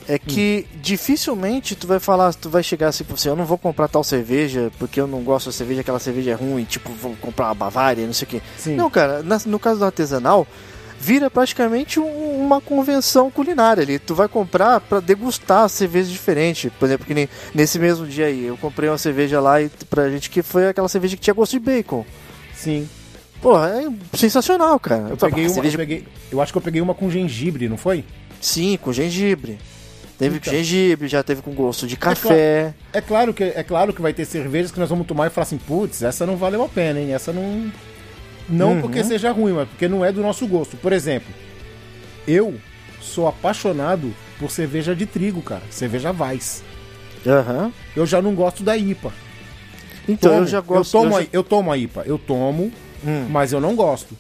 É 0.09 0.19
que 0.19 0.67
dificilmente 0.83 1.75
tu 1.77 1.87
vai 1.87 2.01
falar, 2.01 2.35
tu 2.35 2.51
vai 2.51 2.63
chegar 2.63 2.89
assim 2.89 3.05
pra 3.05 3.17
você, 3.17 3.29
eu 3.29 3.37
não 3.37 3.45
vou 3.45 3.57
comprar 3.57 3.87
tal 3.89 4.03
cerveja 4.03 4.71
porque 4.79 5.01
eu 5.01 5.07
não 5.07 5.23
gosto 5.23 5.47
da 5.47 5.53
cerveja, 5.53 5.83
aquela 5.83 5.99
cerveja 6.01 6.33
é 6.33 6.35
ruim, 6.35 6.65
tipo, 6.65 6.91
vou 6.93 7.15
comprar 7.21 7.47
uma 7.47 7.55
Bavária, 7.55 8.05
não 8.07 8.13
sei 8.13 8.27
o 8.27 8.29
quê. 8.31 8.43
Sim. 8.59 8.75
Não, 8.77 8.91
cara, 8.91 9.23
na- 9.23 9.41
no 9.47 9.59
caso 9.59 9.79
do 9.79 9.85
artesanal, 9.87 10.47
vira 11.01 11.31
praticamente 11.31 11.99
um- 11.99 12.45
uma 12.45 12.61
convenção 12.61 13.31
culinária 13.31 13.83
ali. 13.83 13.99
Tu 13.99 14.15
vai 14.15 14.29
comprar 14.29 14.81
pra 14.81 15.01
degustar 15.01 15.69
cerveja 15.69 16.11
diferente. 16.11 16.71
Por 16.79 16.85
exemplo, 16.85 17.07
que 17.07 17.15
nem 17.15 17.29
nesse 17.55 17.79
mesmo 17.79 18.07
dia 18.07 18.27
aí, 18.27 18.45
eu 18.45 18.57
comprei 18.59 18.89
uma 18.91 18.99
cerveja 18.99 19.41
lá 19.41 19.63
e, 19.63 19.71
pra 19.89 20.11
gente 20.11 20.29
que 20.29 20.43
foi 20.43 20.69
aquela 20.69 20.89
cerveja 20.89 21.17
que 21.17 21.23
tinha 21.23 21.35
gosto 21.35 21.53
de 21.53 21.61
bacon. 21.61 22.05
Sim. 22.55 22.87
Porra, 23.41 23.71
é 23.71 24.17
sensacional, 24.17 24.79
cara. 24.79 25.07
Eu 25.09 25.17
peguei 25.17 25.47
uma. 25.47 25.55
cerveja 25.55 25.75
Eu, 25.77 25.79
peguei, 25.79 26.05
eu 26.31 26.41
acho 26.43 26.53
que 26.53 26.59
eu 26.59 26.63
peguei 26.63 26.83
uma 26.83 26.95
com 26.95 27.11
gengibre, 27.11 27.67
não 27.71 27.79
foi? 27.79 28.05
Sim, 28.39 28.79
com 28.81 28.93
gengibre. 28.93 29.59
Teve 30.19 30.37
Então. 30.37 30.53
com 30.53 30.59
gengibre, 30.59 31.09
já 31.09 31.23
teve 31.23 31.41
com 31.41 31.53
gosto 31.53 31.87
de 31.87 31.97
café. 31.97 32.75
É 32.93 33.01
claro 33.01 33.33
que 33.33 33.43
é 33.43 33.63
claro 33.63 33.95
que 33.95 34.03
vai 34.03 34.13
ter 34.13 34.27
cervejas 34.27 34.71
que 34.71 34.79
nós 34.79 34.91
vamos 34.91 35.07
tomar 35.07 35.29
e 35.29 35.31
falar 35.31 35.45
assim, 35.45 35.57
putz, 35.57 36.03
essa 36.03 36.27
não 36.27 36.37
valeu 36.37 36.63
a 36.63 36.69
pena, 36.69 37.01
hein? 37.01 37.15
Essa 37.15 37.33
não. 37.33 37.73
Não 38.51 38.73
Uhum. 38.75 38.81
porque 38.83 39.05
seja 39.05 39.31
ruim, 39.33 39.53
mas 39.53 39.69
porque 39.69 39.87
não 39.89 40.05
é 40.05 40.11
do 40.13 40.21
nosso 40.23 40.47
gosto. 40.47 40.77
Por 40.77 40.93
exemplo, 40.93 41.33
eu 42.27 42.55
sou 43.01 43.27
apaixonado 43.29 44.13
por 44.39 44.51
cerveja 44.51 44.95
de 44.95 45.07
trigo, 45.07 45.41
cara. 45.43 45.63
Cerveja 45.71 46.11
Weiss. 46.13 46.63
Aham. 47.27 47.73
Eu 47.95 48.07
já 48.07 48.21
não 48.23 48.35
gosto 48.35 48.63
da 48.63 48.77
IPA. 48.77 49.13
Então 50.09 50.31
Tomo, 50.33 50.43
eu 50.43 50.47
já 50.47 50.61
gosto. 50.61 50.97
Eu 50.97 51.01
tomo, 51.03 51.15
eu, 51.17 51.23
já, 51.23 51.29
eu 51.33 51.43
tomo 51.45 51.73
a 51.73 51.79
IPA, 51.79 52.03
eu 52.07 52.19
tomo, 52.19 52.73
Hum. 53.07 53.27
mas 53.31 53.53
eu 53.53 53.61
não 53.61 53.75
gosto. 53.77 54.17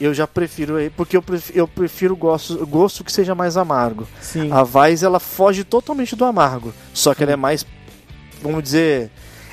eu 0.00 0.14
já 0.14 0.26
prefiro 0.28 0.76
aí, 0.76 0.90
porque 0.90 1.16
eu 1.16 1.22
prefiro, 1.22 1.58
eu 1.58 1.66
prefiro 1.68 2.14
gosto, 2.16 2.64
gosto 2.66 3.02
que 3.04 3.10
seja 3.12 3.34
mais 3.34 3.56
amargo. 3.56 4.06
Sim. 4.20 4.48
A 4.52 4.62
Weiss 4.62 5.02
ela 5.02 5.18
foge 5.20 5.64
totalmente 5.64 6.14
do 6.14 6.24
amargo, 6.24 6.72
só 6.94 7.14
que 7.14 7.22
ela 7.24 7.32
é 7.32 7.36
mais, 7.36 7.66
vamos 8.42 8.62
dizer, 8.62 9.10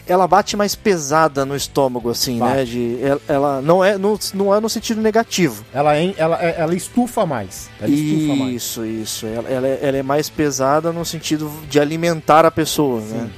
ela 0.08 0.28
bate 0.28 0.56
mais 0.56 0.76
pesada 0.76 1.46
no 1.46 1.56
estômago 1.56 2.10
assim, 2.10 2.40
né? 2.40 2.40
Bate. 2.58 2.66
De, 2.72 2.98
ela, 3.04 3.22
ela 3.28 3.62
não 3.62 3.84
é 3.84 3.98
no, 3.98 4.20
não 4.34 4.54
é 4.54 4.60
no 4.60 4.70
sentido 4.70 5.02
negativo. 5.02 5.66
Ela, 5.74 5.98
é- 5.98 6.14
ela, 6.18 6.44
é- 6.44 6.56
ela 6.60 6.76
estufa 6.76 7.26
mais. 7.26 7.70
Ela 7.80 7.90
estufa 7.90 8.36
mais. 8.36 8.56
Isso, 8.56 8.86
isso. 8.86 9.26
Ela, 9.26 9.50
ela, 9.50 9.68
é, 9.68 9.80
ela 9.82 9.98
é 9.98 10.04
mais 10.04 10.30
pesada 10.30 10.92
no 10.92 11.04
sentido 11.06 11.52
de 11.70 11.80
alimentar 11.80 12.46
a 12.46 12.52
pessoa, 12.52 13.02
né? 13.02 13.30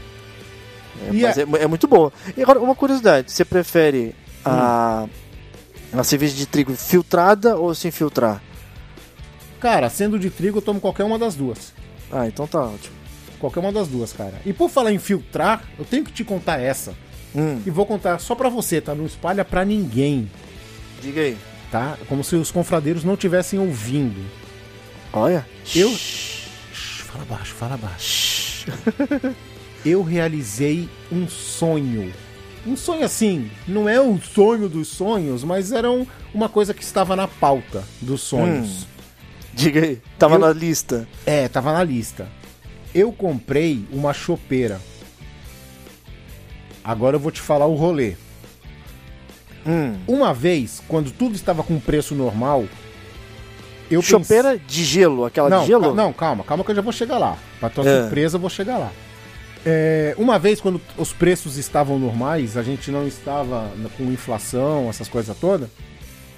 É, 1.07 1.13
E 1.13 1.21
mas 1.21 1.37
a- 1.37 1.41
é, 1.41 1.63
é 1.63 1.67
muito 1.67 1.87
boa. 1.87 2.11
E 2.35 2.41
agora, 2.41 2.59
uma 2.59 2.75
curiosidade: 2.75 3.31
você 3.31 3.45
prefere 3.45 4.13
a, 4.43 5.05
a 5.93 6.03
cerveja 6.03 6.35
de 6.35 6.45
trigo 6.45 6.73
filtrada 6.75 7.55
ou 7.55 7.73
sem 7.75 7.91
filtrar? 7.91 8.41
Cara, 9.59 9.89
sendo 9.89 10.19
de 10.19 10.29
trigo, 10.29 10.57
eu 10.57 10.61
tomo 10.61 10.79
qualquer 10.81 11.03
uma 11.03 11.17
das 11.17 11.33
duas. 11.35 11.73
Ah, 12.11 12.27
então 12.27 12.45
tá 12.47 12.59
ótimo. 12.61 12.95
Qualquer 13.39 13.59
uma 13.59 13.71
das 13.71 13.87
duas, 13.87 14.11
cara. 14.13 14.33
E 14.45 14.51
por 14.53 14.69
falar 14.69 14.91
em 14.91 14.99
filtrar, 14.99 15.63
eu 15.77 15.85
tenho 15.85 16.03
que 16.03 16.11
te 16.11 16.23
contar 16.23 16.59
essa. 16.59 16.93
Hum, 17.35 17.61
E 17.65 17.69
vou 17.69 17.85
contar 17.85 18.17
só 18.19 18.33
pra 18.35 18.49
você, 18.49 18.81
tá? 18.81 18.95
Não 18.95 19.05
espalha 19.05 19.45
pra 19.45 19.63
ninguém, 19.65 20.29
diga 21.01 21.21
aí. 21.21 21.37
tá? 21.71 21.97
Como 22.07 22.23
se 22.23 22.35
os 22.35 22.49
confradeiros 22.51 23.03
não 23.03 23.13
estivessem 23.13 23.59
ouvindo. 23.59 24.25
Olha. 25.13 25.45
Eu- 25.75 25.91
Shhh, 25.93 27.01
fala 27.03 27.25
baixo, 27.25 27.53
fala 27.53 27.77
baixo. 27.77 28.67
Eu 29.85 30.01
realizei 30.03 30.89
um 31.11 31.27
sonho. 31.27 32.11
Um 32.65 32.75
sonho 32.75 33.05
assim, 33.05 33.49
não 33.67 33.87
é 33.87 34.01
um 34.01 34.19
sonho 34.19 34.67
dos 34.67 34.87
sonhos, 34.89 35.43
mas 35.43 35.71
era 35.71 35.89
um- 35.89 36.05
uma 36.33 36.49
coisa 36.49 36.73
que 36.73 36.83
estava 36.83 37.15
na 37.15 37.27
pauta 37.27 37.83
dos 38.01 38.21
sonhos. 38.21 38.85
Diga 39.53 39.81
aí. 39.81 40.01
Tava 40.19 40.35
Eu- 40.35 40.39
na 40.39 40.51
lista. 40.51 41.07
É, 41.25 41.47
tava 41.47 41.71
na 41.71 41.83
lista. 41.83 42.27
Eu 42.97 43.11
comprei 43.11 43.85
uma 43.91 44.11
chopeira. 44.11 44.81
Agora 46.83 47.15
eu 47.15 47.19
vou 47.19 47.31
te 47.31 47.39
falar 47.39 47.67
o 47.67 47.75
rolê. 47.75 48.15
Hum. 49.67 49.95
Uma 50.07 50.33
vez, 50.33 50.81
quando 50.87 51.11
tudo 51.11 51.35
estava 51.35 51.61
com 51.61 51.79
preço 51.79 52.15
normal, 52.15 52.65
eu 53.91 54.01
Chopeira 54.01 54.57
de 54.57 54.83
gelo, 54.83 55.25
aquela 55.25 55.47
não, 55.47 55.61
de 55.61 55.67
gelo? 55.67 55.89
ca- 55.89 55.93
não, 55.93 56.11
calma, 56.11 56.43
calma 56.43 56.63
que 56.63 56.71
eu 56.71 56.75
já 56.75 56.81
vou 56.81 56.91
chegar 56.91 57.19
lá. 57.19 57.37
Pra 57.59 57.69
tua 57.69 57.87
É. 57.87 58.01
surpresa, 58.01 58.37
eu 58.37 58.41
vou 58.41 58.49
chegar 58.49 58.77
lá. 58.79 58.91
É, 59.63 60.15
uma 60.17 60.39
vez, 60.39 60.59
quando 60.59 60.81
os 60.97 61.13
preços 61.13 61.55
estavam 61.57 61.99
normais, 61.99 62.57
a 62.57 62.63
gente 62.63 62.89
não 62.89 63.05
estava 63.07 63.69
com 63.95 64.05
inflação, 64.05 64.89
essas 64.89 65.07
coisas 65.07 65.37
todas, 65.37 65.69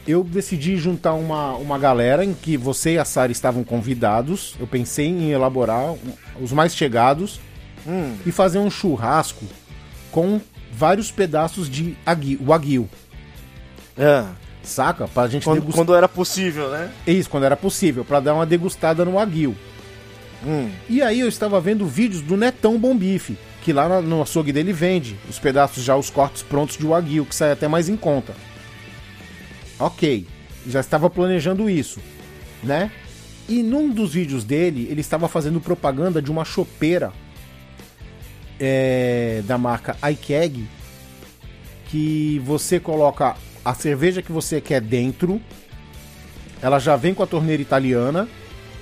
eu 0.09 0.23
decidi 0.23 0.75
juntar 0.77 1.13
uma, 1.13 1.53
uma 1.55 1.77
galera 1.77 2.23
em 2.25 2.33
que 2.33 2.57
você 2.57 2.93
e 2.93 2.97
a 2.97 3.05
Sara 3.05 3.31
estavam 3.31 3.63
convidados. 3.63 4.55
Eu 4.59 4.65
pensei 4.67 5.07
em 5.07 5.31
elaborar 5.31 5.93
os 6.41 6.51
mais 6.51 6.75
chegados 6.75 7.39
Hum. 7.87 8.15
e 8.25 8.31
fazer 8.31 8.59
um 8.59 8.69
churrasco 8.69 9.45
com 10.11 10.41
vários 10.71 11.11
pedaços 11.11 11.69
de 11.69 11.95
agui, 12.05 12.35
wagyu, 12.41 12.89
É. 13.97 14.25
saca? 14.63 15.07
Pra 15.07 15.27
gente 15.27 15.43
Quando, 15.45 15.59
degustar. 15.61 15.79
quando 15.85 15.95
era 15.95 16.07
possível, 16.07 16.69
né? 16.69 16.91
Isso, 17.07 17.29
quando 17.29 17.45
era 17.45 17.55
possível, 17.55 18.03
pra 18.03 18.19
dar 18.19 18.33
uma 18.33 18.45
degustada 18.45 19.05
no 19.05 19.13
wagyu. 19.13 19.55
Hum. 20.45 20.69
E 20.89 21.01
aí 21.01 21.19
eu 21.21 21.27
estava 21.27 21.59
vendo 21.61 21.85
vídeos 21.85 22.21
do 22.21 22.35
Netão 22.37 22.77
Bom 22.77 22.95
Bife, 22.97 23.37
que 23.61 23.71
lá 23.73 24.01
no 24.01 24.21
açougue 24.21 24.51
dele 24.53 24.71
vende 24.73 25.17
os 25.29 25.37
pedaços 25.39 25.83
já, 25.83 25.95
os 25.95 26.09
cortes 26.09 26.43
prontos 26.43 26.77
de 26.77 26.85
wagyu, 26.85 27.25
que 27.25 27.35
sai 27.35 27.51
até 27.51 27.67
mais 27.67 27.87
em 27.89 27.95
conta. 27.97 28.33
Ok, 29.79 30.27
já 30.67 30.79
estava 30.79 31.09
planejando 31.09 31.69
isso, 31.69 31.99
né? 32.61 32.91
E 33.47 33.63
num 33.63 33.89
dos 33.89 34.13
vídeos 34.13 34.43
dele, 34.43 34.87
ele 34.91 35.01
estava 35.01 35.27
fazendo 35.27 35.59
propaganda 35.61 36.21
de 36.21 36.29
uma 36.29 36.45
chopeira 36.45 37.11
é, 38.59 39.41
da 39.45 39.57
marca 39.57 39.97
iKeg 40.11 40.67
que 41.85 42.39
você 42.45 42.79
coloca 42.79 43.35
a 43.65 43.73
cerveja 43.73 44.21
que 44.21 44.31
você 44.31 44.61
quer 44.61 44.81
dentro, 44.81 45.41
ela 46.61 46.77
já 46.77 46.95
vem 46.95 47.13
com 47.13 47.23
a 47.23 47.27
torneira 47.27 47.61
italiana, 47.61 48.27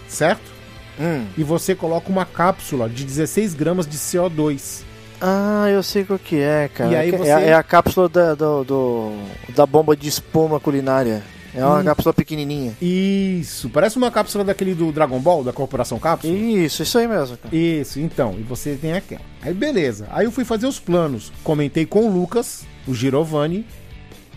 certo? 0.08 0.52
Hum. 1.00 1.26
E 1.38 1.44
você 1.44 1.76
coloca 1.76 2.10
uma 2.10 2.26
cápsula 2.26 2.90
de 2.90 3.06
16 3.06 3.54
gramas 3.54 3.88
de 3.88 3.98
CO2. 3.98 4.84
Ah, 5.20 5.68
eu 5.70 5.82
sei 5.82 6.04
qual 6.04 6.20
que 6.20 6.36
é, 6.40 6.70
cara. 6.74 6.92
E 6.92 6.96
aí 6.96 7.10
É- 7.14 7.18
você- 7.18 7.30
é, 7.30 7.54
a 7.54 7.64
cápsula 7.64 8.08
da, 8.08 8.36
do, 8.36 8.64
do- 8.64 9.18
da 9.56 9.66
bomba 9.66 9.96
de 9.96 10.08
espuma 10.08 10.60
culinária. 10.60 11.24
É 11.56 11.66
uma 11.66 11.80
Hum. 11.80 11.84
cápsula 11.86 12.14
pequenininha. 12.14 12.74
Isso, 12.80 13.68
parece 13.70 13.98
uma 13.98 14.12
cápsula 14.12 14.44
daquele 14.44 14.76
do 14.76 14.92
Dragon 14.92 15.20
Ball, 15.20 15.44
da 15.44 15.52
Corporação 15.52 15.98
Cápsula. 15.98 16.32
Isso, 16.36 16.84
isso 16.84 17.00
aí 17.00 17.08
mesmo, 17.08 17.36
cara. 17.38 17.56
Isso, 17.56 18.00
então, 18.00 18.36
e 18.38 18.44
você 18.44 18.76
tem 18.76 18.94
aquela. 18.94 19.22
Aí 19.42 19.56
beleza. 19.56 20.08
Aí 20.12 20.26
eu 20.26 20.32
fui 20.32 20.46
fazer 20.46 20.68
os 20.68 20.78
planos. 20.80 21.32
Comentei 21.44 21.84
com 21.88 22.06
o 22.08 22.12
Lucas, 22.14 22.64
o 22.88 22.94
Girovani, 22.94 23.66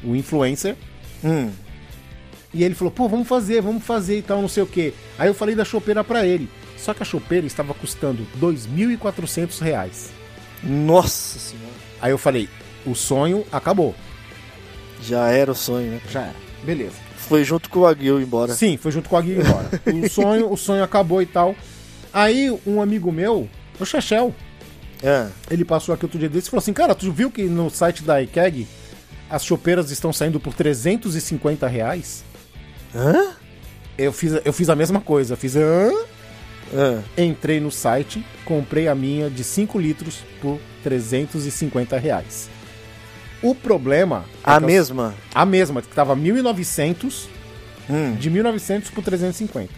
o 0.02 0.16
influencer, 0.16 0.76
Hum. 1.22 1.50
e 2.54 2.64
ele 2.64 2.74
falou: 2.74 2.90
"Pô, 2.90 3.06
vamos 3.06 3.28
fazer, 3.28 3.60
vamos 3.60 3.84
fazer 3.84 4.16
e 4.18 4.22
tal, 4.22 4.40
não 4.40 4.48
sei 4.48 4.62
o 4.62 4.66
quê". 4.66 4.94
Aí 5.18 5.28
eu 5.28 5.34
falei 5.34 5.54
da 5.54 5.64
chopeira 5.64 6.02
pra 6.02 6.24
ele. 6.24 6.48
Só 6.78 6.94
que 6.94 7.02
a 7.02 7.06
chopeira 7.06 7.46
estava 7.46 7.74
custando 7.74 8.26
2.400 8.36 9.58
reais. 9.60 10.10
Nossa 10.62 11.38
senhora. 11.38 11.70
Aí 12.00 12.10
eu 12.10 12.18
falei: 12.18 12.48
"O 12.86 12.94
sonho 12.94 13.44
acabou". 13.52 13.94
Já 15.02 15.28
era 15.30 15.52
o 15.52 15.54
sonho, 15.54 15.90
né? 15.92 16.00
Já 16.10 16.22
era. 16.22 16.34
Beleza. 16.62 16.94
Foi 17.16 17.44
junto 17.44 17.70
com 17.70 17.80
o 17.80 17.86
Aguil 17.86 18.20
embora. 18.20 18.52
Sim, 18.54 18.76
foi 18.76 18.90
junto 18.92 19.08
com 19.08 19.16
a 19.16 19.22
Guia 19.22 19.38
embora. 19.40 19.70
o 20.04 20.08
sonho, 20.10 20.52
o 20.52 20.56
sonho 20.56 20.82
acabou 20.82 21.22
e 21.22 21.26
tal. 21.26 21.54
Aí 22.12 22.50
um 22.66 22.82
amigo 22.82 23.10
meu, 23.12 23.48
o 23.78 23.84
Chechel, 23.86 24.34
É. 25.02 25.28
ele 25.50 25.64
passou 25.64 25.94
aqui 25.94 26.04
outro 26.04 26.18
dia 26.18 26.28
desse 26.28 26.48
e 26.48 26.50
falou 26.50 26.60
assim: 26.60 26.72
Cara, 26.72 26.94
tu 26.94 27.10
viu 27.12 27.30
que 27.30 27.44
no 27.44 27.70
site 27.70 28.02
da 28.02 28.20
IKEG 28.20 28.66
as 29.30 29.44
chopeiras 29.44 29.90
estão 29.90 30.12
saindo 30.12 30.40
por 30.40 30.52
350 30.54 31.66
reais? 31.68 32.24
Hã? 32.94 33.34
Eu 33.96 34.12
fiz, 34.12 34.32
eu 34.44 34.52
fiz 34.52 34.68
a 34.68 34.74
mesma 34.74 35.00
coisa. 35.00 35.36
Fiz. 35.36 35.54
Hã? 35.56 35.90
É. 36.72 37.22
Entrei 37.24 37.58
no 37.60 37.70
site, 37.70 38.24
comprei 38.44 38.86
a 38.88 38.94
minha 38.94 39.28
de 39.28 39.42
5 39.42 39.78
litros 39.78 40.18
por 40.40 40.58
350 40.84 41.98
reais. 41.98 42.48
O 43.42 43.54
problema. 43.54 44.24
é 44.44 44.50
A 44.52 44.58
que 44.58 44.62
eu- 44.64 44.66
mesma? 44.66 45.14
A 45.34 45.44
mesma, 45.46 45.82
que 45.82 45.88
tava 45.88 46.14
1.900, 46.14 47.28
Hum. 47.88 48.14
de 48.14 48.30
1.900 48.30 48.90
por 48.90 49.02
350. 49.02 49.72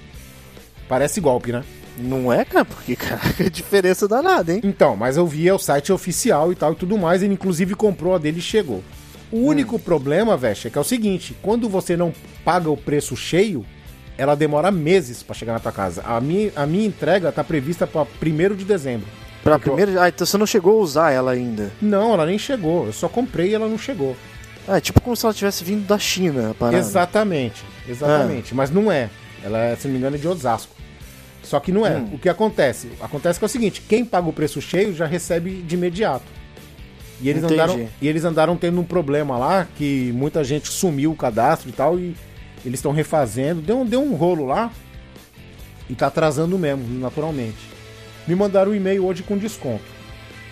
Parece 0.89 1.21
golpe, 1.21 1.53
né? 1.53 1.63
Não 1.99 2.33
é, 2.33 2.45
cara? 2.45 2.65
Porque, 2.65 2.97
caraca, 2.97 3.45
a 3.45 3.49
diferença 3.51 4.07
danada, 4.09 4.53
hein? 4.53 4.61
Então, 4.65 4.97
mas 4.97 5.17
eu 5.17 5.27
vi 5.27 5.49
é 5.49 5.55
o 5.55 5.59
site 5.59 5.93
oficial 5.93 6.53
e 6.53 6.55
tal 6.55 6.73
e 6.73 6.77
tudo 6.77 6.99
mais. 6.99 7.23
Ele 7.23 7.35
inclusive 7.35 7.75
comprou 7.75 8.15
a 8.15 8.19
dele 8.19 8.39
e 8.39 8.43
chegou. 8.43 8.83
O 9.31 9.47
único 9.47 9.79
problema, 9.79 10.37
Veste, 10.37 10.67
é 10.67 10.71
que 10.71 10.77
é 10.77 10.81
o 10.81 10.85
seguinte: 10.85 11.35
quando 11.41 11.69
você 11.69 11.97
não 11.97 12.13
paga 12.45 12.69
o 12.71 12.77
preço 12.77 13.17
cheio, 13.17 13.65
ela 14.17 14.35
demora 14.35 14.71
meses 14.71 15.23
pra 15.23 15.35
chegar 15.35 15.55
na 15.55 15.61
tua 15.61 15.73
casa. 15.73 16.03
A 16.05 16.21
minha, 16.21 16.53
a 16.55 16.67
minha 16.67 16.87
entrega 16.87 17.33
tá 17.33 17.43
prevista 17.43 17.87
pra 17.87 18.03
1 18.03 18.55
de 18.55 18.65
dezembro. 18.65 19.07
Pra 19.43 19.59
primeiro. 19.59 20.01
Ah, 20.01 20.09
então 20.09 20.27
você 20.27 20.39
não 20.39 20.47
chegou 20.47 20.79
a 20.79 20.83
usar 20.83 21.11
ela 21.11 21.33
ainda. 21.33 21.73
Não, 21.81 22.15
ela 22.15 22.27
nem 22.27 22.39
chegou. 22.39 22.87
Eu 22.87 22.93
só 22.93 23.09
comprei 23.09 23.51
e 23.51 23.55
ela 23.55 23.69
não 23.69 23.79
chegou. 23.79 24.17
Ah, 24.69 24.77
é 24.77 24.81
tipo 24.81 25.01
como 25.01 25.17
se 25.17 25.27
ela 25.27 25.35
tivesse 25.35 25.65
vindo 25.65 25.87
da 25.87 25.99
China, 25.99 26.55
a. 26.61 26.75
Exatamente, 26.75 27.65
exatamente. 27.89 28.55
Mas 28.55 28.71
não 28.71 28.93
é. 28.93 29.11
Ela 29.43 29.59
é, 29.59 29.77
se 29.77 29.89
não 29.89 29.93
me 29.93 29.99
engano, 29.99 30.15
é 30.15 30.19
de 30.19 30.29
Osasco. 30.29 30.77
Só 31.43 31.59
que 31.59 31.73
não 31.73 31.85
é. 31.85 31.97
Hum. 31.97 32.11
O 32.13 32.19
que 32.19 32.29
acontece? 32.29 32.91
Acontece 33.01 33.41
que 33.41 33.45
é 33.45 33.47
o 33.47 33.49
seguinte: 33.49 33.83
quem 33.89 34.05
paga 34.05 34.29
o 34.29 34.33
preço 34.33 34.61
cheio 34.61 34.95
já 34.95 35.07
recebe 35.07 35.63
de 35.63 35.75
imediato. 35.75 36.25
E 37.21 37.29
eles, 37.29 37.43
Entendi. 37.43 37.61
andaram, 37.61 37.89
e 38.01 38.09
eles 38.09 38.25
andaram 38.25 38.57
tendo 38.57 38.81
um 38.81 38.85
problema 38.85 39.39
lá, 39.39 39.67
que 39.77 40.13
muita 40.13 40.43
gente 40.43 40.69
sumiu 40.69 41.13
o 41.13 41.17
cadastro 41.17 41.69
e 41.69 41.73
tal, 41.73 41.99
e 41.99 42.17
eles 42.65 42.79
estão 42.79 42.93
refazendo. 42.93 43.61
Deu, 43.61 43.81
um- 43.81 43.87
deu 43.87 44.03
um 44.03 44.15
rolo 44.15 44.47
lá 44.47 44.71
e 45.89 45.95
tá 45.95 46.07
atrasando 46.07 46.59
mesmo, 46.59 46.85
naturalmente. 47.01 47.59
Me 48.27 48.35
mandaram 48.35 48.71
um 48.71 48.75
e-mail 48.75 49.05
hoje 49.05 49.23
com 49.23 49.37
desconto. 49.37 49.85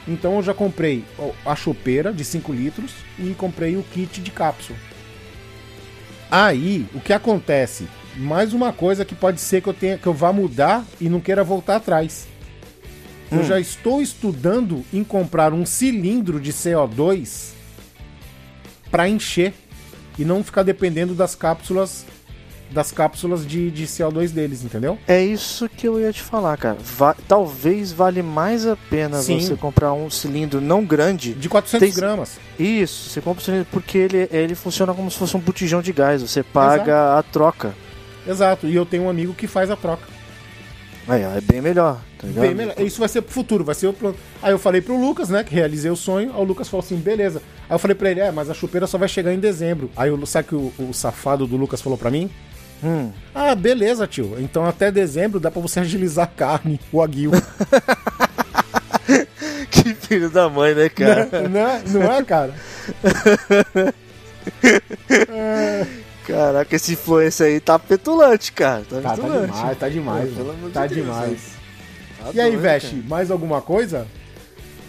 Então 0.08 0.36
eu 0.36 0.42
já 0.42 0.52
comprei 0.54 1.04
a 1.46 1.54
chopeira 1.54 2.12
de 2.12 2.24
5 2.24 2.52
litros 2.52 2.92
e 3.18 3.34
comprei 3.34 3.76
o 3.76 3.82
kit 3.82 4.20
de 4.20 4.30
cápsula. 4.30 4.78
Aí, 6.30 6.86
o 6.94 7.00
que 7.00 7.12
acontece? 7.12 7.86
Mais 8.16 8.52
uma 8.52 8.72
coisa 8.72 9.04
que 9.04 9.14
pode 9.14 9.40
ser 9.40 9.60
que 9.62 9.68
eu 9.68 9.74
tenha 9.74 9.98
que 9.98 10.06
eu 10.06 10.14
vá 10.14 10.32
mudar 10.32 10.84
e 11.00 11.08
não 11.08 11.20
queira 11.20 11.44
voltar 11.44 11.76
atrás. 11.76 12.26
Eu 13.30 13.44
já 13.44 13.60
estou 13.60 14.02
estudando 14.02 14.84
em 14.92 15.04
comprar 15.04 15.52
um 15.52 15.64
cilindro 15.64 16.40
de 16.40 16.52
CO2 16.52 17.50
para 18.90 19.08
encher 19.08 19.54
e 20.20 20.24
não 20.24 20.44
ficar 20.44 20.62
dependendo 20.62 21.14
das 21.14 21.34
cápsulas 21.34 22.04
das 22.72 22.92
cápsulas 22.92 23.44
de, 23.44 23.68
de 23.68 23.84
CO2 23.84 24.30
deles, 24.30 24.62
entendeu? 24.62 24.96
É 25.08 25.20
isso 25.20 25.68
que 25.68 25.88
eu 25.88 25.98
ia 25.98 26.12
te 26.12 26.22
falar, 26.22 26.56
cara. 26.56 26.76
Va- 26.80 27.16
talvez 27.26 27.90
vale 27.90 28.22
mais 28.22 28.64
a 28.64 28.76
pena 28.76 29.20
Sim. 29.22 29.40
você 29.40 29.56
comprar 29.56 29.92
um 29.92 30.08
cilindro 30.08 30.60
não 30.60 30.84
grande. 30.84 31.32
De 31.34 31.48
400 31.48 31.88
Tem- 31.88 31.92
gramas. 31.96 32.38
Isso, 32.56 33.10
você 33.10 33.20
compra 33.20 33.42
um 33.42 33.44
cilindro 33.44 33.66
porque 33.72 33.98
ele, 33.98 34.28
ele 34.30 34.54
funciona 34.54 34.94
como 34.94 35.10
se 35.10 35.18
fosse 35.18 35.36
um 35.36 35.40
botijão 35.40 35.82
de 35.82 35.92
gás. 35.92 36.22
Você 36.22 36.44
paga 36.44 37.18
a 37.18 37.22
troca. 37.24 37.74
Exato. 38.24 38.68
E 38.68 38.76
eu 38.76 38.86
tenho 38.86 39.02
um 39.02 39.10
amigo 39.10 39.34
que 39.34 39.48
faz 39.48 39.68
a 39.68 39.74
troca. 39.74 40.06
Aí, 41.08 41.22
é 41.22 41.40
bem 41.40 41.60
melhor, 41.60 41.98
tá? 42.26 42.40
Bem 42.40 42.54
melhor. 42.54 42.74
Isso 42.80 42.98
vai 42.98 43.08
ser 43.08 43.22
pro 43.22 43.32
futuro, 43.32 43.64
vai 43.64 43.74
ser 43.74 43.86
o 43.88 43.92
plano. 43.92 44.16
Aí 44.42 44.52
eu 44.52 44.58
falei 44.58 44.80
pro 44.80 44.96
Lucas, 45.00 45.28
né, 45.28 45.42
que 45.44 45.54
realizei 45.54 45.90
o 45.90 45.96
sonho. 45.96 46.32
Aí 46.34 46.40
o 46.40 46.44
Lucas 46.44 46.68
falou 46.68 46.84
assim, 46.84 46.96
beleza. 46.96 47.42
Aí 47.68 47.74
eu 47.74 47.78
falei 47.78 47.94
pra 47.94 48.10
ele, 48.10 48.20
é, 48.20 48.30
mas 48.30 48.48
a 48.50 48.54
chupeira 48.54 48.86
só 48.86 48.98
vai 48.98 49.08
chegar 49.08 49.32
em 49.32 49.38
dezembro. 49.38 49.90
Aí 49.96 50.10
o, 50.10 50.26
sabe 50.26 50.48
que 50.48 50.54
o, 50.54 50.72
o 50.78 50.92
safado 50.92 51.46
do 51.46 51.56
Lucas 51.56 51.80
falou 51.80 51.98
pra 51.98 52.10
mim? 52.10 52.30
Hum. 52.82 53.10
Ah, 53.34 53.54
beleza, 53.54 54.06
tio. 54.06 54.36
Então 54.38 54.64
até 54.64 54.90
dezembro 54.90 55.38
dá 55.38 55.50
pra 55.50 55.60
você 55.60 55.80
agilizar 55.84 56.24
a 56.24 56.28
carne, 56.28 56.80
o 56.92 57.02
aguil. 57.02 57.30
Que 59.70 59.94
filho 59.94 60.28
da 60.30 60.48
mãe, 60.48 60.74
né, 60.74 60.88
cara? 60.88 61.28
não, 61.48 61.60
é, 61.60 61.82
não 61.86 62.12
é, 62.12 62.22
cara? 62.24 62.54
Caraca, 66.26 66.76
esse 66.76 66.92
influencer 66.92 67.46
aí 67.48 67.60
tá 67.60 67.78
petulante, 67.78 68.52
cara. 68.52 68.82
Tá, 68.88 68.96
Tá, 69.00 69.02
tá 69.02 69.16
petulante. 69.16 69.52
demais, 69.52 69.78
tá 69.78 69.88
demais. 69.88 70.30
Pô, 70.34 70.68
tá 70.72 70.86
demais. 70.86 71.59
Tá 72.24 72.30
E 72.34 72.40
aí, 72.40 72.50
doido, 72.50 72.62
Veste, 72.62 72.96
cara. 72.96 73.08
mais 73.08 73.30
alguma 73.30 73.60
coisa? 73.60 74.06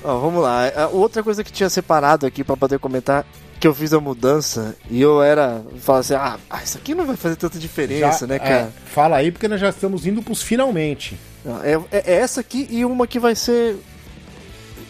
Ó, 0.04 0.18
vamos 0.20 0.42
lá. 0.42 0.68
A 0.76 0.88
outra 0.88 1.22
coisa 1.24 1.44
que 1.44 1.52
tinha 1.52 1.70
separado 1.70 2.26
aqui 2.26 2.44
pra 2.44 2.58
poder 2.58 2.80
comentar 2.80 3.26
que 3.60 3.68
eu 3.68 3.76
fiz 3.76 3.94
a 3.94 4.00
mudança 4.00 4.76
e 4.90 5.00
eu 5.00 5.22
era 5.22 5.62
falar 5.82 6.00
assim, 6.00 6.16
ah, 6.16 6.40
ah, 6.50 6.64
isso 6.64 6.78
aqui 6.80 6.96
não 6.96 7.06
vai 7.06 7.16
fazer 7.16 7.36
tanta 7.36 7.60
diferença, 7.60 8.22
Já- 8.22 8.28
né, 8.28 8.36
é, 8.38 8.40
cara? 8.40 8.74
fala 8.86 9.18
aí, 9.18 9.32
porque 9.32 9.48
nós 9.48 9.62
já 9.62 9.70
estamos 9.70 10.08
indo 10.08 10.24
pros 10.24 10.42
finalmente. 10.42 11.16
É, 11.64 11.98
é- 11.98 12.04
é 12.12 12.16
essa 12.16 12.42
aqui 12.42 12.68
e 12.72 12.84
uma 12.84 13.06
que 13.06 13.20
vai 13.20 13.36
ser 13.36 13.76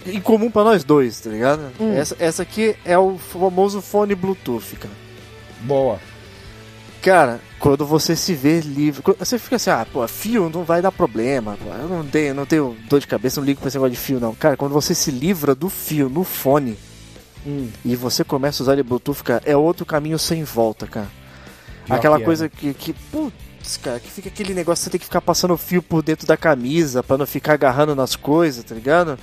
em 0.06 0.22
comum 0.22 0.50
pra 0.50 0.64
nós 0.64 0.86
dois, 0.86 1.20
tá 1.20 1.30
ligado? 1.30 1.62
Hum. 1.80 1.94
Essa, 1.94 2.16
essa 2.18 2.42
aqui 2.44 2.74
é 2.86 2.98
o 2.98 3.18
famoso 3.18 3.82
fone 3.82 4.16
Bluetooth, 4.16 4.78
cara. 4.78 4.94
Boa. 5.62 6.00
Cara, 7.02 7.40
quando 7.60 7.84
você 7.86 8.16
se 8.16 8.34
vê 8.36 8.60
livre, 8.60 9.02
você 9.18 9.40
fica 9.40 9.56
assim, 9.56 9.72
ah, 9.72 9.86
pô, 9.92 10.08
fio 10.08 10.50
não 10.54 10.64
vai 10.64 10.82
dar 10.84 10.92
problema, 10.92 11.58
pô, 11.62 11.70
eu 11.74 11.88
não 11.90 12.06
tenho, 12.06 12.34
não 12.36 12.46
tenho 12.46 12.78
dor 12.88 13.00
de 13.00 13.08
cabeça, 13.08 13.40
não 13.42 13.46
ligo 13.46 13.60
pra 13.60 13.70
esse 13.70 13.78
negócio 13.78 13.96
de 13.96 14.00
fio, 14.00 14.20
não. 14.20 14.36
Cara, 14.36 14.56
quando 14.56 14.72
você 14.74 14.94
se 14.94 15.10
livra 15.10 15.56
do 15.56 15.68
fio 15.70 16.10
no 16.10 16.24
fone 16.24 16.78
Hum, 17.44 17.70
e 17.84 17.96
você 17.96 18.24
começa 18.24 18.62
a 18.62 18.64
usar 18.64 18.74
ele 18.74 18.84
Bluetooth, 18.84 19.24
cara, 19.24 19.42
é 19.48 19.58
outro 19.58 19.84
caminho 19.84 20.20
sem 20.20 20.44
volta, 20.44 20.86
cara. 20.86 21.08
Pior 21.86 21.96
Aquela 21.96 22.18
que 22.18 22.22
é, 22.22 22.26
coisa 22.26 22.48
que, 22.50 22.74
que, 22.76 22.94
putz, 22.94 23.78
cara, 23.82 24.00
que 24.00 24.12
fica 24.12 24.30
aquele 24.30 24.54
negócio, 24.54 24.84
você 24.84 24.92
tem 24.92 25.00
que 25.00 25.06
ficar 25.08 25.22
passando 25.22 25.58
fio 25.58 25.82
por 25.82 26.04
dentro 26.04 26.28
da 26.28 26.38
camisa 26.38 27.02
pra 27.02 27.18
não 27.18 27.26
ficar 27.26 27.54
agarrando 27.54 27.96
nas 27.96 28.16
coisas, 28.16 28.64
tá 28.64 28.76
ligado? 28.76 29.18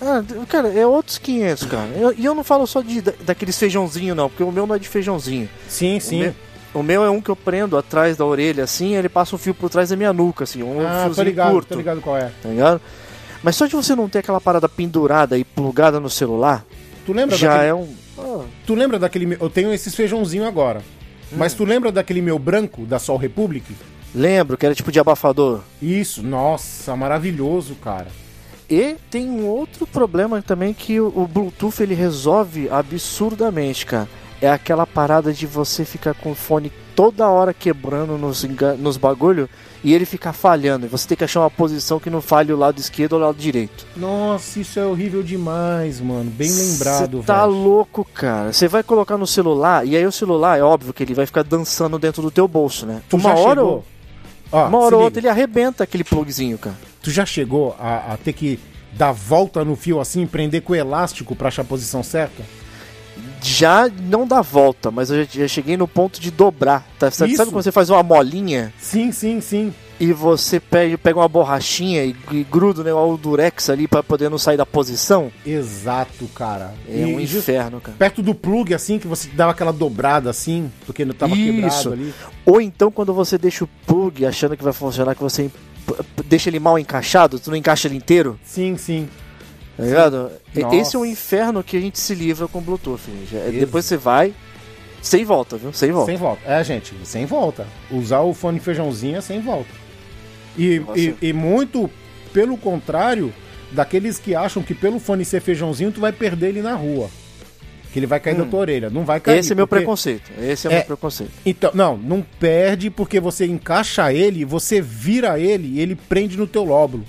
Ah, 0.00 0.22
cara, 0.48 0.68
é 0.72 0.86
outros 0.86 1.18
500, 1.18 1.66
cara. 1.66 1.88
Eu- 1.94 2.14
E 2.16 2.24
eu, 2.24 2.34
não 2.34 2.42
falo 2.42 2.66
só 2.66 2.80
de, 2.80 3.02
da- 3.02 3.12
daqueles 3.20 3.58
feijãozinho, 3.58 4.14
não, 4.14 4.30
porque 4.30 4.42
o 4.42 4.50
meu 4.50 4.66
não 4.66 4.74
é 4.74 4.78
de 4.78 4.88
feijãozinho. 4.88 5.46
Sim, 5.68 6.00
sim. 6.00 6.16
O 6.16 6.24
meu, 6.24 6.34
o 6.74 6.82
meu 6.82 7.04
é 7.04 7.10
um 7.10 7.20
que 7.20 7.30
eu 7.30 7.36
prendo 7.36 7.76
atrás 7.76 8.16
da 8.16 8.24
orelha, 8.24 8.64
assim, 8.64 8.94
ele 8.94 9.08
passa 9.08 9.34
um 9.34 9.38
fio 9.38 9.54
por 9.54 9.68
trás 9.70 9.88
da 9.90 9.96
minha 9.96 10.12
nuca, 10.12 10.44
assim, 10.44 10.62
um 10.62 10.80
ah, 10.86 10.90
tô 10.98 11.04
fiozinho 11.04 11.24
ligado, 11.26 11.52
curto, 11.52 11.68
tô 11.68 11.74
ligado 11.76 12.00
qual 12.00 12.16
é. 12.16 12.30
tá 12.42 12.48
ligado? 12.48 12.80
Mas 13.42 13.56
só 13.56 13.66
de 13.66 13.74
você 13.74 13.94
não 13.94 14.08
ter 14.08 14.18
aquela 14.18 14.40
parada 14.40 14.68
pendurada 14.68 15.36
e 15.38 15.44
plugada 15.44 15.98
no 15.98 16.10
celular, 16.10 16.64
Tu 17.06 17.12
lembra 17.12 17.36
já 17.36 17.48
daquele... 17.54 17.68
é 17.70 17.74
um... 17.74 17.88
ah, 18.18 18.44
Tu 18.66 18.74
lembra 18.74 18.98
daquele. 18.98 19.26
meu- 19.26 19.38
Eu 19.40 19.48
tenho 19.50 19.72
esses 19.72 19.94
feijãozinho 19.94 20.46
agora. 20.46 20.80
Hum. 21.32 21.36
Mas 21.38 21.54
tu 21.54 21.64
lembra 21.64 21.90
daquele 21.90 22.20
meu 22.20 22.38
branco 22.38 22.82
da 22.84 22.98
Sol 22.98 23.16
Republic? 23.16 23.64
lembro 24.14 24.56
que 24.56 24.66
era 24.66 24.74
tipo 24.74 24.90
de 24.92 25.00
abafador. 25.00 25.60
Isso, 25.80 26.22
nossa, 26.22 26.94
maravilhoso, 26.96 27.74
cara. 27.76 28.08
E 28.68 28.96
tem 29.10 29.28
um 29.28 29.46
outro 29.46 29.86
problema 29.86 30.42
também 30.42 30.72
que 30.74 31.00
o 31.00 31.26
Bluetooth 31.32 31.80
ele 31.82 31.94
resolve 31.94 32.68
absurdamente, 32.68 33.86
cara. 33.86 34.08
É 34.42 34.48
aquela 34.50 34.86
parada 34.86 35.32
de 35.32 35.46
você 35.46 35.84
ficar 35.84 36.14
com 36.14 36.32
o 36.32 36.34
fone 36.34 36.72
toda 36.96 37.28
hora 37.28 37.52
quebrando 37.52 38.16
nos, 38.16 38.44
nos 38.78 38.96
bagulho 38.96 39.48
e 39.84 39.92
ele 39.94 40.04
ficar 40.06 40.32
falhando. 40.32 40.86
E 40.86 40.88
você 40.88 41.08
tem 41.08 41.16
que 41.16 41.24
achar 41.24 41.40
uma 41.40 41.50
posição 41.50 42.00
que 42.00 42.08
não 42.10 42.20
falhe 42.22 42.52
o 42.52 42.56
lado 42.56 42.78
esquerdo 42.78 43.14
ou 43.14 43.18
o 43.18 43.22
lado 43.22 43.36
direito. 43.36 43.86
Nossa, 43.96 44.60
isso 44.60 44.78
é 44.78 44.84
horrível 44.84 45.22
demais, 45.22 46.00
mano. 46.00 46.30
Bem 46.30 46.50
lembrado, 46.50 47.18
Você 47.18 47.26
tá 47.26 47.46
velho. 47.46 47.52
louco, 47.58 48.04
cara. 48.14 48.52
Você 48.52 48.66
vai 48.66 48.82
colocar 48.82 49.18
no 49.18 49.26
celular, 49.26 49.86
e 49.86 49.96
aí 49.96 50.06
o 50.06 50.12
celular, 50.12 50.58
é 50.58 50.62
óbvio 50.62 50.92
que 50.92 51.02
ele 51.02 51.14
vai 51.14 51.26
ficar 51.26 51.42
dançando 51.42 51.98
dentro 51.98 52.22
do 52.22 52.30
teu 52.30 52.48
bolso, 52.48 52.86
né? 52.86 53.02
Tu 53.08 53.16
uma 53.16 53.34
hora, 53.34 53.60
chegou? 53.60 53.84
Ó, 54.52 54.66
uma 54.68 54.78
hora 54.78 54.96
ou 54.96 55.02
outra 55.02 55.20
ele 55.20 55.28
arrebenta 55.28 55.84
aquele 55.84 56.04
plugzinho, 56.04 56.58
cara. 56.58 56.76
Tu 57.02 57.10
já 57.10 57.24
chegou 57.24 57.76
a, 57.78 58.14
a 58.14 58.16
ter 58.16 58.32
que 58.32 58.58
dar 58.92 59.12
volta 59.12 59.64
no 59.64 59.76
fio 59.76 60.00
assim, 60.00 60.26
prender 60.26 60.62
com 60.62 60.72
o 60.72 60.76
elástico 60.76 61.36
pra 61.36 61.48
achar 61.48 61.62
a 61.62 61.64
posição 61.64 62.02
certa? 62.02 62.42
Já 63.42 63.88
não 64.02 64.26
dá 64.26 64.40
volta, 64.42 64.90
mas 64.90 65.10
eu 65.10 65.24
já, 65.24 65.30
já 65.40 65.48
cheguei 65.48 65.76
no 65.76 65.88
ponto 65.88 66.20
de 66.20 66.30
dobrar. 66.30 66.86
Tá? 66.98 67.10
Sabe, 67.10 67.36
sabe 67.36 67.50
quando 67.50 67.62
você 67.64 67.72
faz 67.72 67.88
uma 67.90 68.02
molinha 68.02 68.72
Sim, 68.78 69.10
sim, 69.12 69.40
sim. 69.40 69.72
e 69.98 70.12
você 70.12 70.60
pega, 70.60 70.98
pega 70.98 71.18
uma 71.18 71.28
borrachinha 71.28 72.04
e, 72.04 72.14
e 72.32 72.44
gruda 72.44 72.82
né, 72.84 72.92
o 72.92 73.16
durex 73.16 73.70
ali 73.70 73.88
pra 73.88 74.02
poder 74.02 74.28
não 74.28 74.38
sair 74.38 74.56
da 74.56 74.66
posição? 74.66 75.30
Exato, 75.46 76.26
cara. 76.34 76.74
É 76.88 77.04
um 77.06 77.18
E 77.20 77.26
ju- 77.26 77.38
inferno, 77.38 77.80
cara. 77.80 77.96
Perto 77.98 78.22
do 78.22 78.34
plug, 78.34 78.74
assim, 78.74 78.98
que 78.98 79.06
você 79.08 79.28
dava 79.30 79.52
aquela 79.52 79.72
dobrada 79.72 80.28
assim, 80.30 80.70
porque 80.86 81.04
não 81.04 81.14
tava 81.14 81.34
Isso. 81.34 81.52
quebrado 81.52 81.92
ali. 81.92 82.14
Ou 82.44 82.60
então 82.60 82.90
quando 82.90 83.12
você 83.14 83.38
deixa 83.38 83.64
o 83.64 83.68
plug 83.86 84.24
achando 84.26 84.56
que 84.56 84.64
vai 84.64 84.72
funcionar, 84.72 85.14
que 85.14 85.22
você 85.22 85.50
deixa 86.26 86.48
ele 86.50 86.60
mal 86.60 86.78
encaixado, 86.78 87.38
tu 87.38 87.50
não 87.50 87.56
encaixa 87.56 87.88
ele 87.88 87.96
inteiro, 87.96 88.38
Sim, 88.44 88.76
sim. 88.76 89.08
Tá 89.80 89.86
ligado? 89.86 90.30
Nossa. 90.56 90.76
Esse 90.76 90.96
é 90.96 90.98
um 90.98 91.04
inferno 91.04 91.62
que 91.62 91.76
a 91.76 91.80
gente 91.80 91.98
se 91.98 92.14
livra 92.14 92.46
com 92.48 92.60
Bluetooth, 92.60 93.00
gente. 93.06 93.36
É, 93.36 93.50
Depois 93.60 93.84
você 93.84 93.96
vai, 93.96 94.34
sem 95.02 95.24
volta, 95.24 95.56
viu? 95.56 95.72
Sem 95.72 95.90
volta. 95.92 96.10
Sem 96.10 96.16
volta. 96.18 96.42
É, 96.44 96.62
gente, 96.64 96.94
sem 97.04 97.26
volta. 97.26 97.66
Usar 97.90 98.20
o 98.20 98.34
fone 98.34 98.60
feijãozinho 98.60 99.16
é 99.16 99.20
sem 99.20 99.40
volta. 99.40 99.70
E, 100.58 100.82
e, 100.96 101.28
e 101.28 101.32
muito 101.32 101.88
pelo 102.32 102.56
contrário 102.56 103.32
daqueles 103.72 104.18
que 104.18 104.34
acham 104.34 104.62
que 104.62 104.74
pelo 104.74 104.98
fone 104.98 105.24
ser 105.24 105.40
feijãozinho 105.40 105.92
tu 105.92 106.00
vai 106.00 106.12
perder 106.12 106.48
ele 106.48 106.62
na 106.62 106.74
rua. 106.74 107.08
Que 107.92 107.98
ele 107.98 108.06
vai 108.06 108.20
cair 108.20 108.36
da 108.36 108.44
tua 108.44 108.60
orelha. 108.60 108.88
Não 108.88 109.04
vai 109.04 109.18
cair. 109.18 109.38
Esse 109.38 109.52
é 109.52 109.54
meu 109.56 109.66
preconceito. 109.66 110.30
Esse 110.40 110.68
é, 110.68 110.70
É. 110.70 110.74
meu 110.76 110.84
preconceito. 110.84 111.32
Então, 111.44 111.72
não, 111.74 111.96
não 111.96 112.24
perde 112.38 112.88
porque 112.88 113.18
você 113.18 113.46
encaixa 113.46 114.12
ele, 114.12 114.44
você 114.44 114.80
vira 114.80 115.40
ele 115.40 115.66
e 115.74 115.80
ele 115.80 115.96
prende 115.96 116.36
no 116.36 116.46
teu 116.46 116.62
lóbulo. 116.62 117.04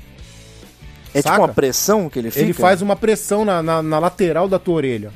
É 1.14 1.22
Saca? 1.22 1.36
tipo 1.36 1.45
uma 1.47 1.53
pressão 1.53 2.09
que 2.09 2.20
ele 2.20 2.32
fica? 2.32 2.43
Ele 2.45 2.53
faz 2.53 2.82
uma 2.82 2.95
pressão 2.95 3.43
na, 3.43 3.62
na, 3.62 3.82
na 3.82 3.99
lateral 3.99 4.47
da 4.47 4.57
tua 4.57 4.76
orelha. 4.76 5.12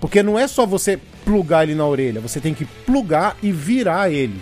Porque 0.00 0.22
não 0.22 0.38
é 0.38 0.46
só 0.48 0.66
você 0.66 0.98
plugar 1.24 1.62
ele 1.64 1.74
na 1.74 1.86
orelha, 1.86 2.20
você 2.20 2.40
tem 2.40 2.54
que 2.54 2.64
plugar 2.64 3.36
e 3.42 3.52
virar 3.52 4.10
ele. 4.10 4.40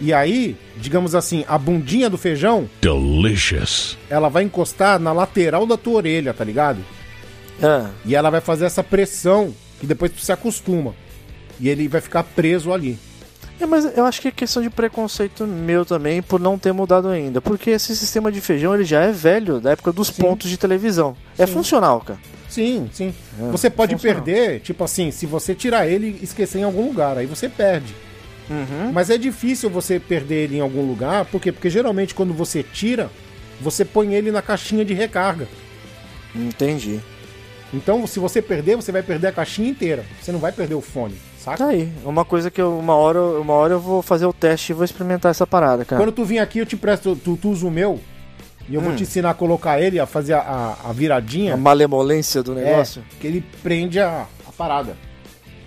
E 0.00 0.12
aí, 0.12 0.56
digamos 0.78 1.14
assim, 1.14 1.44
a 1.46 1.56
bundinha 1.56 2.10
do 2.10 2.18
feijão, 2.18 2.68
Delicious. 2.80 3.96
ela 4.10 4.28
vai 4.28 4.42
encostar 4.42 4.98
na 4.98 5.12
lateral 5.12 5.66
da 5.66 5.76
tua 5.76 5.94
orelha, 5.94 6.34
tá 6.34 6.44
ligado? 6.44 6.78
Ah, 7.62 7.90
E 8.04 8.14
ela 8.16 8.30
vai 8.30 8.40
fazer 8.40 8.64
essa 8.64 8.82
pressão 8.82 9.54
que 9.78 9.86
depois 9.86 10.10
tu 10.10 10.20
se 10.20 10.32
acostuma. 10.32 10.94
E 11.60 11.68
ele 11.68 11.86
vai 11.86 12.00
ficar 12.00 12.24
preso 12.24 12.72
ali. 12.72 12.98
É, 13.62 13.66
mas 13.66 13.96
eu 13.96 14.04
acho 14.04 14.20
que 14.20 14.26
é 14.28 14.30
questão 14.32 14.60
de 14.60 14.68
preconceito 14.68 15.46
meu 15.46 15.84
também 15.84 16.20
por 16.20 16.40
não 16.40 16.58
ter 16.58 16.72
mudado 16.72 17.08
ainda. 17.08 17.40
Porque 17.40 17.70
esse 17.70 17.94
sistema 17.94 18.32
de 18.32 18.40
feijão 18.40 18.74
ele 18.74 18.84
já 18.84 19.02
é 19.02 19.12
velho, 19.12 19.60
da 19.60 19.70
época 19.70 19.92
dos 19.92 20.08
Sim. 20.08 20.20
pontos 20.20 20.50
de 20.50 20.56
televisão. 20.56 21.16
É 21.38 21.46
Sim. 21.46 21.52
funcional, 21.52 22.00
cara. 22.00 22.18
Sim, 22.48 22.90
sim. 22.92 23.14
É, 23.40 23.50
você 23.50 23.70
pode 23.70 23.94
funciona. 23.94 24.20
perder, 24.20 24.60
tipo 24.60 24.82
assim, 24.84 25.10
se 25.10 25.24
você 25.24 25.54
tirar 25.54 25.86
ele 25.86 26.18
e 26.20 26.24
esquecer 26.24 26.58
em 26.58 26.64
algum 26.64 26.86
lugar, 26.86 27.16
aí 27.16 27.24
você 27.24 27.48
perde. 27.48 27.94
Uhum. 28.50 28.92
Mas 28.92 29.08
é 29.08 29.16
difícil 29.16 29.70
você 29.70 29.98
perder 29.98 30.44
ele 30.44 30.56
em 30.56 30.60
algum 30.60 30.86
lugar, 30.86 31.24
por 31.24 31.40
quê? 31.40 31.52
Porque 31.52 31.70
geralmente 31.70 32.14
quando 32.14 32.34
você 32.34 32.62
tira, 32.62 33.10
você 33.60 33.84
põe 33.84 34.14
ele 34.14 34.30
na 34.30 34.42
caixinha 34.42 34.84
de 34.84 34.92
recarga. 34.92 35.48
Entendi. 36.34 37.00
Então, 37.72 38.06
se 38.06 38.18
você 38.18 38.42
perder, 38.42 38.76
você 38.76 38.92
vai 38.92 39.02
perder 39.02 39.28
a 39.28 39.32
caixinha 39.32 39.70
inteira. 39.70 40.04
Você 40.20 40.30
não 40.30 40.38
vai 40.40 40.52
perder 40.52 40.74
o 40.74 40.82
fone, 40.82 41.14
saca? 41.42 41.58
Tá 41.58 41.66
aí. 41.70 41.88
Uma 42.04 42.24
coisa 42.24 42.50
que 42.50 42.60
eu, 42.60 42.78
uma 42.78 42.94
hora, 42.94 43.20
uma 43.20 43.52
hora 43.54 43.74
eu 43.74 43.80
vou 43.80 44.00
fazer 44.02 44.26
o 44.26 44.32
teste 44.32 44.72
e 44.72 44.74
vou 44.74 44.84
experimentar 44.84 45.30
essa 45.30 45.46
parada, 45.46 45.84
cara. 45.84 46.00
Quando 46.02 46.12
tu 46.12 46.24
vir 46.24 46.38
aqui, 46.38 46.58
eu 46.60 46.66
te 46.66 46.76
presto, 46.76 47.16
tu, 47.16 47.36
tu 47.36 47.50
usa 47.50 47.66
o 47.66 47.70
meu, 47.70 47.98
e 48.68 48.74
eu 48.74 48.80
Hum. 48.80 48.84
vou 48.84 48.94
te 48.96 49.02
ensinar 49.02 49.30
a 49.30 49.34
colocar 49.34 49.80
ele, 49.80 49.98
a 49.98 50.06
fazer 50.06 50.34
a, 50.34 50.40
a, 50.84 50.90
a 50.90 50.92
viradinha. 50.92 51.54
A 51.54 51.56
malemolência 51.56 52.42
do 52.42 52.52
É, 52.58 52.64
negócio. 52.64 53.02
que 53.20 53.26
ele 53.26 53.44
prende 53.62 53.98
a, 54.00 54.26
a 54.48 54.52
parada. 54.56 54.96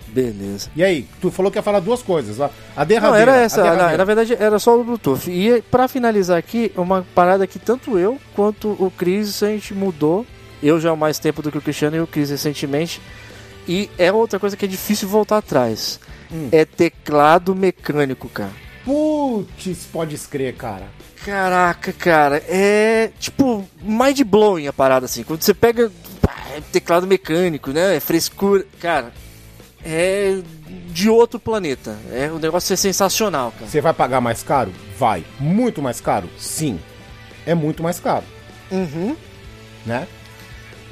Beleza. 0.07 0.69
E 0.75 0.81
aí, 0.83 1.05
tu 1.19 1.29
falou 1.29 1.51
que 1.51 1.57
ia 1.57 1.61
falar 1.61 1.81
duas 1.81 2.01
coisas. 2.01 2.39
A, 2.39 2.45
a 2.75 2.79
Não, 2.79 2.85
derradeira. 2.85 3.31
era 3.31 3.41
a 3.41 3.43
essa. 3.43 3.61
Derradeira. 3.61 3.97
na 3.97 4.03
verdade, 4.05 4.37
era 4.39 4.57
só 4.59 4.79
o 4.79 4.83
Bluetooth. 4.83 5.29
E 5.29 5.61
pra 5.63 5.89
finalizar 5.89 6.37
aqui, 6.37 6.71
uma 6.77 7.05
parada 7.13 7.45
que 7.45 7.59
tanto 7.59 7.97
eu 7.99 8.17
quanto 8.33 8.69
o 8.79 8.89
Cris 8.89 9.43
a 9.43 9.47
gente 9.47 9.73
mudou. 9.73 10.25
Eu 10.63 10.79
já 10.79 10.91
há 10.91 10.95
mais 10.95 11.19
tempo 11.19 11.41
do 11.41 11.51
que 11.51 11.57
o 11.57 11.61
Cristiano 11.61 11.97
e 11.97 11.99
o 11.99 12.07
Cris 12.07 12.29
recentemente. 12.29 13.01
E 13.67 13.89
é 13.97 14.11
outra 14.11 14.39
coisa 14.39 14.55
que 14.55 14.65
é 14.65 14.67
difícil 14.67 15.07
voltar 15.07 15.37
atrás. 15.37 15.99
Hum. 16.31 16.49
É 16.51 16.65
teclado 16.65 17.55
mecânico, 17.55 18.27
cara. 18.29 18.51
Putz, 18.83 19.85
pode 19.91 20.13
escrever, 20.15 20.53
cara. 20.55 20.87
Caraca, 21.25 21.91
cara, 21.91 22.37
é 22.47 23.09
tipo 23.19 23.67
mind 23.81 24.21
blowing 24.21 24.67
a 24.67 24.73
parada 24.73 25.05
assim. 25.07 25.23
Quando 25.23 25.41
você 25.41 25.55
pega 25.55 25.91
é 26.55 26.61
teclado 26.71 27.07
mecânico, 27.07 27.71
né? 27.71 27.95
É 27.95 27.99
frescura, 27.99 28.63
cara. 28.79 29.11
É 29.83 30.39
de 30.89 31.09
outro 31.09 31.39
planeta. 31.39 31.97
É 32.11 32.29
o 32.31 32.37
negócio 32.37 32.71
é 32.73 32.75
sensacional, 32.75 33.51
cara. 33.51 33.65
Você 33.67 33.81
vai 33.81 33.93
pagar 33.93 34.21
mais 34.21 34.43
caro? 34.43 34.71
Vai. 34.99 35.25
Muito 35.39 35.81
mais 35.81 35.99
caro? 35.99 36.29
Sim. 36.37 36.79
É 37.45 37.53
muito 37.55 37.81
mais 37.83 37.99
caro, 37.99 38.23
Uhum. 38.71 39.15
né? 39.85 40.07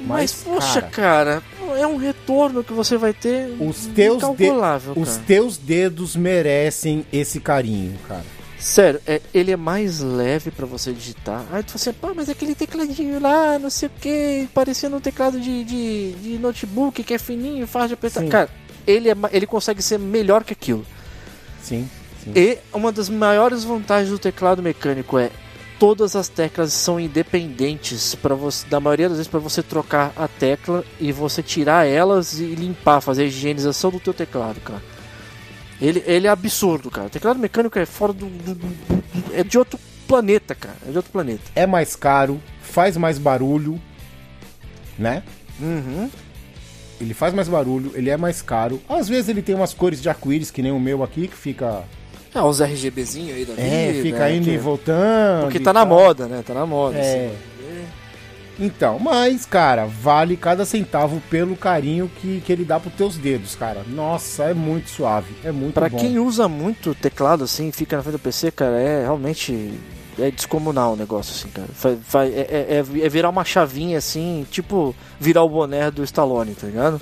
Mas, 0.00 0.08
Mas, 0.08 0.32
poxa, 0.42 0.82
cara, 0.82 1.42
é 1.78 1.86
um 1.86 1.96
retorno 1.96 2.62
que 2.64 2.72
você 2.72 2.96
vai 2.96 3.12
ter 3.12 3.54
Os 3.60 3.86
teus, 3.86 4.18
de- 4.18 4.24
incalculável, 4.44 4.92
os 4.96 5.10
cara. 5.10 5.22
teus 5.26 5.56
dedos 5.56 6.16
merecem 6.16 7.06
esse 7.12 7.40
carinho, 7.40 7.96
cara. 8.08 8.24
Sério, 8.58 9.00
é, 9.06 9.20
ele 9.32 9.52
é 9.52 9.56
mais 9.56 10.00
leve 10.00 10.50
pra 10.50 10.64
você 10.66 10.90
digitar. 10.92 11.44
Aí 11.52 11.62
tu 11.62 11.72
fala 11.72 11.76
assim, 11.76 11.92
pá, 11.92 12.12
mas 12.16 12.28
aquele 12.30 12.54
tecladinho 12.54 13.20
lá, 13.20 13.58
não 13.58 13.68
sei 13.70 13.88
o 13.88 13.92
que, 14.00 14.48
parecendo 14.54 14.96
um 14.96 15.00
teclado 15.00 15.38
de, 15.38 15.62
de, 15.64 16.12
de 16.12 16.38
notebook 16.38 17.02
que 17.04 17.12
é 17.14 17.18
fininho, 17.18 17.66
fácil 17.66 17.88
de 17.88 17.94
apertar. 17.94 18.20
Sim. 18.22 18.28
Cara, 18.28 18.48
ele, 18.86 19.10
é, 19.10 19.14
ele 19.32 19.46
consegue 19.46 19.82
ser 19.82 19.98
melhor 19.98 20.44
que 20.44 20.54
aquilo. 20.54 20.84
Sim, 21.62 21.88
sim. 22.22 22.32
E 22.34 22.58
uma 22.72 22.90
das 22.90 23.08
maiores 23.10 23.64
vantagens 23.64 24.10
do 24.10 24.18
teclado 24.18 24.62
mecânico 24.62 25.18
é 25.18 25.30
todas 25.84 26.16
as 26.16 26.30
teclas 26.30 26.72
são 26.72 26.98
independentes 26.98 28.14
para 28.14 28.34
você, 28.34 28.66
da 28.68 28.80
maioria 28.80 29.06
das 29.06 29.18
vezes 29.18 29.30
para 29.30 29.38
você 29.38 29.62
trocar 29.62 30.14
a 30.16 30.26
tecla 30.26 30.82
e 30.98 31.12
você 31.12 31.42
tirar 31.42 31.86
elas 31.86 32.40
e 32.40 32.54
limpar, 32.54 33.02
fazer 33.02 33.24
a 33.24 33.26
higienização 33.26 33.90
do 33.90 34.00
teu 34.00 34.14
teclado, 34.14 34.60
cara. 34.62 34.82
Ele, 35.82 36.02
ele 36.06 36.26
é 36.26 36.30
absurdo, 36.30 36.90
cara. 36.90 37.08
O 37.08 37.10
teclado 37.10 37.38
mecânico 37.38 37.78
é 37.78 37.84
fora 37.84 38.14
do, 38.14 38.24
do- 38.24 38.54
do- 38.54 39.34
é 39.34 39.44
de 39.44 39.58
outro 39.58 39.78
planeta, 40.08 40.54
cara. 40.54 40.74
É 40.88 40.90
de 40.90 40.96
outro 40.96 41.12
planeta. 41.12 41.42
É 41.54 41.66
mais 41.66 41.94
caro, 41.94 42.40
faz 42.62 42.96
mais 42.96 43.18
barulho, 43.18 43.78
né? 44.98 45.22
Uhum. 45.60 46.08
Ele 46.98 47.12
faz 47.12 47.34
mais 47.34 47.46
barulho, 47.46 47.92
ele 47.94 48.08
é 48.08 48.16
mais 48.16 48.40
caro. 48.40 48.80
Às 48.88 49.06
vezes 49.06 49.28
ele 49.28 49.42
tem 49.42 49.54
umas 49.54 49.74
cores 49.74 50.00
de 50.00 50.08
arco-íris, 50.08 50.50
que 50.50 50.62
nem 50.62 50.72
o 50.72 50.80
meu 50.80 51.02
aqui, 51.02 51.28
que 51.28 51.36
fica. 51.36 51.84
Ah, 52.34 52.44
os 52.46 52.60
RGBzinho 52.60 53.34
aí 53.34 53.44
da 53.44 53.54
É, 53.56 53.92
vida, 53.92 54.02
fica 54.02 54.18
né, 54.20 54.36
indo 54.36 54.50
e 54.50 54.58
voltando. 54.58 55.42
Porque 55.44 55.60
tá 55.60 55.72
na 55.72 55.84
moda, 55.84 56.26
né? 56.26 56.42
Tá 56.44 56.52
na 56.54 56.66
moda. 56.66 56.98
É. 56.98 57.26
assim. 57.28 57.36
Então, 58.58 59.00
mas, 59.00 59.44
cara, 59.44 59.84
vale 59.86 60.36
cada 60.36 60.64
centavo 60.64 61.20
pelo 61.28 61.56
carinho 61.56 62.08
que, 62.20 62.40
que 62.40 62.52
ele 62.52 62.64
dá 62.64 62.78
pros 62.78 62.94
teus 62.94 63.16
dedos, 63.16 63.56
cara. 63.56 63.82
Nossa, 63.88 64.44
é 64.44 64.54
muito 64.54 64.90
suave, 64.90 65.34
é 65.42 65.50
muito 65.50 65.74
Pra 65.74 65.88
bom. 65.88 65.98
quem 65.98 66.20
usa 66.20 66.46
muito 66.46 66.94
teclado 66.94 67.42
assim, 67.42 67.72
fica 67.72 67.96
na 67.96 68.02
frente 68.04 68.12
do 68.14 68.18
PC, 68.20 68.52
cara, 68.52 68.76
é 68.80 69.00
realmente 69.02 69.74
é 70.20 70.30
descomunal 70.30 70.92
o 70.92 70.96
negócio 70.96 71.34
assim, 71.34 71.48
cara. 71.52 71.66
Fa- 71.74 71.96
fa- 72.04 72.26
é, 72.26 72.46
é- 72.48 72.66
é- 73.00 73.04
é 73.04 73.08
virar 73.08 73.28
uma 73.30 73.44
chavinha 73.44 73.98
assim, 73.98 74.46
tipo 74.48 74.94
virar 75.18 75.42
o 75.42 75.48
boné 75.48 75.90
do 75.90 76.04
Stallone, 76.04 76.54
tá 76.54 76.68
ligado? 76.68 77.00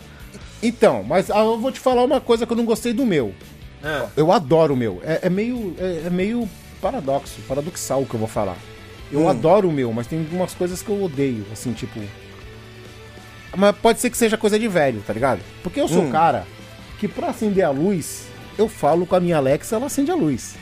Então, 0.62 1.03
mas 1.07 1.30
ah, 1.30 1.41
eu 1.41 1.59
vou 1.59 1.70
te 1.70 1.80
falar 1.80 2.03
uma 2.03 2.20
coisa 2.20 2.47
que 2.47 2.53
eu 2.53 2.57
não 2.57 2.64
gostei 2.64 2.95
do 2.95 3.05
meu. 3.05 3.35
Eu 4.16 4.30
adoro 4.33 4.74
o 4.74 4.76
meu. 4.76 5.01
É, 5.05 5.20
é 5.22 5.30
meio, 5.30 5.74
é, 5.78 6.05
é 6.07 6.11
meio 6.11 6.49
paradoxo, 6.80 7.41
paradoxal 7.49 8.03
o 8.03 8.07
que 8.07 8.14
eu 8.14 8.18
vou 8.20 8.28
falar. 8.28 8.57
Eu 9.11 9.22
Hum. 9.24 9.28
adoro 9.28 9.68
o 9.68 9.72
meu, 9.72 9.93
mas 9.93 10.07
tem 10.07 10.20
algumas 10.20 10.55
coisas 10.55 10.83
que 10.83 10.89
eu 10.89 11.03
odeio, 11.03 11.45
assim, 11.53 11.72
tipo. 11.72 12.01
Mas 13.57 13.76
pode 13.76 14.01
ser 14.01 14.09
que 14.11 14.16
seja 14.16 14.39
coisa 14.39 14.59
de 14.59 14.66
velho, 14.68 15.03
tá 15.07 15.12
ligado? 15.12 15.41
Porque 15.62 15.80
eu 15.80 15.87
sou 15.89 16.03
Hum. 16.03 16.09
um 16.09 16.11
cara 16.11 16.47
que 16.99 17.07
pra 17.07 17.28
acender 17.28 17.64
a 17.64 17.70
luz, 17.70 18.24
eu 18.57 18.68
falo 18.68 19.05
com 19.07 19.14
a 19.16 19.20
minha 19.20 19.37
Alexa, 19.37 19.76
ela 19.76 19.87
acende 19.87 20.11
a 20.11 20.14
luz. 20.14 20.55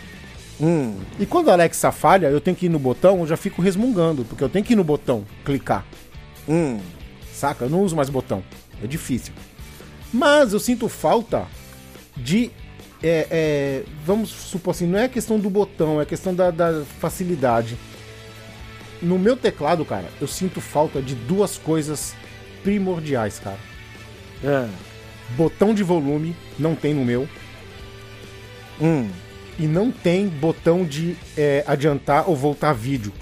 Hum, 0.61 0.97
E 1.19 1.25
quando 1.25 1.49
a 1.49 1.53
Alexa 1.55 1.91
falha, 1.91 2.27
eu 2.27 2.41
tenho 2.41 2.55
que 2.57 2.67
ir 2.67 2.69
no 2.69 2.79
botão, 2.79 3.21
eu 3.21 3.27
já 3.27 3.37
fico 3.37 3.63
resmungando, 3.63 4.25
porque 4.27 4.45
eu 4.45 4.49
tenho 4.49 4.63
que 4.65 4.75
ir 4.75 4.77
no 4.77 4.85
botão, 4.85 5.25
clicar. 5.45 5.85
hum. 6.49 6.79
Saca? 7.33 7.65
Eu 7.65 7.71
não 7.71 7.81
uso 7.81 7.97
mais 7.97 8.11
botão. 8.11 8.43
É 8.83 8.87
difícil. 8.87 9.33
Mas 10.13 10.53
eu 10.53 10.61
sinto 10.61 10.87
falta 10.89 11.47
de 12.15 12.51
é, 13.03 13.27
é, 13.31 13.83
vamos 14.05 14.31
supor 14.31 14.73
assim, 14.73 14.87
não 14.87 14.99
é 14.99 15.09
questão 15.09 15.39
do 15.39 15.49
botão, 15.49 16.01
é 16.01 16.05
questão 16.05 16.35
da, 16.35 16.51
da 16.51 16.83
facilidade. 17.01 17.77
No 19.01 19.19
meu 19.19 19.37
teclado, 19.37 19.85
cara, 19.85 20.07
eu 20.21 20.27
sinto 20.27 20.61
falta 20.61 21.01
de 21.01 21.15
duas 21.15 21.57
coisas 21.57 22.15
primordiais, 22.63 23.39
cara. 23.39 23.59
É. 24.45 24.69
Botão 25.37 25.73
de 25.73 25.83
volume, 25.83 26.37
não 26.59 26.75
tem 26.75 26.93
no 26.93 27.05
meu. 27.05 27.27
Hum. 28.81 29.09
E 29.59 29.67
não 29.67 29.91
tem 29.91 30.27
botão 30.27 30.85
de 30.85 31.17
é, 31.37 31.65
adiantar 31.67 32.29
ou 32.29 32.37
voltar 32.37 32.73
vídeo. 32.73 33.13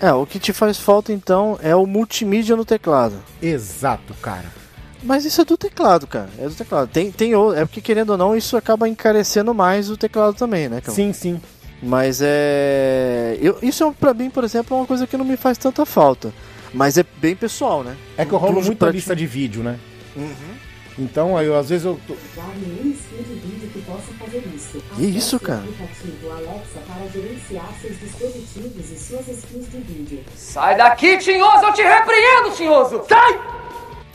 É, 0.00 0.12
o 0.12 0.26
que 0.26 0.38
te 0.38 0.52
faz 0.52 0.78
falta 0.78 1.12
então 1.12 1.58
é 1.62 1.74
o 1.74 1.86
multimídia 1.86 2.56
no 2.56 2.64
teclado. 2.64 3.16
Exato, 3.40 4.14
cara. 4.14 4.63
Mas 5.04 5.24
isso 5.24 5.40
é 5.40 5.44
do 5.44 5.56
teclado, 5.56 6.06
cara. 6.06 6.30
É 6.38 6.48
do 6.48 6.54
teclado. 6.54 6.88
Tem, 6.88 7.12
tem 7.12 7.32
É 7.54 7.64
porque, 7.64 7.80
querendo 7.80 8.10
ou 8.10 8.16
não, 8.16 8.36
isso 8.36 8.56
acaba 8.56 8.88
encarecendo 8.88 9.54
mais 9.54 9.90
o 9.90 9.96
teclado 9.96 10.34
também, 10.34 10.68
né, 10.68 10.80
cara? 10.80 10.92
Sim, 10.94 11.12
sim. 11.12 11.40
Mas 11.82 12.20
é. 12.22 13.38
Eu, 13.40 13.58
isso 13.62 13.84
é, 13.84 13.92
pra 13.92 14.14
mim, 14.14 14.30
por 14.30 14.42
exemplo, 14.42 14.74
é 14.76 14.80
uma 14.80 14.86
coisa 14.86 15.06
que 15.06 15.16
não 15.16 15.24
me 15.24 15.36
faz 15.36 15.58
tanta 15.58 15.84
falta. 15.84 16.32
Mas 16.72 16.96
é 16.96 17.04
bem 17.18 17.36
pessoal, 17.36 17.84
né? 17.84 17.96
É 18.16 18.24
que 18.24 18.32
eu 18.32 18.38
rolo 18.38 18.62
muita 18.62 18.88
lista 18.90 19.14
de 19.14 19.26
vídeo, 19.26 19.62
né? 19.62 19.78
Uhum. 20.16 20.54
Então, 20.98 21.36
aí 21.36 21.46
eu, 21.46 21.58
às 21.58 21.68
vezes 21.68 21.84
eu. 21.84 22.00
tô- 22.06 22.14
que 22.14 23.82
possa 23.82 24.12
fazer 24.18 24.42
isso. 24.54 24.82
Que 24.94 25.02
isso, 25.04 25.36
Acesse 25.36 25.44
cara? 25.44 25.58
o 25.60 25.62
aplicativo 25.64 26.30
Alexa 26.30 26.78
para 26.86 27.06
gerenciar 27.12 27.68
seus 27.80 27.98
dispositivos 27.98 28.90
e 28.90 28.96
suas 28.96 29.28
skills 29.28 29.66
de 29.70 29.78
vídeo. 29.78 30.24
Sai 30.36 30.76
daqui, 30.76 31.18
tinhoso, 31.18 31.64
eu 31.64 31.72
te 31.72 31.82
repreendo, 31.82 32.50
tinhoso! 32.56 33.02
Sai! 33.08 33.63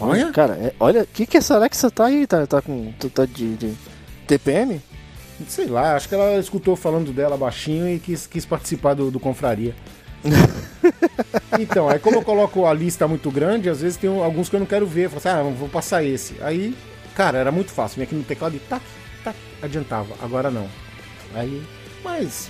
Olha. 0.01 0.31
Cara, 0.31 0.53
é- 0.53 0.73
olha, 0.79 1.03
o 1.03 1.07
que, 1.07 1.25
que 1.25 1.37
é 1.37 1.39
essa 1.39 1.55
Alexa 1.55 1.89
tá 1.91 2.05
aí? 2.05 2.25
Tá, 2.25 2.45
tá 2.47 2.61
com. 2.61 2.91
Tá 3.13 3.25
de, 3.25 3.55
de 3.55 3.73
TPM? 4.27 4.81
Sei 5.47 5.67
lá, 5.67 5.95
acho 5.95 6.09
que 6.09 6.15
ela 6.15 6.37
escutou 6.37 6.75
falando 6.75 7.13
dela 7.13 7.37
baixinho 7.37 7.87
e 7.89 7.97
quis, 7.99 8.27
quis 8.27 8.45
participar 8.45 8.93
do, 8.93 9.09
do 9.09 9.19
Confraria. 9.19 9.73
então, 11.57 11.87
aí 11.87 11.97
como 11.97 12.17
eu 12.17 12.21
coloco 12.21 12.65
a 12.65 12.73
lista 12.73 13.07
muito 13.07 13.31
grande, 13.31 13.69
às 13.69 13.79
vezes 13.81 13.97
tem 13.97 14.09
alguns 14.09 14.49
que 14.49 14.55
eu 14.55 14.59
não 14.59 14.67
quero 14.67 14.85
ver. 14.85 15.05
Eu 15.05 15.09
falo 15.11 15.19
assim, 15.19 15.49
ah, 15.49 15.53
vou 15.57 15.69
passar 15.69 16.03
esse. 16.03 16.35
Aí, 16.41 16.75
cara, 17.15 17.37
era 17.37 17.51
muito 17.51 17.71
fácil. 17.71 17.95
Vinha 17.95 18.05
aqui 18.05 18.15
no 18.15 18.23
teclado 18.23 18.55
e 18.55 18.59
tac, 18.59 18.83
tac, 19.23 19.37
adiantava. 19.61 20.13
Agora 20.21 20.51
não. 20.51 20.67
Aí, 21.33 21.63
mas 22.03 22.49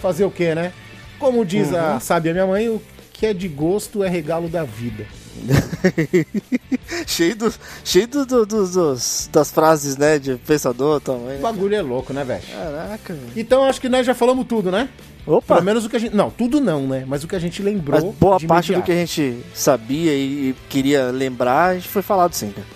fazer 0.00 0.24
o 0.24 0.30
que, 0.30 0.54
né? 0.54 0.72
Como 1.18 1.44
diz 1.44 1.72
a 1.72 2.00
sábia 2.00 2.32
minha 2.32 2.46
mãe, 2.46 2.68
o 2.68 2.80
que 3.12 3.26
é 3.26 3.34
de 3.34 3.48
gosto 3.48 4.02
é 4.02 4.08
regalo 4.08 4.48
da 4.48 4.64
vida. 4.64 5.06
cheio 7.06 7.36
do, 7.36 7.52
cheio 7.84 8.06
do, 8.06 8.26
do- 8.26 8.46
do- 8.46 8.66
dos, 8.68 9.28
das 9.32 9.50
frases, 9.50 9.96
né? 9.96 10.18
De 10.18 10.36
pensador 10.36 11.00
também. 11.00 11.38
O 11.38 11.42
bagulho 11.42 11.74
é 11.74 11.82
louco, 11.82 12.12
né, 12.12 12.24
velho? 12.24 12.42
Caraca. 12.50 13.16
Então 13.36 13.64
acho 13.64 13.80
que 13.80 13.88
nós 13.88 14.06
já 14.06 14.14
falamos 14.14 14.46
tudo, 14.46 14.70
né? 14.70 14.88
Opa! 15.26 15.54
Pelo 15.54 15.64
menos 15.64 15.84
o 15.84 15.88
que 15.90 15.96
a 15.96 15.98
gente. 15.98 16.14
Não, 16.14 16.30
tudo 16.30 16.60
não, 16.60 16.86
né? 16.86 17.04
Mas 17.06 17.22
o 17.22 17.28
que 17.28 17.36
a 17.36 17.38
gente 17.38 17.62
lembrou. 17.62 18.00
Mas 18.04 18.14
boa 18.16 18.38
de 18.38 18.46
parte 18.46 18.66
do 18.66 18.72
imediato. 18.74 18.86
que 18.86 18.92
a 18.92 18.94
gente 18.96 19.38
sabia 19.54 20.12
e, 20.12 20.50
e 20.50 20.54
queria 20.68 21.10
lembrar, 21.10 21.68
a 21.70 21.74
gente 21.74 21.88
foi 21.88 22.02
falado 22.02 22.34
sim, 22.34 22.50
cara. 22.50 22.66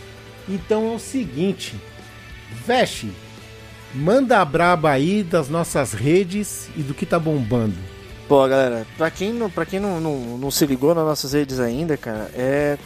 Então 0.49 0.93
é 0.93 0.95
o 0.95 0.99
seguinte, 0.99 1.75
Veste, 2.65 3.11
manda 3.93 4.39
a 4.41 4.45
braba 4.45 4.91
aí 4.91 5.25
das 5.25 5.49
nossas 5.49 5.93
redes 5.93 6.69
e 6.77 6.83
do 6.83 6.95
que 6.95 7.05
tá 7.05 7.19
bombando. 7.19 7.75
Pô, 8.29 8.47
galera, 8.49 8.87
pra 8.97 9.11
quem, 9.11 9.33
não, 9.33 9.49
pra 9.49 9.65
quem 9.65 9.79
não, 9.79 10.01
não, 10.01 10.17
não 10.39 10.51
se 10.51 10.67
ligou 10.67 10.95
nas 10.95 11.05
nossas 11.05 11.33
redes 11.33 11.61
ainda, 11.61 11.97
cara, 11.97 12.31
é. 12.35 12.77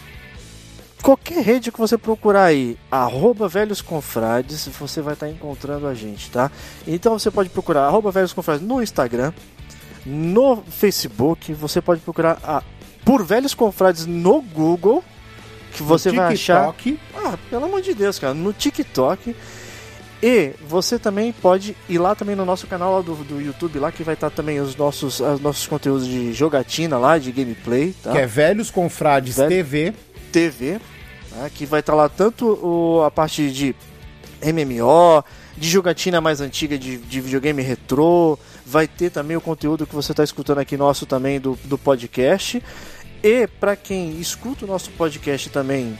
Qualquer 1.02 1.42
rede 1.42 1.72
que 1.72 1.78
você 1.78 1.96
procurar 1.96 2.44
aí, 2.44 2.76
arroba 2.90 3.48
velhos 3.48 3.80
confrades, 3.80 4.68
você 4.78 5.00
vai 5.00 5.14
estar 5.14 5.30
encontrando 5.30 5.86
a 5.86 5.94
gente, 5.94 6.30
tá? 6.30 6.50
Então 6.86 7.18
você 7.18 7.30
pode 7.30 7.48
procurar 7.48 7.86
arroba 7.86 8.10
velhos 8.10 8.34
confrades 8.34 8.60
no 8.66 8.82
Instagram, 8.82 9.32
no 10.04 10.58
Facebook, 10.68 11.54
você 11.54 11.80
pode 11.80 12.02
procurar 12.02 12.38
a- 12.44 12.62
por 13.02 13.24
velhos 13.24 13.54
confrades 13.54 14.04
no 14.04 14.42
Google, 14.42 15.02
que 15.72 15.82
você 15.82 16.10
No 16.10 16.16
vai 16.16 16.34
achar. 16.34 16.66
Ah, 17.16 17.38
pelo 17.48 17.64
amor 17.64 17.80
de 17.80 17.94
Deus, 17.94 18.18
cara, 18.18 18.34
no 18.34 18.52
TikTok. 18.52 19.34
E 20.22 20.52
você 20.68 20.98
também 20.98 21.32
pode 21.32 21.74
ir 21.88 21.98
lá 21.98 22.14
também 22.14 22.36
no 22.36 22.44
nosso 22.44 22.66
canal 22.66 22.96
lá 22.96 23.00
do, 23.00 23.14
do 23.24 23.40
YouTube, 23.40 23.78
lá 23.78 23.90
que 23.90 24.02
vai 24.04 24.12
estar 24.14 24.28
também 24.30 24.60
os 24.60 24.76
nossos, 24.76 25.18
os 25.20 25.40
nossos 25.40 25.66
conteúdos 25.66 26.06
de 26.06 26.32
jogatina 26.34 26.98
lá, 26.98 27.16
de 27.16 27.32
gameplay, 27.32 27.94
tá? 28.02 28.12
que 28.12 28.18
é 28.18 28.26
Velhos 28.26 28.70
Confrades 28.70 29.36
Velho- 29.36 29.48
TV. 29.48 29.94
TV, 30.30 30.78
tá? 31.30 31.48
que 31.50 31.64
vai 31.64 31.80
estar 31.80 31.94
lá 31.94 32.08
tanto 32.08 32.46
o- 32.46 33.02
a 33.02 33.10
parte 33.10 33.50
de 33.50 33.74
MMO, 34.42 35.24
de 35.56 35.68
jogatina 35.68 36.20
mais 36.20 36.40
antiga 36.40 36.78
de, 36.78 36.96
de 36.98 37.20
videogame 37.20 37.62
retrô, 37.62 38.38
vai 38.64 38.86
ter 38.86 39.10
também 39.10 39.36
o 39.36 39.40
conteúdo 39.40 39.86
que 39.86 39.94
você 39.94 40.12
está 40.12 40.22
escutando 40.24 40.58
aqui 40.58 40.76
nosso 40.76 41.06
também 41.06 41.40
do, 41.40 41.58
do 41.64 41.76
podcast. 41.78 42.62
E 43.22 43.46
para 43.46 43.76
quem 43.76 44.18
escuta 44.18 44.64
o 44.64 44.68
nosso 44.68 44.90
podcast 44.92 45.50
também, 45.50 45.98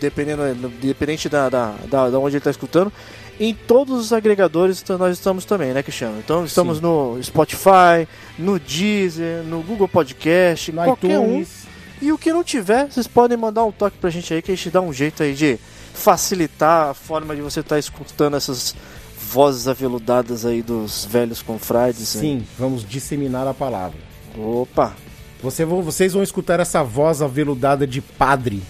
dependendo, 0.00 0.42
independente 0.48 1.28
da, 1.28 1.48
da, 1.48 1.74
da, 1.90 2.10
da 2.10 2.18
onde 2.20 2.34
ele 2.36 2.38
está 2.38 2.50
escutando, 2.50 2.92
em 3.40 3.54
todos 3.54 3.98
os 3.98 4.12
agregadores 4.12 4.80
então 4.82 4.98
nós 4.98 5.16
estamos 5.16 5.44
também, 5.44 5.72
né, 5.72 5.82
Cristiano? 5.82 6.18
Então 6.18 6.44
estamos 6.44 6.76
Sim. 6.76 6.82
no 6.82 7.18
Spotify, 7.22 8.06
no 8.38 8.58
Deezer, 8.58 9.42
no 9.44 9.62
Google 9.62 9.88
Podcast, 9.88 10.70
No 10.72 10.82
qualquer 10.84 11.18
um. 11.18 11.24
iTunes. 11.40 11.62
E 12.00 12.10
o 12.12 12.18
que 12.18 12.32
não 12.32 12.42
tiver, 12.42 12.90
vocês 12.90 13.06
podem 13.06 13.36
mandar 13.36 13.64
um 13.64 13.70
toque 13.72 13.96
pra 13.98 14.10
gente 14.10 14.32
aí 14.34 14.42
que 14.42 14.50
a 14.52 14.54
gente 14.56 14.70
dá 14.70 14.80
um 14.80 14.92
jeito 14.92 15.22
aí 15.22 15.34
de 15.34 15.58
facilitar 15.94 16.88
a 16.90 16.94
forma 16.94 17.34
de 17.36 17.40
você 17.42 17.60
estar 17.60 17.78
escutando 17.78 18.36
essas 18.36 18.74
vozes 19.20 19.68
aveludadas 19.68 20.44
aí 20.44 20.62
dos 20.62 21.04
velhos 21.04 21.40
confrades. 21.42 22.14
né? 22.16 22.20
Sim, 22.20 22.46
vamos 22.58 22.84
disseminar 22.86 23.46
a 23.46 23.54
palavra. 23.54 23.98
Opa! 24.36 24.94
Você 25.42 25.64
vocês 25.64 26.12
vão 26.12 26.22
escutar 26.22 26.60
essa 26.60 26.82
voz 26.82 27.22
aveludada 27.22 27.86
de 27.86 28.00
padre. 28.00 28.62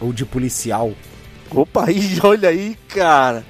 Ou 0.00 0.12
de 0.12 0.24
policial. 0.26 0.92
Opa, 1.50 1.86
aí, 1.86 2.18
olha 2.22 2.48
aí, 2.48 2.76
cara! 2.88 3.44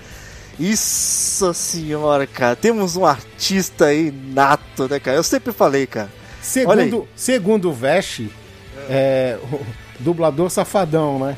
Isso 0.59 1.53
senhora, 1.53 2.27
cara! 2.27 2.57
Temos 2.57 2.97
um 2.97 3.05
artista 3.05 3.87
aí 3.87 4.11
nato, 4.11 4.89
né, 4.89 4.99
cara? 4.99 5.17
Eu 5.17 5.23
sempre 5.23 5.53
falei, 5.53 5.87
cara. 5.87 6.11
Segundo, 6.41 7.09
segundo 7.17 7.71
o 7.71 7.73
Veste, 7.73 8.31
é, 8.89 9.39
o 9.53 9.61
dublador 9.99 10.49
safadão, 10.49 11.19
né? 11.19 11.37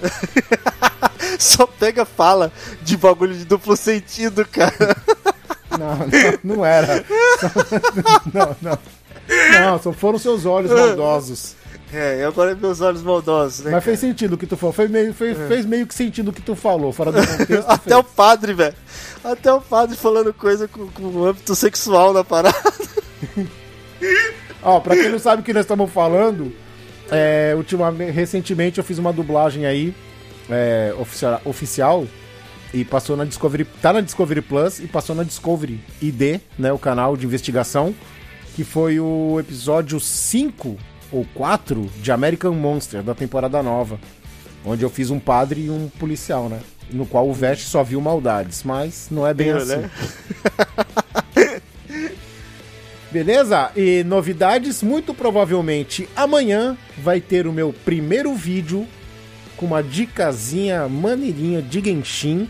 Só 1.39 1.67
pega 1.67 2.05
fala 2.05 2.53
de 2.83 2.97
bagulho 2.97 3.35
de 3.35 3.45
duplo 3.45 3.77
sentido, 3.77 4.45
cara. 4.45 4.97
Não, 5.71 5.97
não, 5.97 6.57
não 6.57 6.65
era. 6.65 7.05
Não, 8.33 8.57
não. 8.61 8.79
Não, 9.61 9.79
só 9.83 9.93
foram 9.93 10.19
seus 10.19 10.47
olhos 10.47 10.71
maldosos. 10.71 11.55
É, 11.93 12.21
e 12.21 12.25
agora 12.25 12.55
meus 12.55 12.81
olhos 12.81 13.03
maldosos, 13.03 13.61
né? 13.61 13.71
Mas 13.71 13.73
cara? 13.73 13.83
fez 13.83 14.01
sentido 14.01 14.35
o 14.35 14.39
que 14.39 14.47
tu 14.47 14.57
falou. 14.57 14.73
Fez 14.73 14.91
meio, 14.91 15.15
fez, 15.15 15.39
fez 15.49 15.65
meio 15.65 15.87
que 15.87 15.95
sentido 15.95 16.29
o 16.29 16.33
que 16.33 16.43
tu 16.43 16.55
falou, 16.55 16.93
fora 16.93 17.13
do 17.13 17.27
contexto. 17.27 17.65
Até 17.69 17.97
o 17.97 18.05
padre, 18.05 18.53
velho. 18.53 18.75
Até 19.25 19.53
o 19.53 19.61
padre 19.61 19.97
falando 19.97 20.33
coisa 20.35 20.69
com, 20.69 20.87
com 20.89 21.25
âmbito 21.25 21.55
sexual 21.55 22.13
na 22.13 22.23
parada. 22.23 22.57
Ó, 24.63 24.81
pra 24.81 24.97
quem 24.97 25.09
não 25.09 25.19
sabe 25.19 25.41
o 25.41 25.45
que 25.45 25.53
nós 25.53 25.65
estamos 25.65 25.91
falando, 25.91 26.53
é, 27.11 27.55
ultimamente, 27.57 28.11
recentemente 28.11 28.79
eu 28.79 28.85
fiz 28.85 28.99
uma 28.99 29.13
dublagem 29.13 29.65
aí, 29.65 29.95
é, 30.51 30.95
oficial, 30.99 31.41
oficial, 31.45 32.07
e 32.75 32.85
passou 32.85 33.17
na 33.17 33.25
Discovery, 33.25 33.65
tá 33.65 33.93
na 33.93 34.01
Discovery 34.01 34.43
Plus 34.43 34.79
e 34.79 34.87
passou 34.87 35.17
na 35.17 35.23
Discovery 35.23 35.81
ID, 36.03 36.41
né, 36.59 36.71
o 36.73 36.79
canal 36.79 37.17
de 37.17 37.25
investigação, 37.25 37.95
que 38.55 38.63
foi 38.63 39.01
o 39.01 39.39
episódio 39.41 39.99
5 39.99 40.77
ou 41.13 41.27
4 41.35 41.91
de 42.03 42.13
American 42.13 42.55
Monster, 42.55 43.03
da 43.03 43.15
temporada 43.15 43.63
nova, 43.63 43.99
onde 44.65 44.83
eu 44.83 44.91
fiz 44.91 45.11
um 45.11 45.19
padre 45.19 45.67
e 45.67 45.71
um 45.71 45.89
policial, 45.99 46.49
né, 46.49 46.61
no 46.91 47.07
qual 47.07 47.29
o 47.29 47.33
Vest 47.33 47.67
só 47.67 47.83
viu 47.83 48.01
maldades, 48.01 48.63
mas 48.63 49.09
não 49.11 49.27
é 49.27 49.33
bem 49.33 49.49
Viu, 49.53 49.57
assim. 49.59 49.77
né? 49.77 49.91
Beleza? 53.11 53.71
E 53.75 54.05
novidades, 54.05 54.83
muito 54.83 55.15
provavelmente 55.15 56.07
amanhã 56.15 56.77
vai 56.99 57.21
ter 57.21 57.47
o 57.47 57.53
meu 57.53 57.73
primeiro 57.73 58.35
vídeo 58.35 58.87
com 59.57 59.65
uma 59.67 59.83
dicasinha 59.83 60.87
maneirinha 60.89 61.63
de 61.63 61.81
Genshin, 61.81 62.49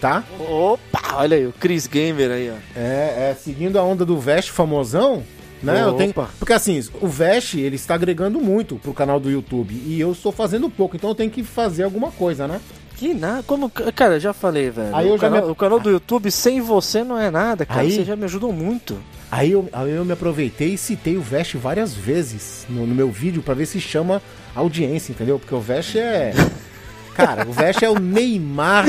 tá? 0.00 0.24
Opa, 0.40 1.14
olha 1.14 1.36
aí, 1.36 1.46
o 1.46 1.52
Chris 1.52 1.86
Gamer 1.86 2.30
aí, 2.32 2.50
ó. 2.50 2.78
É, 2.78 3.30
é 3.30 3.36
seguindo 3.40 3.78
a 3.78 3.82
onda 3.82 4.04
do 4.04 4.18
Vest 4.18 4.50
famosão, 4.50 5.22
né? 5.62 5.82
Eu 5.82 5.92
tenho, 5.94 6.10
Opa. 6.10 6.28
porque 6.38 6.52
assim, 6.52 6.82
o 7.00 7.06
Vest, 7.06 7.54
ele 7.54 7.76
está 7.76 7.94
agregando 7.94 8.40
muito 8.40 8.76
pro 8.76 8.92
canal 8.92 9.18
do 9.20 9.30
YouTube 9.30 9.72
e 9.86 10.00
eu 10.00 10.12
estou 10.12 10.32
fazendo 10.32 10.68
pouco, 10.70 10.96
então 10.96 11.10
eu 11.10 11.14
tenho 11.14 11.30
que 11.30 11.42
fazer 11.42 11.84
alguma 11.84 12.10
coisa, 12.10 12.46
né? 12.48 12.60
Que 12.96 13.12
nada, 13.14 13.42
como. 13.42 13.68
Cara, 13.70 14.14
eu 14.14 14.20
já 14.20 14.32
falei, 14.32 14.70
velho. 14.70 14.94
Aí 14.94 15.08
eu 15.08 15.14
o, 15.16 15.18
canal, 15.18 15.44
me- 15.46 15.50
o 15.50 15.54
canal 15.56 15.80
do 15.80 15.90
YouTube 15.90 16.30
sem 16.30 16.60
você 16.60 17.02
não 17.02 17.18
é 17.18 17.30
nada, 17.30 17.66
cara. 17.66 17.80
Aí- 17.80 17.90
Você 17.92 18.04
já 18.04 18.14
me 18.14 18.24
ajudou 18.24 18.52
muito. 18.52 18.96
Aí 19.30 19.50
eu, 19.52 19.68
aí 19.72 19.90
eu 19.90 20.04
me 20.04 20.12
aproveitei 20.12 20.74
e 20.74 20.78
citei 20.78 21.16
o 21.16 21.22
Vest 21.22 21.54
várias 21.56 21.94
vezes 21.94 22.66
no, 22.68 22.86
no 22.86 22.94
meu 22.94 23.10
vídeo 23.10 23.42
pra 23.42 23.54
ver 23.54 23.66
se 23.66 23.80
chama 23.80 24.20
audiência, 24.54 25.10
entendeu? 25.10 25.38
Porque 25.38 25.54
o 25.54 25.60
Vest 25.60 25.96
é. 25.96 26.32
Cara, 27.14 27.48
o 27.48 27.52
Vest 27.52 27.82
é 27.82 27.88
o 27.90 27.98
Neymar 27.98 28.86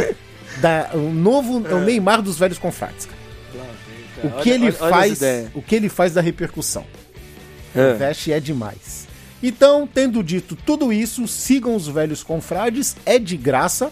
da, 0.62 0.90
o 0.94 1.12
novo, 1.12 1.66
é 1.68 1.74
o 1.74 1.80
Neymar 1.80 2.22
dos 2.22 2.38
velhos 2.38 2.58
confrades, 2.60 3.06
cara. 3.06 3.18
O 4.24 4.30
que 4.42 4.50
Olha- 4.50 4.54
ele 4.54 4.64
olha- 4.66 4.74
faz, 4.74 5.20
o 5.54 5.62
que 5.62 5.76
ele 5.76 5.90
faz 5.90 6.14
da 6.14 6.22
repercussão. 6.22 6.86
É. 7.76 7.92
O 7.94 7.98
Vest 7.98 8.28
é 8.30 8.40
demais. 8.40 9.08
Então, 9.42 9.88
tendo 9.92 10.24
dito 10.24 10.56
tudo 10.56 10.94
isso, 10.94 11.28
sigam 11.28 11.76
os 11.76 11.88
velhos 11.88 12.24
confrades, 12.24 12.96
é 13.06 13.20
de 13.20 13.36
graça, 13.36 13.92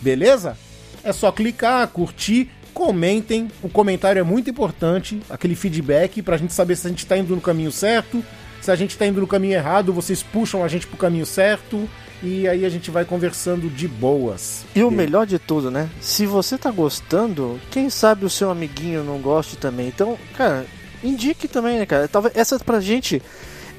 beleza? 0.00 0.56
É 1.04 1.12
só 1.12 1.30
clicar, 1.30 1.86
curtir, 1.88 2.48
comentem. 2.74 3.48
O 3.62 3.68
comentário 3.68 4.18
é 4.18 4.22
muito 4.22 4.50
importante, 4.50 5.20
aquele 5.30 5.54
feedback 5.54 6.20
pra 6.22 6.36
gente 6.36 6.52
saber 6.52 6.76
se 6.76 6.86
a 6.86 6.90
gente 6.90 7.06
tá 7.06 7.16
indo 7.16 7.34
no 7.34 7.40
caminho 7.40 7.70
certo, 7.70 8.24
se 8.60 8.70
a 8.70 8.74
gente 8.76 8.96
tá 8.96 9.06
indo 9.06 9.20
no 9.20 9.26
caminho 9.26 9.54
errado, 9.54 9.92
vocês 9.92 10.22
puxam 10.22 10.64
a 10.64 10.68
gente 10.68 10.86
pro 10.86 10.96
caminho 10.96 11.26
certo 11.26 11.88
e 12.22 12.46
aí 12.48 12.64
a 12.64 12.68
gente 12.68 12.90
vai 12.90 13.04
conversando 13.04 13.68
de 13.68 13.88
boas. 13.88 14.64
E 14.74 14.82
o 14.82 14.90
melhor 14.90 15.26
de 15.26 15.38
tudo, 15.38 15.70
né? 15.70 15.88
Se 16.00 16.24
você 16.26 16.56
tá 16.56 16.70
gostando, 16.70 17.58
quem 17.70 17.90
sabe 17.90 18.24
o 18.24 18.30
seu 18.30 18.50
amiguinho 18.50 19.02
não 19.04 19.18
goste 19.18 19.56
também. 19.56 19.88
Então, 19.88 20.16
cara, 20.36 20.64
indique 21.02 21.48
também, 21.48 21.78
né, 21.78 21.86
cara? 21.86 22.06
Talvez 22.08 22.36
essa 22.36 22.58
pra 22.60 22.80
gente 22.80 23.20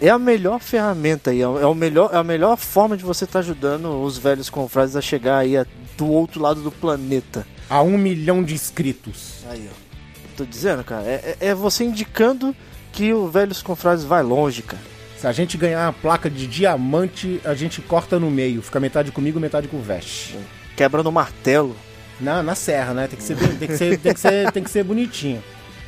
é 0.02 0.10
a 0.10 0.20
melhor 0.20 0.60
ferramenta 0.60 1.32
aí, 1.32 1.42
é 1.42 1.48
o 1.48 1.72
é 1.72 1.76
melhor, 1.76 2.10
é 2.14 2.18
a 2.18 2.24
melhor 2.24 2.58
forma 2.58 2.98
de 2.98 3.04
você 3.04 3.24
estar 3.24 3.40
ajudando 3.40 4.02
os 4.04 4.18
velhos 4.18 4.50
confrades 4.50 4.96
a 4.96 5.02
chegar 5.02 5.38
aí 5.38 5.56
a- 5.56 5.66
do 5.98 6.08
outro 6.08 6.42
lado 6.42 6.62
do 6.62 6.72
planeta. 6.72 7.46
A 7.70 7.82
um 7.82 7.98
milhão 7.98 8.44
de 8.44 8.54
inscritos. 8.54 9.46
Aí, 9.50 9.68
ó. 9.72 9.84
Tô 10.36 10.44
dizendo, 10.46 10.84
cara, 10.84 11.04
é, 11.04 11.38
é- 11.40 11.48
é 11.50 11.56
você 11.56 11.84
indicando 11.86 12.56
que 12.92 13.14
o 13.14 13.28
velhos 13.28 13.62
confrades 13.62 14.04
vai 14.04 14.22
longe, 14.24 14.62
cara. 14.64 14.82
Se 15.24 15.28
a 15.28 15.32
gente 15.32 15.56
ganhar 15.56 15.88
a 15.88 15.94
placa 15.94 16.30
de 16.30 16.46
diamante, 16.46 17.40
a 17.46 17.54
gente 17.54 17.82
corta 17.82 18.20
no 18.20 18.30
meio. 18.30 18.62
Fica 18.62 18.78
metade 18.78 19.10
comigo, 19.10 19.40
metade 19.40 19.70
com 19.70 19.78
o 19.78 19.82
Vest. 19.82 20.36
Quebrando 20.76 21.08
o 21.08 21.14
martelo. 21.14 21.78
Na, 22.20 22.44
na 22.44 22.56
serra, 22.56 22.94
né? 22.94 23.08
Tem 23.08 23.18
que 23.18 23.24
ser, 23.24 23.38
tem 23.58 23.68
que 23.70 23.78
ser, 23.78 23.98
tem 24.00 24.14
que 24.14 24.20
ser, 24.20 24.52
tem 24.52 24.64
que 24.66 24.70
ser 24.70 24.84
bonitinho. 24.84 25.42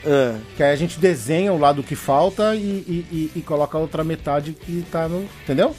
É. 0.06 0.36
Que 0.56 0.64
aí 0.64 0.72
a 0.72 0.76
gente 0.78 0.98
desenha 1.02 1.52
o 1.52 1.58
lado 1.60 1.84
que 1.84 1.98
falta 1.98 2.56
e, 2.56 2.60
e, 2.62 3.06
e- 3.12 3.32
e 3.36 3.42
coloca 3.42 3.78
a 3.78 3.82
outra 3.82 4.06
metade 4.06 4.54
que 4.54 4.86
tá 4.90 5.10
no. 5.10 5.28
Entendeu? 5.44 5.76